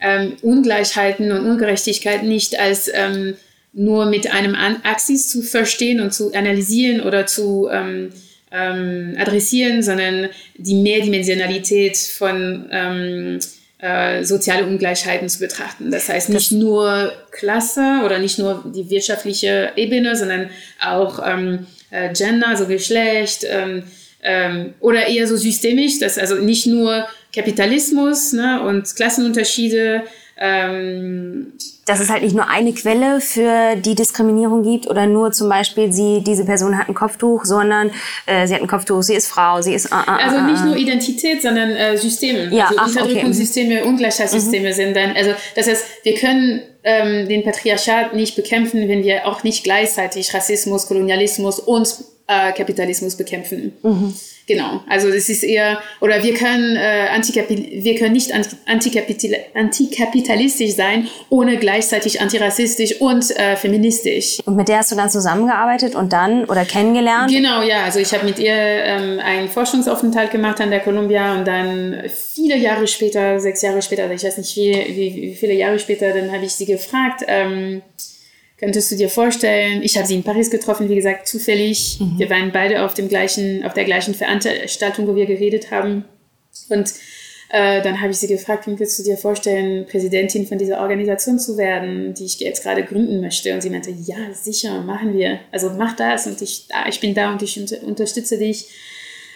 ähm, 0.00 0.36
Ungleichheiten 0.42 1.32
und 1.32 1.46
Ungerechtigkeiten 1.46 2.28
nicht 2.28 2.58
als 2.58 2.90
ähm, 2.92 3.36
nur 3.72 4.04
mit 4.06 4.30
einem 4.32 4.54
Axis 4.54 5.28
zu 5.30 5.42
verstehen 5.42 6.00
und 6.00 6.12
zu 6.12 6.32
analysieren 6.34 7.00
oder 7.00 7.26
zu 7.26 7.68
adressieren, 8.56 9.82
sondern 9.82 10.28
die 10.56 10.76
Mehrdimensionalität 10.76 11.96
von 11.96 12.68
äh, 13.78 14.24
soziale 14.24 14.66
Ungleichheiten 14.66 15.28
zu 15.28 15.40
betrachten. 15.40 15.90
Das 15.90 16.08
heißt 16.08 16.30
nicht 16.30 16.52
das 16.52 16.58
nur 16.58 17.12
Klasse 17.30 18.00
oder 18.04 18.18
nicht 18.18 18.38
nur 18.38 18.64
die 18.74 18.88
wirtschaftliche 18.88 19.72
Ebene, 19.76 20.16
sondern 20.16 20.50
auch 20.80 21.20
ähm, 21.24 21.66
äh, 21.90 22.12
Gender, 22.12 22.48
also 22.48 22.66
Geschlecht 22.66 23.44
ähm, 23.48 23.84
ähm, 24.22 24.74
oder 24.80 25.06
eher 25.06 25.26
so 25.26 25.36
systemisch, 25.36 25.98
dass 25.98 26.18
also 26.18 26.36
nicht 26.36 26.66
nur 26.66 27.06
Kapitalismus 27.34 28.32
ne, 28.32 28.62
und 28.62 28.94
Klassenunterschiede 28.96 30.04
ähm, 30.44 31.52
dass 31.86 32.00
es 32.00 32.10
halt 32.10 32.22
nicht 32.22 32.34
nur 32.34 32.48
eine 32.48 32.72
Quelle 32.72 33.20
für 33.20 33.76
die 33.76 33.94
Diskriminierung 33.94 34.62
gibt 34.62 34.86
oder 34.86 35.06
nur 35.06 35.32
zum 35.32 35.48
Beispiel 35.48 35.92
sie, 35.92 36.22
diese 36.22 36.44
Person 36.44 36.78
hat 36.78 36.88
ein 36.88 36.94
Kopftuch, 36.94 37.44
sondern 37.44 37.90
äh, 38.26 38.46
sie 38.46 38.54
hat 38.54 38.60
ein 38.60 38.68
Kopftuch, 38.68 39.02
sie 39.02 39.14
ist 39.14 39.26
Frau, 39.26 39.62
sie 39.62 39.74
ist. 39.74 39.90
Uh, 39.90 39.96
uh, 39.96 40.18
also 40.18 40.40
nicht 40.40 40.64
nur 40.64 40.76
Identität, 40.76 41.42
sondern 41.42 41.70
äh, 41.70 41.96
Systeme. 41.96 42.54
Ja, 42.54 42.66
also 42.66 42.78
ach, 42.78 42.86
Unterdrückungssysteme, 42.88 43.80
okay. 43.80 43.88
Ungleichheitssysteme 43.88 44.68
mhm. 44.68 44.74
sind 44.74 44.96
dann. 44.96 45.16
Also 45.16 45.32
das 45.56 45.66
heißt, 45.66 45.84
wir 46.02 46.14
können 46.14 46.62
ähm, 46.84 47.28
den 47.28 47.42
Patriarchat 47.42 48.14
nicht 48.14 48.36
bekämpfen, 48.36 48.88
wenn 48.88 49.02
wir 49.02 49.26
auch 49.26 49.44
nicht 49.44 49.64
gleichzeitig 49.64 50.32
Rassismus, 50.34 50.86
Kolonialismus 50.86 51.58
und 51.58 51.88
äh, 52.26 52.52
Kapitalismus 52.52 53.16
bekämpfen. 53.16 53.72
Mhm. 53.82 54.14
Genau, 54.46 54.82
also 54.88 55.10
das 55.10 55.30
ist 55.30 55.42
eher, 55.42 55.80
oder 56.00 56.22
wir 56.22 56.34
können, 56.34 56.76
äh, 56.76 57.08
Antikapi 57.14 57.80
wir 57.82 57.94
können 57.98 58.12
nicht 58.12 58.30
antikapital 58.66 59.36
antikapitalistisch 59.54 60.74
sein, 60.74 61.08
ohne 61.30 61.56
gleichzeitig 61.56 62.20
antirassistisch 62.20 63.00
und 63.00 63.30
äh, 63.38 63.56
feministisch. 63.56 64.40
Und 64.44 64.56
mit 64.56 64.68
der 64.68 64.78
hast 64.78 64.92
du 64.92 64.96
dann 64.96 65.08
zusammengearbeitet 65.08 65.94
und 65.94 66.12
dann, 66.12 66.44
oder 66.44 66.66
kennengelernt? 66.66 67.30
Genau, 67.30 67.62
ja, 67.62 67.84
also 67.84 68.00
ich 68.00 68.12
habe 68.12 68.26
mit 68.26 68.38
ihr 68.38 68.54
ähm, 68.54 69.18
einen 69.18 69.48
Forschungsaufenthalt 69.48 70.30
gemacht 70.30 70.60
an 70.60 70.70
der 70.70 70.80
Columbia 70.80 71.34
und 71.34 71.46
dann 71.46 72.02
viele 72.08 72.58
Jahre 72.58 72.86
später, 72.86 73.40
sechs 73.40 73.62
Jahre 73.62 73.80
später, 73.80 74.02
also 74.02 74.14
ich 74.14 74.24
weiß 74.24 74.36
nicht 74.36 74.56
wie, 74.56 74.72
wie, 74.88 75.22
wie 75.22 75.34
viele 75.34 75.54
Jahre 75.54 75.78
später, 75.78 76.12
dann 76.12 76.30
habe 76.30 76.44
ich 76.44 76.52
sie 76.52 76.66
gefragt, 76.66 77.24
ähm, 77.26 77.80
Könntest 78.58 78.90
du 78.92 78.96
dir 78.96 79.08
vorstellen, 79.08 79.82
ich 79.82 79.96
habe 79.96 80.06
sie 80.06 80.14
in 80.14 80.22
Paris 80.22 80.50
getroffen, 80.50 80.88
wie 80.88 80.94
gesagt, 80.94 81.26
zufällig. 81.26 81.98
Mhm. 82.00 82.18
Wir 82.18 82.30
waren 82.30 82.52
beide 82.52 82.84
auf, 82.84 82.94
dem 82.94 83.08
gleichen, 83.08 83.64
auf 83.64 83.74
der 83.74 83.84
gleichen 83.84 84.14
Veranstaltung, 84.14 85.08
wo 85.08 85.16
wir 85.16 85.26
geredet 85.26 85.70
haben. 85.70 86.04
Und 86.68 86.92
äh, 87.50 87.82
dann 87.82 88.00
habe 88.00 88.12
ich 88.12 88.18
sie 88.18 88.28
gefragt, 88.28 88.64
könntest 88.64 88.98
du 88.98 89.02
dir 89.02 89.16
vorstellen, 89.16 89.86
Präsidentin 89.86 90.46
von 90.46 90.58
dieser 90.58 90.80
Organisation 90.80 91.38
zu 91.38 91.56
werden, 91.56 92.14
die 92.14 92.24
ich 92.24 92.38
jetzt 92.40 92.62
gerade 92.62 92.84
gründen 92.84 93.20
möchte? 93.20 93.52
Und 93.52 93.60
sie 93.60 93.70
meinte, 93.70 93.90
ja, 93.90 94.32
sicher, 94.32 94.80
machen 94.82 95.16
wir. 95.16 95.40
Also 95.50 95.70
mach 95.70 95.96
das 95.96 96.26
und 96.26 96.40
ich, 96.40 96.68
ich 96.88 97.00
bin 97.00 97.14
da 97.14 97.32
und 97.32 97.42
ich 97.42 97.60
unterstütze 97.82 98.38
dich. 98.38 98.66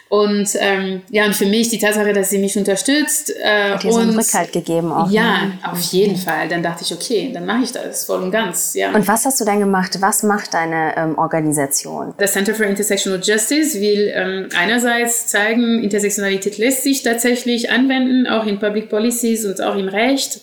Und 0.08 0.48
ähm, 0.58 1.02
ja, 1.10 1.26
und 1.26 1.36
für 1.36 1.44
mich 1.44 1.68
die 1.68 1.78
Tatsache, 1.78 2.14
dass 2.14 2.30
sie 2.30 2.38
mich 2.38 2.56
unterstützt. 2.56 3.30
Äh, 3.42 3.72
Hat 3.72 3.82
dir 3.82 3.92
so 3.92 3.98
einen 3.98 4.18
Rückhalt 4.18 4.52
gegeben 4.52 4.90
auch. 4.90 5.10
Ja, 5.10 5.44
ne? 5.44 5.58
auf 5.62 5.80
jeden 5.92 6.16
Fall. 6.16 6.48
Dann 6.48 6.62
dachte 6.62 6.82
ich, 6.82 6.94
okay, 6.94 7.30
dann 7.32 7.44
mache 7.44 7.64
ich 7.64 7.72
das 7.72 8.06
voll 8.06 8.22
und 8.22 8.30
ganz. 8.30 8.72
Ja. 8.74 8.94
Und 8.94 9.06
was 9.06 9.26
hast 9.26 9.38
du 9.38 9.44
dann 9.44 9.60
gemacht? 9.60 9.98
Was 10.00 10.22
macht 10.22 10.54
deine 10.54 10.96
ähm, 10.96 11.18
Organisation? 11.18 12.14
Das 12.16 12.32
Center 12.32 12.54
for 12.54 12.64
Intersectional 12.64 13.20
Justice 13.22 13.78
will 13.78 14.10
ähm, 14.14 14.48
einerseits 14.56 15.26
zeigen, 15.26 15.82
Intersektionalität 15.82 16.56
lässt 16.56 16.84
sich 16.84 17.02
tatsächlich 17.02 17.70
anwenden, 17.70 18.26
auch 18.26 18.46
in 18.46 18.58
Public 18.58 18.88
Policies 18.88 19.44
und 19.44 19.60
auch 19.60 19.76
im 19.76 19.88
Recht. 19.88 20.40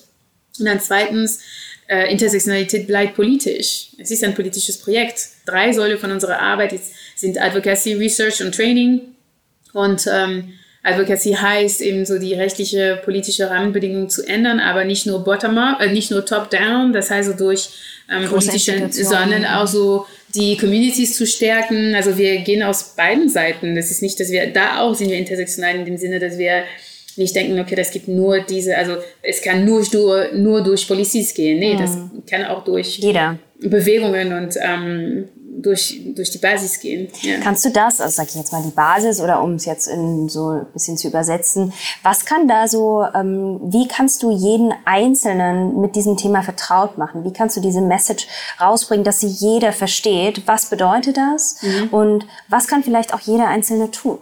Und 0.59 0.65
dann 0.65 0.79
zweitens, 0.79 1.39
äh, 1.87 2.11
Intersektionalität 2.11 2.85
bleibt 2.85 3.15
politisch. 3.15 3.89
Es 3.97 4.11
ist 4.11 4.23
ein 4.23 4.35
politisches 4.35 4.77
Projekt. 4.77 5.27
Drei 5.45 5.71
Säule 5.71 5.97
von 5.97 6.11
unserer 6.11 6.39
Arbeit 6.39 6.79
sind 7.15 7.41
Advocacy, 7.41 7.93
Research 7.93 8.43
und 8.43 8.53
Training. 8.53 9.14
Und 9.75 10.07
ähm, 10.09 10.53
Advocacy 10.83 11.33
heißt 11.33 11.81
eben 11.81 12.05
so 12.05 12.17
die 12.17 12.33
rechtliche, 12.33 13.01
politische 13.03 13.49
Rahmenbedingungen 13.49 14.09
zu 14.09 14.23
ändern, 14.23 14.61
aber 14.61 14.85
nicht 14.85 15.05
nur 15.05 15.23
bottom-up, 15.23 15.81
äh, 15.81 15.91
nicht 15.91 16.11
nur 16.11 16.25
top-down, 16.25 16.93
das 16.93 17.11
heißt 17.11 17.31
so 17.31 17.35
durch 17.35 17.69
ähm, 18.09 18.29
politische, 18.29 18.87
sondern 18.89 19.45
auch 19.45 19.67
so 19.67 20.05
die 20.33 20.55
Communities 20.55 21.17
zu 21.17 21.27
stärken. 21.27 21.93
Also 21.93 22.17
wir 22.17 22.37
gehen 22.37 22.63
aus 22.63 22.95
beiden 22.95 23.27
Seiten. 23.29 23.75
Das 23.75 23.91
ist 23.91 24.01
nicht, 24.01 24.17
dass 24.19 24.31
wir, 24.31 24.47
da 24.53 24.79
auch 24.79 24.95
sind 24.95 25.09
wir 25.09 25.17
intersektional 25.17 25.75
in 25.75 25.85
dem 25.85 25.97
Sinne, 25.97 26.19
dass 26.19 26.37
wir 26.37 26.63
nicht 27.17 27.35
denken, 27.35 27.59
okay, 27.59 27.75
das 27.75 27.91
gibt 27.91 28.07
nur 28.07 28.39
diese, 28.39 28.77
also 28.77 28.97
es 29.21 29.41
kann 29.41 29.65
nur, 29.65 29.83
nur, 29.91 30.27
nur 30.33 30.63
durch 30.63 30.87
Policies 30.87 31.33
gehen. 31.33 31.59
Nee, 31.59 31.73
mhm. 31.73 31.79
das 31.79 31.97
kann 32.29 32.45
auch 32.45 32.63
durch 32.63 32.99
Jeder. 32.99 33.39
Bewegungen 33.59 34.33
und 34.33 34.55
ähm, 34.61 35.25
durch, 35.61 36.01
durch 36.15 36.31
die 36.31 36.37
Basis 36.37 36.79
gehen. 36.79 37.07
Ja. 37.21 37.39
Kannst 37.39 37.65
du 37.65 37.69
das, 37.69 38.01
also 38.01 38.15
sag 38.15 38.27
ich 38.29 38.35
jetzt 38.35 38.51
mal 38.51 38.63
die 38.63 38.71
Basis 38.71 39.19
oder 39.19 39.41
um 39.41 39.53
es 39.53 39.65
jetzt 39.65 39.87
in 39.87 40.29
so 40.29 40.49
ein 40.49 40.65
bisschen 40.73 40.97
zu 40.97 41.07
übersetzen, 41.07 41.73
was 42.03 42.25
kann 42.25 42.47
da 42.47 42.67
so, 42.67 43.05
ähm, 43.13 43.59
wie 43.63 43.87
kannst 43.87 44.23
du 44.23 44.31
jeden 44.31 44.73
Einzelnen 44.85 45.79
mit 45.79 45.95
diesem 45.95 46.17
Thema 46.17 46.43
vertraut 46.43 46.97
machen? 46.97 47.23
Wie 47.23 47.33
kannst 47.33 47.57
du 47.57 47.61
diese 47.61 47.81
Message 47.81 48.27
rausbringen, 48.59 49.03
dass 49.03 49.19
sie 49.19 49.27
jeder 49.27 49.71
versteht? 49.71 50.43
Was 50.45 50.69
bedeutet 50.69 51.17
das? 51.17 51.61
Mhm. 51.61 51.87
Und 51.89 52.27
was 52.49 52.67
kann 52.67 52.83
vielleicht 52.83 53.13
auch 53.13 53.21
jeder 53.21 53.47
Einzelne 53.47 53.91
tun? 53.91 54.19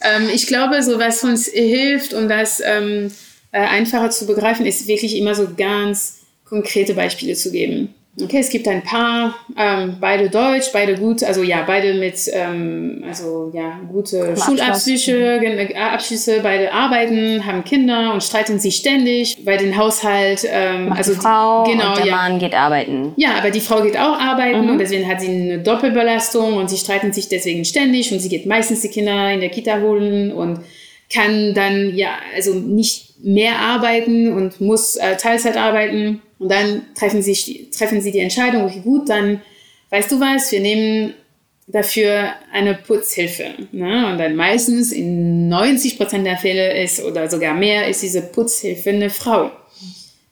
Ähm, 0.00 0.28
ich 0.32 0.46
glaube, 0.46 0.82
so 0.82 0.98
was 0.98 1.22
uns 1.24 1.46
hilft, 1.46 2.14
um 2.14 2.28
das 2.28 2.60
ähm, 2.64 3.10
äh, 3.52 3.60
einfacher 3.60 4.10
zu 4.10 4.26
begreifen, 4.26 4.66
ist 4.66 4.86
wirklich 4.88 5.16
immer 5.16 5.34
so 5.34 5.48
ganz 5.56 6.18
konkrete 6.44 6.94
Beispiele 6.94 7.34
zu 7.34 7.50
geben. 7.50 7.94
Okay, 8.18 8.38
es 8.38 8.48
gibt 8.48 8.66
ein 8.66 8.82
paar, 8.82 9.34
ähm, 9.58 9.96
beide 10.00 10.30
Deutsch, 10.30 10.72
beide 10.72 10.94
gut, 10.94 11.22
also 11.22 11.42
ja, 11.42 11.64
beide 11.66 11.92
mit, 11.94 12.14
ähm, 12.32 13.04
also 13.06 13.50
ja, 13.52 13.78
gute 13.92 14.34
Schulabschlüsse, 14.34 15.12
äh, 15.12 15.74
Abschlüsse, 15.74 16.40
beide 16.42 16.72
arbeiten, 16.72 17.44
haben 17.44 17.62
Kinder 17.62 18.14
und 18.14 18.22
streiten 18.22 18.58
sich 18.58 18.76
ständig 18.76 19.44
bei 19.44 19.58
den 19.58 19.76
Haushalt. 19.76 20.48
Ähm, 20.50 20.88
Macht 20.88 20.98
also 20.98 21.12
die 21.12 21.20
Frau 21.20 21.64
die, 21.64 21.72
genau, 21.72 21.90
und 21.90 21.98
der 21.98 22.06
ja. 22.06 22.16
Mann 22.16 22.38
geht 22.38 22.54
arbeiten. 22.54 23.12
Ja, 23.16 23.36
aber 23.36 23.50
die 23.50 23.60
Frau 23.60 23.82
geht 23.82 23.98
auch 23.98 24.18
arbeiten 24.18 24.62
mhm. 24.62 24.70
und 24.70 24.78
deswegen 24.78 25.06
hat 25.06 25.20
sie 25.20 25.28
eine 25.28 25.58
Doppelbelastung 25.58 26.54
und 26.56 26.70
sie 26.70 26.78
streiten 26.78 27.12
sich 27.12 27.28
deswegen 27.28 27.66
ständig 27.66 28.12
und 28.12 28.20
sie 28.20 28.30
geht 28.30 28.46
meistens 28.46 28.80
die 28.80 28.88
Kinder 28.88 29.30
in 29.30 29.40
der 29.40 29.50
Kita 29.50 29.80
holen 29.80 30.32
und 30.32 30.60
kann 31.12 31.54
dann 31.54 31.94
ja, 31.96 32.18
also 32.34 32.54
nicht 32.54 33.14
mehr 33.22 33.58
arbeiten 33.58 34.32
und 34.32 34.60
muss 34.60 34.96
äh, 34.96 35.16
Teilzeit 35.16 35.56
arbeiten 35.56 36.20
und 36.38 36.50
dann 36.50 36.82
treffen 36.94 37.22
sie, 37.22 37.70
treffen 37.70 38.00
sie 38.00 38.12
die 38.12 38.20
Entscheidung, 38.20 38.64
okay, 38.64 38.80
gut, 38.82 39.08
dann 39.08 39.40
weißt 39.90 40.12
du 40.12 40.20
was, 40.20 40.50
wir 40.52 40.60
nehmen 40.60 41.14
dafür 41.66 42.32
eine 42.52 42.74
Putzhilfe. 42.74 43.54
Ne? 43.72 44.10
Und 44.10 44.18
dann 44.18 44.36
meistens 44.36 44.92
in 44.92 45.48
90 45.48 45.96
Prozent 45.96 46.26
der 46.26 46.36
Fälle 46.36 46.82
ist 46.82 47.02
oder 47.02 47.28
sogar 47.28 47.54
mehr 47.54 47.88
ist 47.88 48.02
diese 48.02 48.22
Putzhilfe 48.22 48.90
eine 48.90 49.10
Frau. 49.10 49.50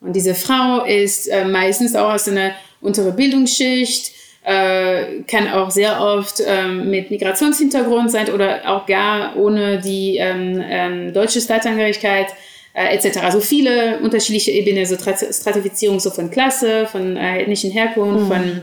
Und 0.01 0.15
diese 0.15 0.35
Frau 0.35 0.85
ist 0.85 1.29
äh, 1.29 1.45
meistens 1.45 1.97
auch 1.97 2.13
aus 2.13 2.29
einer 2.29 2.53
unteren 2.81 3.17
Bildungsschicht, 3.17 4.13
äh, 4.45 5.23
kann 5.27 5.49
auch 5.49 5.71
sehr 5.71 6.01
oft 6.01 6.43
ähm, 6.47 6.91
mit 6.91 7.11
Migrationshintergrund 7.11 8.11
sein 8.11 8.31
oder 8.31 8.61
auch 8.71 8.87
gar 8.87 9.37
ohne 9.37 9.81
die 9.81 10.19
ähm, 10.19 10.63
ähm, 10.63 11.13
deutsche 11.15 11.41
Staatsangehörigkeit 11.41 12.29
äh, 12.75 12.95
etc. 12.95 13.19
Also 13.19 13.41
viele 13.41 13.99
unterschiedliche 14.01 14.51
Ebenen, 14.51 14.85
so 14.85 14.97
Stratifizierung 14.97 15.99
so 15.99 16.11
von 16.11 16.31
Klasse, 16.31 16.87
von 16.87 17.17
äh, 17.17 17.41
ethnischen 17.41 17.71
Herkunft, 17.71 18.25
mhm. 18.25 18.29
von 18.29 18.63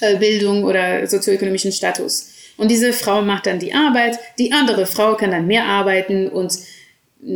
äh, 0.00 0.16
Bildung 0.16 0.64
oder 0.64 1.06
sozioökonomischen 1.06 1.72
Status. 1.72 2.30
Und 2.56 2.70
diese 2.70 2.92
Frau 2.92 3.20
macht 3.20 3.46
dann 3.46 3.58
die 3.58 3.74
Arbeit, 3.74 4.18
die 4.38 4.52
andere 4.52 4.86
Frau 4.86 5.14
kann 5.14 5.30
dann 5.30 5.46
mehr 5.46 5.64
arbeiten 5.64 6.28
und 6.28 6.52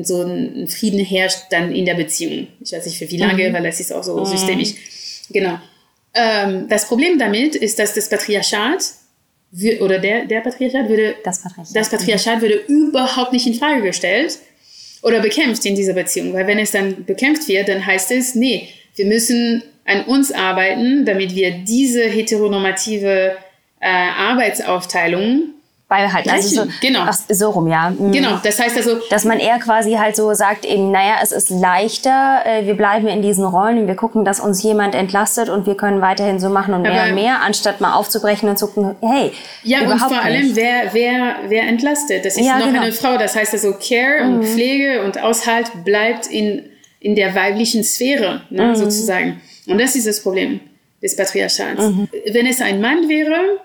so 0.03 0.23
ein 0.23 0.67
Frieden 0.69 1.05
herrscht 1.05 1.41
dann 1.51 1.73
in 1.73 1.85
der 1.85 1.95
Beziehung. 1.95 2.47
Ich 2.61 2.73
weiß 2.73 2.87
nicht 2.87 2.99
für 2.99 3.11
wie 3.11 3.19
lange, 3.19 3.49
mhm. 3.49 3.53
weil 3.53 3.65
das 3.65 3.81
ist 3.81 3.93
auch 3.93 4.03
so 4.03 4.19
mhm. 4.19 4.27
systemisch. 4.27 4.75
Genau. 5.31 5.59
Ähm, 6.15 6.69
das 6.69 6.87
Problem 6.87 7.19
damit 7.19 7.55
ist, 7.55 7.79
dass 7.79 7.95
das 7.95 8.09
Patriarchat 8.09 8.85
oder 9.81 9.99
der, 9.99 10.25
der 10.25 10.41
Patriarchat 10.41 10.89
würde, 10.89 11.15
das 11.25 11.43
Patriarchat, 11.43 11.77
das 11.77 11.91
Patriarchat 11.91 12.41
würde 12.41 12.55
überhaupt 12.69 13.33
nicht 13.33 13.47
in 13.47 13.55
Frage 13.55 13.83
gestellt 13.83 14.39
oder 15.03 15.21
bekämpft 15.21 15.65
in 15.67 15.75
dieser 15.75 15.93
Beziehung. 15.93 16.33
Weil 16.33 16.47
wenn 16.47 16.59
es 16.59 16.71
dann 16.71 17.05
bekämpft 17.05 17.49
wird, 17.49 17.69
dann 17.69 17.85
heißt 17.85 18.11
es, 18.13 18.35
nee, 18.35 18.69
wir 18.95 19.07
müssen 19.07 19.63
an 19.85 20.05
uns 20.05 20.33
arbeiten, 20.33 21.05
damit 21.05 21.35
wir 21.35 21.51
diese 21.51 22.05
heteronormative 22.05 23.37
äh, 23.81 23.87
Arbeitsaufteilung 23.87 25.51
beibehalten. 25.93 26.31
Also 26.31 26.63
so, 26.63 26.71
genau. 26.81 27.01
Ach, 27.07 27.19
so 27.29 27.51
rum, 27.51 27.69
ja. 27.69 27.91
Mhm. 27.91 28.13
Genau, 28.13 28.41
das 28.43 28.59
heißt 28.59 28.79
also... 28.79 28.97
Dass 29.11 29.25
man 29.25 29.39
eher 29.39 29.59
quasi 29.59 29.93
halt 29.93 30.17
so 30.17 30.33
sagt, 30.33 30.65
eben, 30.65 30.91
naja, 30.91 31.17
es 31.23 31.33
ist 31.33 31.51
leichter, 31.51 32.41
äh, 32.47 32.67
wir 32.67 32.75
bleiben 32.75 33.09
in 33.09 33.21
diesen 33.21 33.45
Rollen 33.45 33.79
und 33.79 33.89
wir 33.89 33.95
gucken, 33.95 34.25
dass 34.25 34.41
uns 34.41 34.63
jemand 34.63 34.95
entlastet 34.95 35.51
und 35.51 35.67
wir 35.67 35.77
können 35.77 36.01
weiterhin 36.01 36.41
so 36.41 36.49
machen 36.49 36.73
und 36.73 36.83
mehr 36.83 37.05
und 37.05 37.15
mehr, 37.15 37.43
anstatt 37.43 37.83
mal 37.83 37.93
aufzubrechen 37.93 38.49
und 38.49 38.59
zu 38.59 38.69
gucken, 38.69 38.97
hey, 39.03 39.33
Ja, 39.65 39.83
und 39.83 39.99
vor 39.99 40.09
nicht. 40.09 40.25
allem, 40.25 40.57
wer, 40.57 40.95
wer, 40.95 41.37
wer 41.49 41.65
entlastet? 41.65 42.25
Das 42.25 42.37
ist 42.37 42.47
ja, 42.47 42.59
noch 42.59 42.67
genau. 42.67 42.81
eine 42.81 42.93
Frau, 42.93 43.19
das 43.19 43.37
heißt 43.37 43.53
also 43.53 43.75
Care 43.75 44.25
mhm. 44.25 44.37
und 44.37 44.45
Pflege 44.47 45.03
und 45.05 45.23
Aushalt 45.23 45.71
bleibt 45.85 46.27
in, 46.27 46.65
in 47.01 47.17
der 47.17 47.35
weiblichen 47.35 47.85
Sphäre, 47.85 48.41
ne, 48.49 48.69
mhm. 48.69 48.77
sozusagen. 48.77 49.41
Und 49.67 49.79
das 49.79 49.95
ist 49.95 50.07
das 50.07 50.23
Problem 50.23 50.61
des 51.03 51.17
Patriarchats. 51.17 51.83
Mhm. 51.83 52.09
Wenn 52.33 52.47
es 52.47 52.63
ein 52.63 52.81
Mann 52.81 53.09
wäre, 53.11 53.61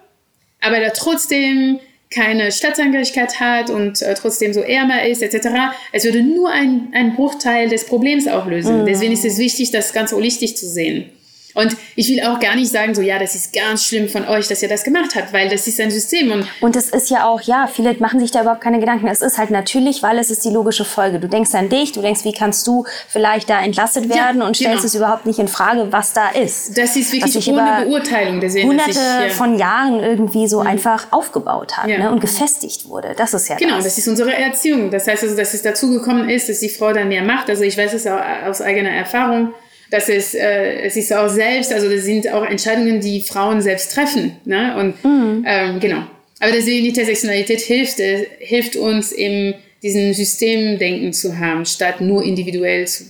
aber 0.59 0.79
der 0.79 0.91
trotzdem 0.91 1.79
keine 2.09 2.51
Staatsangehörigkeit 2.51 3.39
hat 3.39 3.69
und 3.69 4.01
äh, 4.01 4.13
trotzdem 4.13 4.53
so 4.53 4.61
ärmer 4.61 5.05
ist, 5.05 5.21
etc. 5.21 5.47
Es 5.91 6.05
würde 6.05 6.21
nur 6.23 6.49
ein, 6.49 6.89
ein 6.93 7.15
Bruchteil 7.15 7.69
des 7.69 7.85
Problems 7.85 8.27
auch 8.27 8.47
lösen. 8.47 8.81
Mhm. 8.81 8.85
Deswegen 8.85 9.13
ist 9.13 9.25
es 9.25 9.37
wichtig, 9.37 9.71
das 9.71 9.91
Ganze 9.91 10.15
holistisch 10.15 10.55
zu 10.55 10.67
sehen. 10.67 11.09
Und 11.57 11.75
ich 11.95 12.07
will 12.09 12.21
auch 12.21 12.39
gar 12.39 12.55
nicht 12.55 12.71
sagen, 12.71 12.93
so, 12.93 13.01
ja, 13.01 13.17
das 13.17 13.33
ist 13.33 13.51
ganz 13.51 13.83
schlimm 13.83 14.07
von 14.07 14.27
euch, 14.27 14.47
dass 14.47 14.61
ihr 14.61 14.69
das 14.69 14.83
gemacht 14.83 15.15
habt, 15.15 15.33
weil 15.33 15.49
das 15.49 15.65
ist 15.65 15.79
ein 15.79 15.89
System. 15.89 16.31
Und, 16.31 16.47
und 16.61 16.75
es 16.75 16.89
ist 16.89 17.09
ja 17.09 17.25
auch, 17.25 17.41
ja, 17.41 17.65
viele 17.65 17.95
machen 17.95 18.19
sich 18.19 18.29
da 18.29 18.41
überhaupt 18.41 18.61
keine 18.61 18.79
Gedanken. 18.79 19.07
Es 19.07 19.23
ist 19.23 19.39
halt 19.39 19.49
natürlich, 19.49 20.03
weil 20.03 20.19
es 20.19 20.29
ist 20.29 20.45
die 20.45 20.51
logische 20.51 20.85
Folge. 20.85 21.19
Du 21.19 21.27
denkst 21.27 21.55
an 21.55 21.69
dich, 21.69 21.93
du 21.93 22.01
denkst, 22.01 22.23
wie 22.25 22.31
kannst 22.31 22.67
du 22.67 22.85
vielleicht 23.07 23.49
da 23.49 23.59
entlastet 23.59 24.07
werden 24.07 24.41
ja, 24.41 24.47
und 24.47 24.55
stellst 24.55 24.75
genau. 24.75 24.85
es 24.85 24.93
überhaupt 24.93 25.25
nicht 25.25 25.39
in 25.39 25.47
Frage, 25.47 25.87
was 25.89 26.13
da 26.13 26.29
ist. 26.29 26.77
Das 26.77 26.95
ist 26.95 27.11
wirklich 27.11 27.49
ohne 27.49 27.85
Beurteilung. 27.85 28.39
Deswegen, 28.39 28.69
hunderte 28.69 28.91
ich, 28.91 28.97
ja. 28.97 29.29
von 29.29 29.57
Jahren 29.57 29.99
irgendwie 29.99 30.47
so 30.47 30.61
mhm. 30.61 30.67
einfach 30.67 31.07
aufgebaut 31.09 31.75
hat 31.75 31.87
ja. 31.87 31.97
ne, 31.97 32.11
und 32.11 32.19
gefestigt 32.19 32.87
wurde. 32.87 33.15
Das 33.17 33.33
ist 33.33 33.49
ja 33.49 33.55
Genau, 33.55 33.77
das. 33.77 33.85
das 33.85 33.97
ist 33.97 34.07
unsere 34.07 34.31
Erziehung. 34.31 34.91
Das 34.91 35.07
heißt 35.07 35.23
also, 35.23 35.35
dass 35.35 35.55
es 35.55 35.63
dazu 35.63 35.89
gekommen 35.89 36.29
ist, 36.29 36.49
dass 36.49 36.59
die 36.59 36.69
Frau 36.69 36.93
dann 36.93 37.07
mehr 37.07 37.23
macht. 37.23 37.49
Also 37.49 37.63
ich 37.63 37.75
weiß 37.75 37.93
es 37.93 38.05
auch 38.05 38.19
aus 38.45 38.61
eigener 38.61 38.91
Erfahrung 38.91 39.55
das 39.89 40.09
ist, 40.09 40.35
äh, 40.35 40.81
es 40.81 40.95
ist 40.97 41.13
auch 41.13 41.29
selbst, 41.29 41.71
also 41.71 41.89
das 41.89 42.03
sind 42.03 42.31
auch 42.31 42.45
Entscheidungen, 42.45 42.99
die 42.99 43.21
Frauen 43.21 43.61
selbst 43.61 43.93
treffen. 43.93 44.37
Ne? 44.45 44.75
Und 44.77 45.03
mhm. 45.03 45.45
ähm, 45.47 45.79
genau. 45.79 46.03
Aber 46.39 46.51
deswegen 46.51 46.83
die 46.83 46.89
Intersektionalität 46.89 47.61
hilft, 47.61 47.99
äh, 47.99 48.25
hilft 48.39 48.75
uns 48.75 49.11
eben 49.11 49.55
diesen 49.81 50.13
Systemdenken 50.13 51.13
zu 51.13 51.37
haben, 51.37 51.65
statt 51.65 52.01
nur 52.01 52.23
individuell 52.23 52.87
zu, 52.87 53.03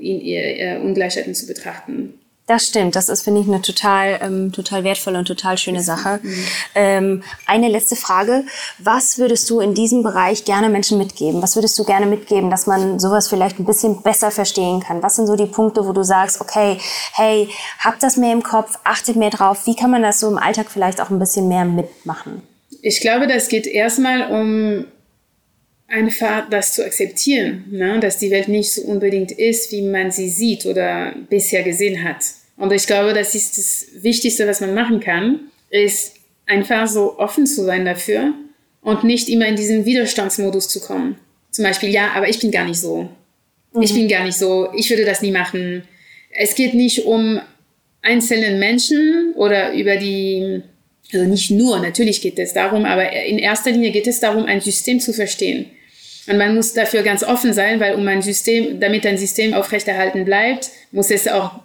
in, 0.00 0.20
äh, 0.22 0.78
Ungleichheiten 0.82 1.34
zu 1.34 1.46
betrachten. 1.46 2.14
Das 2.46 2.66
stimmt, 2.66 2.94
das 2.94 3.08
ist, 3.08 3.22
finde 3.22 3.40
ich, 3.40 3.48
eine 3.48 3.62
total, 3.62 4.18
ähm, 4.20 4.52
total 4.52 4.84
wertvolle 4.84 5.18
und 5.18 5.24
total 5.24 5.56
schöne 5.56 5.82
Sache. 5.82 6.20
Mhm. 6.22 6.46
Ähm, 6.74 7.22
eine 7.46 7.68
letzte 7.68 7.96
Frage. 7.96 8.44
Was 8.78 9.16
würdest 9.16 9.48
du 9.48 9.60
in 9.60 9.72
diesem 9.72 10.02
Bereich 10.02 10.44
gerne 10.44 10.68
Menschen 10.68 10.98
mitgeben? 10.98 11.40
Was 11.40 11.56
würdest 11.56 11.78
du 11.78 11.84
gerne 11.84 12.04
mitgeben, 12.04 12.50
dass 12.50 12.66
man 12.66 12.98
sowas 12.98 13.28
vielleicht 13.28 13.58
ein 13.58 13.64
bisschen 13.64 14.02
besser 14.02 14.30
verstehen 14.30 14.80
kann? 14.80 15.02
Was 15.02 15.16
sind 15.16 15.26
so 15.26 15.36
die 15.36 15.46
Punkte, 15.46 15.86
wo 15.86 15.92
du 15.92 16.02
sagst, 16.02 16.38
okay, 16.42 16.78
hey, 17.14 17.48
habt 17.78 18.02
das 18.02 18.18
mehr 18.18 18.34
im 18.34 18.42
Kopf, 18.42 18.78
achtet 18.84 19.16
mehr 19.16 19.30
drauf. 19.30 19.66
Wie 19.66 19.74
kann 19.74 19.90
man 19.90 20.02
das 20.02 20.20
so 20.20 20.28
im 20.28 20.36
Alltag 20.36 20.66
vielleicht 20.70 21.00
auch 21.00 21.08
ein 21.08 21.18
bisschen 21.18 21.48
mehr 21.48 21.64
mitmachen? 21.64 22.42
Ich 22.82 23.00
glaube, 23.00 23.26
das 23.26 23.48
geht 23.48 23.66
erstmal 23.66 24.30
um 24.30 24.84
einfach 25.94 26.50
das 26.50 26.74
zu 26.74 26.84
akzeptieren, 26.84 27.64
ne? 27.70 28.00
dass 28.00 28.18
die 28.18 28.30
Welt 28.30 28.48
nicht 28.48 28.72
so 28.72 28.82
unbedingt 28.82 29.30
ist, 29.30 29.70
wie 29.70 29.82
man 29.82 30.10
sie 30.10 30.28
sieht 30.28 30.66
oder 30.66 31.14
bisher 31.30 31.62
gesehen 31.62 32.02
hat. 32.02 32.24
Und 32.56 32.72
ich 32.72 32.86
glaube, 32.86 33.14
das 33.14 33.34
ist 33.34 33.56
das 33.56 34.02
Wichtigste, 34.02 34.46
was 34.46 34.60
man 34.60 34.74
machen 34.74 35.00
kann, 35.00 35.40
ist 35.70 36.14
einfach 36.46 36.88
so 36.88 37.18
offen 37.18 37.46
zu 37.46 37.64
sein 37.64 37.84
dafür 37.84 38.34
und 38.82 39.04
nicht 39.04 39.28
immer 39.28 39.46
in 39.46 39.56
diesen 39.56 39.84
Widerstandsmodus 39.84 40.68
zu 40.68 40.80
kommen. 40.80 41.16
Zum 41.50 41.64
Beispiel, 41.64 41.90
ja, 41.90 42.12
aber 42.14 42.28
ich 42.28 42.40
bin 42.40 42.50
gar 42.50 42.64
nicht 42.64 42.80
so. 42.80 43.08
Mhm. 43.72 43.82
Ich 43.82 43.94
bin 43.94 44.08
gar 44.08 44.24
nicht 44.24 44.36
so. 44.36 44.68
Ich 44.76 44.90
würde 44.90 45.04
das 45.04 45.22
nie 45.22 45.30
machen. 45.30 45.84
Es 46.30 46.56
geht 46.56 46.74
nicht 46.74 47.04
um 47.06 47.40
einzelnen 48.02 48.58
Menschen 48.58 49.32
oder 49.36 49.72
über 49.72 49.96
die, 49.96 50.62
also 51.12 51.24
nicht 51.24 51.50
nur, 51.52 51.78
natürlich 51.78 52.20
geht 52.20 52.38
es 52.38 52.52
darum, 52.52 52.84
aber 52.84 53.12
in 53.12 53.38
erster 53.38 53.70
Linie 53.70 53.92
geht 53.92 54.08
es 54.08 54.20
darum, 54.20 54.44
ein 54.44 54.60
System 54.60 54.98
zu 54.98 55.12
verstehen. 55.12 55.66
Und 56.26 56.38
man 56.38 56.54
muss 56.54 56.72
dafür 56.72 57.02
ganz 57.02 57.22
offen 57.22 57.52
sein, 57.52 57.80
weil 57.80 57.94
um 57.94 58.06
ein 58.08 58.22
System, 58.22 58.80
damit 58.80 59.06
ein 59.06 59.18
System 59.18 59.52
aufrechterhalten 59.54 60.24
bleibt, 60.24 60.70
muss 60.90 61.10
es 61.10 61.28
auch 61.28 61.60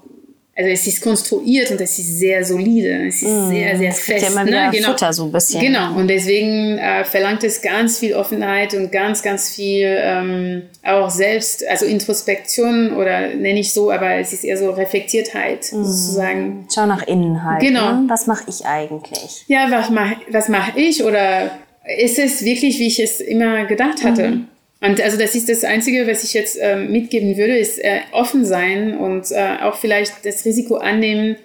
also 0.60 0.72
es 0.72 0.88
ist 0.88 1.02
konstruiert 1.02 1.72
und 1.72 1.80
es 1.80 1.98
ist 1.98 2.20
sehr 2.20 2.44
solide, 2.44 3.08
es 3.08 3.22
ist 3.22 3.30
mm, 3.30 3.50
sehr, 3.50 3.78
sehr 3.78 3.92
fest. 3.94 4.24
Ja 4.24 4.28
immer 4.30 4.44
ne? 4.44 4.70
genau. 4.74 4.90
Futter 4.90 5.14
so 5.14 5.24
ein 5.24 5.32
bisschen. 5.32 5.62
Genau, 5.62 5.96
und 5.96 6.10
deswegen 6.10 6.78
äh, 6.78 7.06
verlangt 7.06 7.46
es 7.46 7.62
ganz 7.62 8.00
viel 8.00 8.14
Offenheit 8.14 8.74
und 8.74 8.92
ganz, 8.92 9.24
ganz 9.24 9.52
viel 9.52 9.88
ähm, 9.88 10.64
auch 10.84 11.10
selbst, 11.10 11.66
also 11.66 11.86
Introspektion 11.86 12.92
oder 12.98 13.30
nenne 13.30 13.62
ich 13.62 13.74
so, 13.74 13.90
aber 13.90 14.16
es 14.16 14.34
ist 14.34 14.44
eher 14.44 14.58
so 14.58 14.72
Reflektiertheit 14.72 15.72
mm. 15.72 15.84
sozusagen. 15.86 16.68
Schau 16.76 16.86
nach 16.88 17.08
innen 17.08 17.42
halt. 17.46 17.62
Genau. 17.62 17.94
Ne? 17.94 18.06
Was 18.10 18.28
mache 18.28 18.44
ich 18.50 18.66
eigentlich? 18.66 19.46
Ja, 19.48 19.68
was 19.72 19.90
mache 19.90 20.18
was 20.30 20.50
mach 20.50 20.76
ich 20.76 21.06
oder 21.06 21.52
ist 21.98 22.20
es 22.20 22.44
wirklich, 22.44 22.80
wie 22.80 22.88
ich 22.88 23.00
es 23.00 23.20
immer 23.20 23.66
gedacht 23.66 24.04
hatte? 24.04 24.30
Mm. 24.32 24.48
Und 24.82 25.02
also 25.02 25.18
das 25.18 25.36
ist 25.36 25.50
das 25.50 25.64
Einzige, 25.64 26.08
was 26.08 26.24
ich 26.24 26.34
jetzt 26.34 26.58
äh, 26.58 26.78
mitgeben 26.78 27.36
würde, 27.36 27.58
ist 27.58 27.80
äh, 27.80 28.00
offen 28.12 28.46
sein 28.46 28.98
und 28.98 29.30
äh, 29.32 29.58
auch 29.62 29.78
vielleicht 29.78 30.26
das 30.26 30.46
Risiko 30.46 30.76
annehmen, 30.76 31.36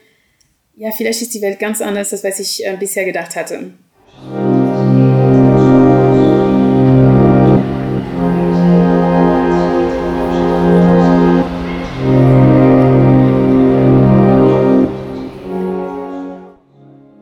ja, 0.77 0.91
vielleicht 0.91 1.23
ist 1.23 1.35
die 1.35 1.41
Welt 1.41 1.59
ganz 1.59 1.81
anders, 1.81 2.13
als 2.13 2.25
was 2.25 2.41
ich 2.41 2.65
äh, 2.65 2.77
bisher 2.79 3.05
gedacht 3.05 3.37
hatte. 3.37 3.73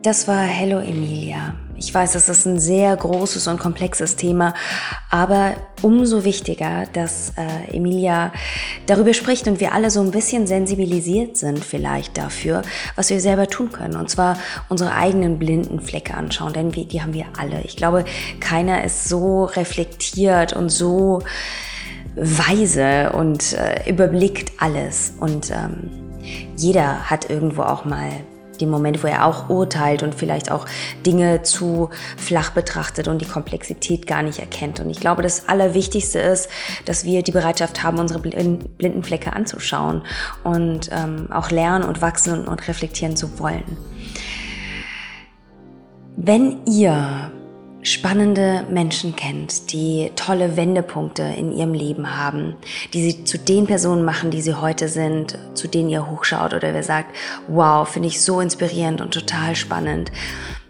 Das 0.02 0.26
war 0.26 0.44
Hello 0.44 0.78
Emilia. 0.80 1.54
Ich 1.84 1.92
weiß, 1.92 2.12
das 2.12 2.28
ist 2.28 2.46
ein 2.46 2.60
sehr 2.60 2.96
großes 2.96 3.48
und 3.48 3.58
komplexes 3.58 4.14
Thema, 4.14 4.54
aber 5.10 5.54
umso 5.82 6.22
wichtiger, 6.22 6.84
dass 6.92 7.32
äh, 7.36 7.76
Emilia 7.76 8.32
darüber 8.86 9.12
spricht 9.12 9.48
und 9.48 9.58
wir 9.58 9.72
alle 9.72 9.90
so 9.90 10.00
ein 10.00 10.12
bisschen 10.12 10.46
sensibilisiert 10.46 11.36
sind 11.36 11.64
vielleicht 11.64 12.16
dafür, 12.16 12.62
was 12.94 13.10
wir 13.10 13.20
selber 13.20 13.48
tun 13.48 13.72
können. 13.72 13.96
Und 13.96 14.08
zwar 14.08 14.38
unsere 14.68 14.94
eigenen 14.94 15.40
blinden 15.40 15.80
Flecke 15.80 16.14
anschauen, 16.14 16.52
denn 16.52 16.72
wir, 16.76 16.84
die 16.84 17.02
haben 17.02 17.14
wir 17.14 17.26
alle. 17.36 17.62
Ich 17.62 17.76
glaube, 17.76 18.04
keiner 18.38 18.84
ist 18.84 19.08
so 19.08 19.46
reflektiert 19.46 20.52
und 20.52 20.68
so 20.68 21.24
weise 22.14 23.10
und 23.10 23.54
äh, 23.54 23.90
überblickt 23.90 24.52
alles. 24.58 25.14
Und 25.18 25.50
ähm, 25.50 25.90
jeder 26.56 27.10
hat 27.10 27.28
irgendwo 27.28 27.62
auch 27.62 27.84
mal 27.84 28.12
dem 28.62 28.70
Moment, 28.70 29.02
wo 29.02 29.08
er 29.08 29.26
auch 29.26 29.50
urteilt 29.50 30.02
und 30.02 30.14
vielleicht 30.14 30.50
auch 30.50 30.66
Dinge 31.04 31.42
zu 31.42 31.90
flach 32.16 32.50
betrachtet 32.50 33.08
und 33.08 33.20
die 33.20 33.26
Komplexität 33.26 34.06
gar 34.06 34.22
nicht 34.22 34.38
erkennt. 34.38 34.80
Und 34.80 34.88
ich 34.90 35.00
glaube, 35.00 35.22
das 35.22 35.48
Allerwichtigste 35.48 36.18
ist, 36.18 36.48
dass 36.84 37.04
wir 37.04 37.22
die 37.22 37.32
Bereitschaft 37.32 37.82
haben, 37.82 37.98
unsere 37.98 38.20
blinden 38.20 39.02
Flecke 39.02 39.32
anzuschauen 39.32 40.02
und 40.44 40.90
ähm, 40.92 41.28
auch 41.30 41.50
lernen 41.50 41.84
und 41.84 42.00
wachsen 42.00 42.46
und 42.46 42.68
reflektieren 42.68 43.16
zu 43.16 43.38
wollen. 43.38 43.76
Wenn 46.16 46.64
ihr 46.66 47.32
spannende 47.82 48.64
Menschen 48.70 49.16
kennt, 49.16 49.72
die 49.72 50.12
tolle 50.14 50.56
Wendepunkte 50.56 51.22
in 51.22 51.52
ihrem 51.52 51.74
Leben 51.74 52.16
haben, 52.16 52.54
die 52.94 53.02
sie 53.02 53.24
zu 53.24 53.38
den 53.38 53.66
Personen 53.66 54.04
machen, 54.04 54.30
die 54.30 54.40
sie 54.40 54.54
heute 54.54 54.88
sind, 54.88 55.36
zu 55.54 55.68
denen 55.68 55.90
ihr 55.90 56.08
hochschaut 56.08 56.54
oder 56.54 56.72
wer 56.72 56.84
sagt, 56.84 57.14
wow, 57.48 57.86
finde 57.86 58.08
ich 58.08 58.22
so 58.22 58.40
inspirierend 58.40 59.00
und 59.00 59.12
total 59.12 59.56
spannend, 59.56 60.12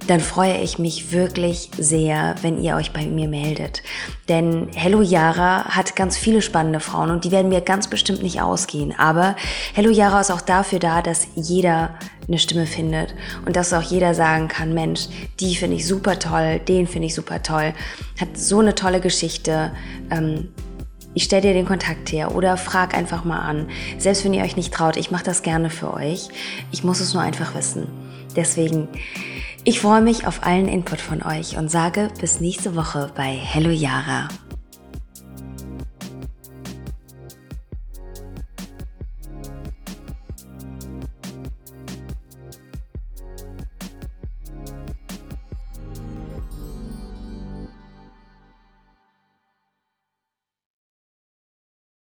dann 0.07 0.21
freue 0.21 0.59
ich 0.59 0.79
mich 0.79 1.13
wirklich 1.13 1.71
sehr, 1.79 2.35
wenn 2.43 2.63
ihr 2.63 2.77
euch 2.77 2.93
bei 2.93 3.07
mir 3.07 3.29
meldet. 3.29 3.83
Denn 4.29 4.69
Hello 4.75 5.01
Yara 5.01 5.65
hat 5.67 5.97
ganz 5.97 6.17
viele 6.17 6.43
spannende 6.43 6.81
Frauen 6.81 7.11
und 7.11 7.25
die 7.25 7.31
werden 7.31 7.49
mir 7.49 7.61
ganz 7.61 7.89
bestimmt 7.89 8.23
nicht 8.23 8.41
ausgehen. 8.41 8.95
Aber 8.99 9.37
Hello 9.75 9.91
Yara 9.91 10.21
ist 10.21 10.31
auch 10.31 10.41
dafür 10.41 10.79
da, 10.79 11.03
dass 11.03 11.29
jeder 11.35 11.95
eine 12.27 12.39
Stimme 12.39 12.67
findet 12.67 13.15
und 13.47 13.57
dass 13.57 13.73
auch 13.73 13.83
jeder 13.83 14.15
sagen 14.15 14.49
kann, 14.49 14.75
Mensch, 14.75 15.09
die 15.41 15.55
finde 15.57 15.77
ich 15.77 15.87
super 15.87 16.19
toll, 16.19 16.61
den 16.61 16.87
finde 16.87 17.07
ich 17.07 17.15
super 17.15 17.43
toll, 17.43 17.73
hat 18.21 18.37
so 18.37 18.61
eine 18.61 18.75
tolle 18.75 19.01
Geschichte. 19.01 19.73
Ähm, 20.11 20.49
ich 21.15 21.25
stelle 21.25 21.43
dir 21.43 21.53
den 21.53 21.67
Kontakt 21.67 22.11
her 22.11 22.35
oder 22.35 22.57
frag 22.57 22.95
einfach 22.95 23.25
mal 23.25 23.41
an. 23.41 23.69
Selbst 23.99 24.25
wenn 24.25 24.33
ihr 24.33 24.45
euch 24.45 24.57
nicht 24.57 24.73
traut, 24.73 24.97
ich 24.97 25.11
mache 25.11 25.25
das 25.25 25.43
gerne 25.43 25.69
für 25.69 25.93
euch. 25.93 26.29
Ich 26.71 26.85
muss 26.85 27.01
es 27.01 27.13
nur 27.13 27.23
einfach 27.23 27.55
wissen. 27.55 27.87
Deswegen 28.35 28.89
ich 29.65 29.81
freue 29.81 30.03
mich 30.03 30.27
auf 30.27 30.45
allen 30.45 30.69
Input 30.69 31.01
von 31.01 31.23
euch 31.23 31.57
und 31.57 31.71
sage 31.71 32.09
bis 32.21 32.41
nächste 32.41 32.75
Woche 32.75 33.11
bei 33.15 33.37
Hello 33.37 33.71
Yara. 33.71 34.29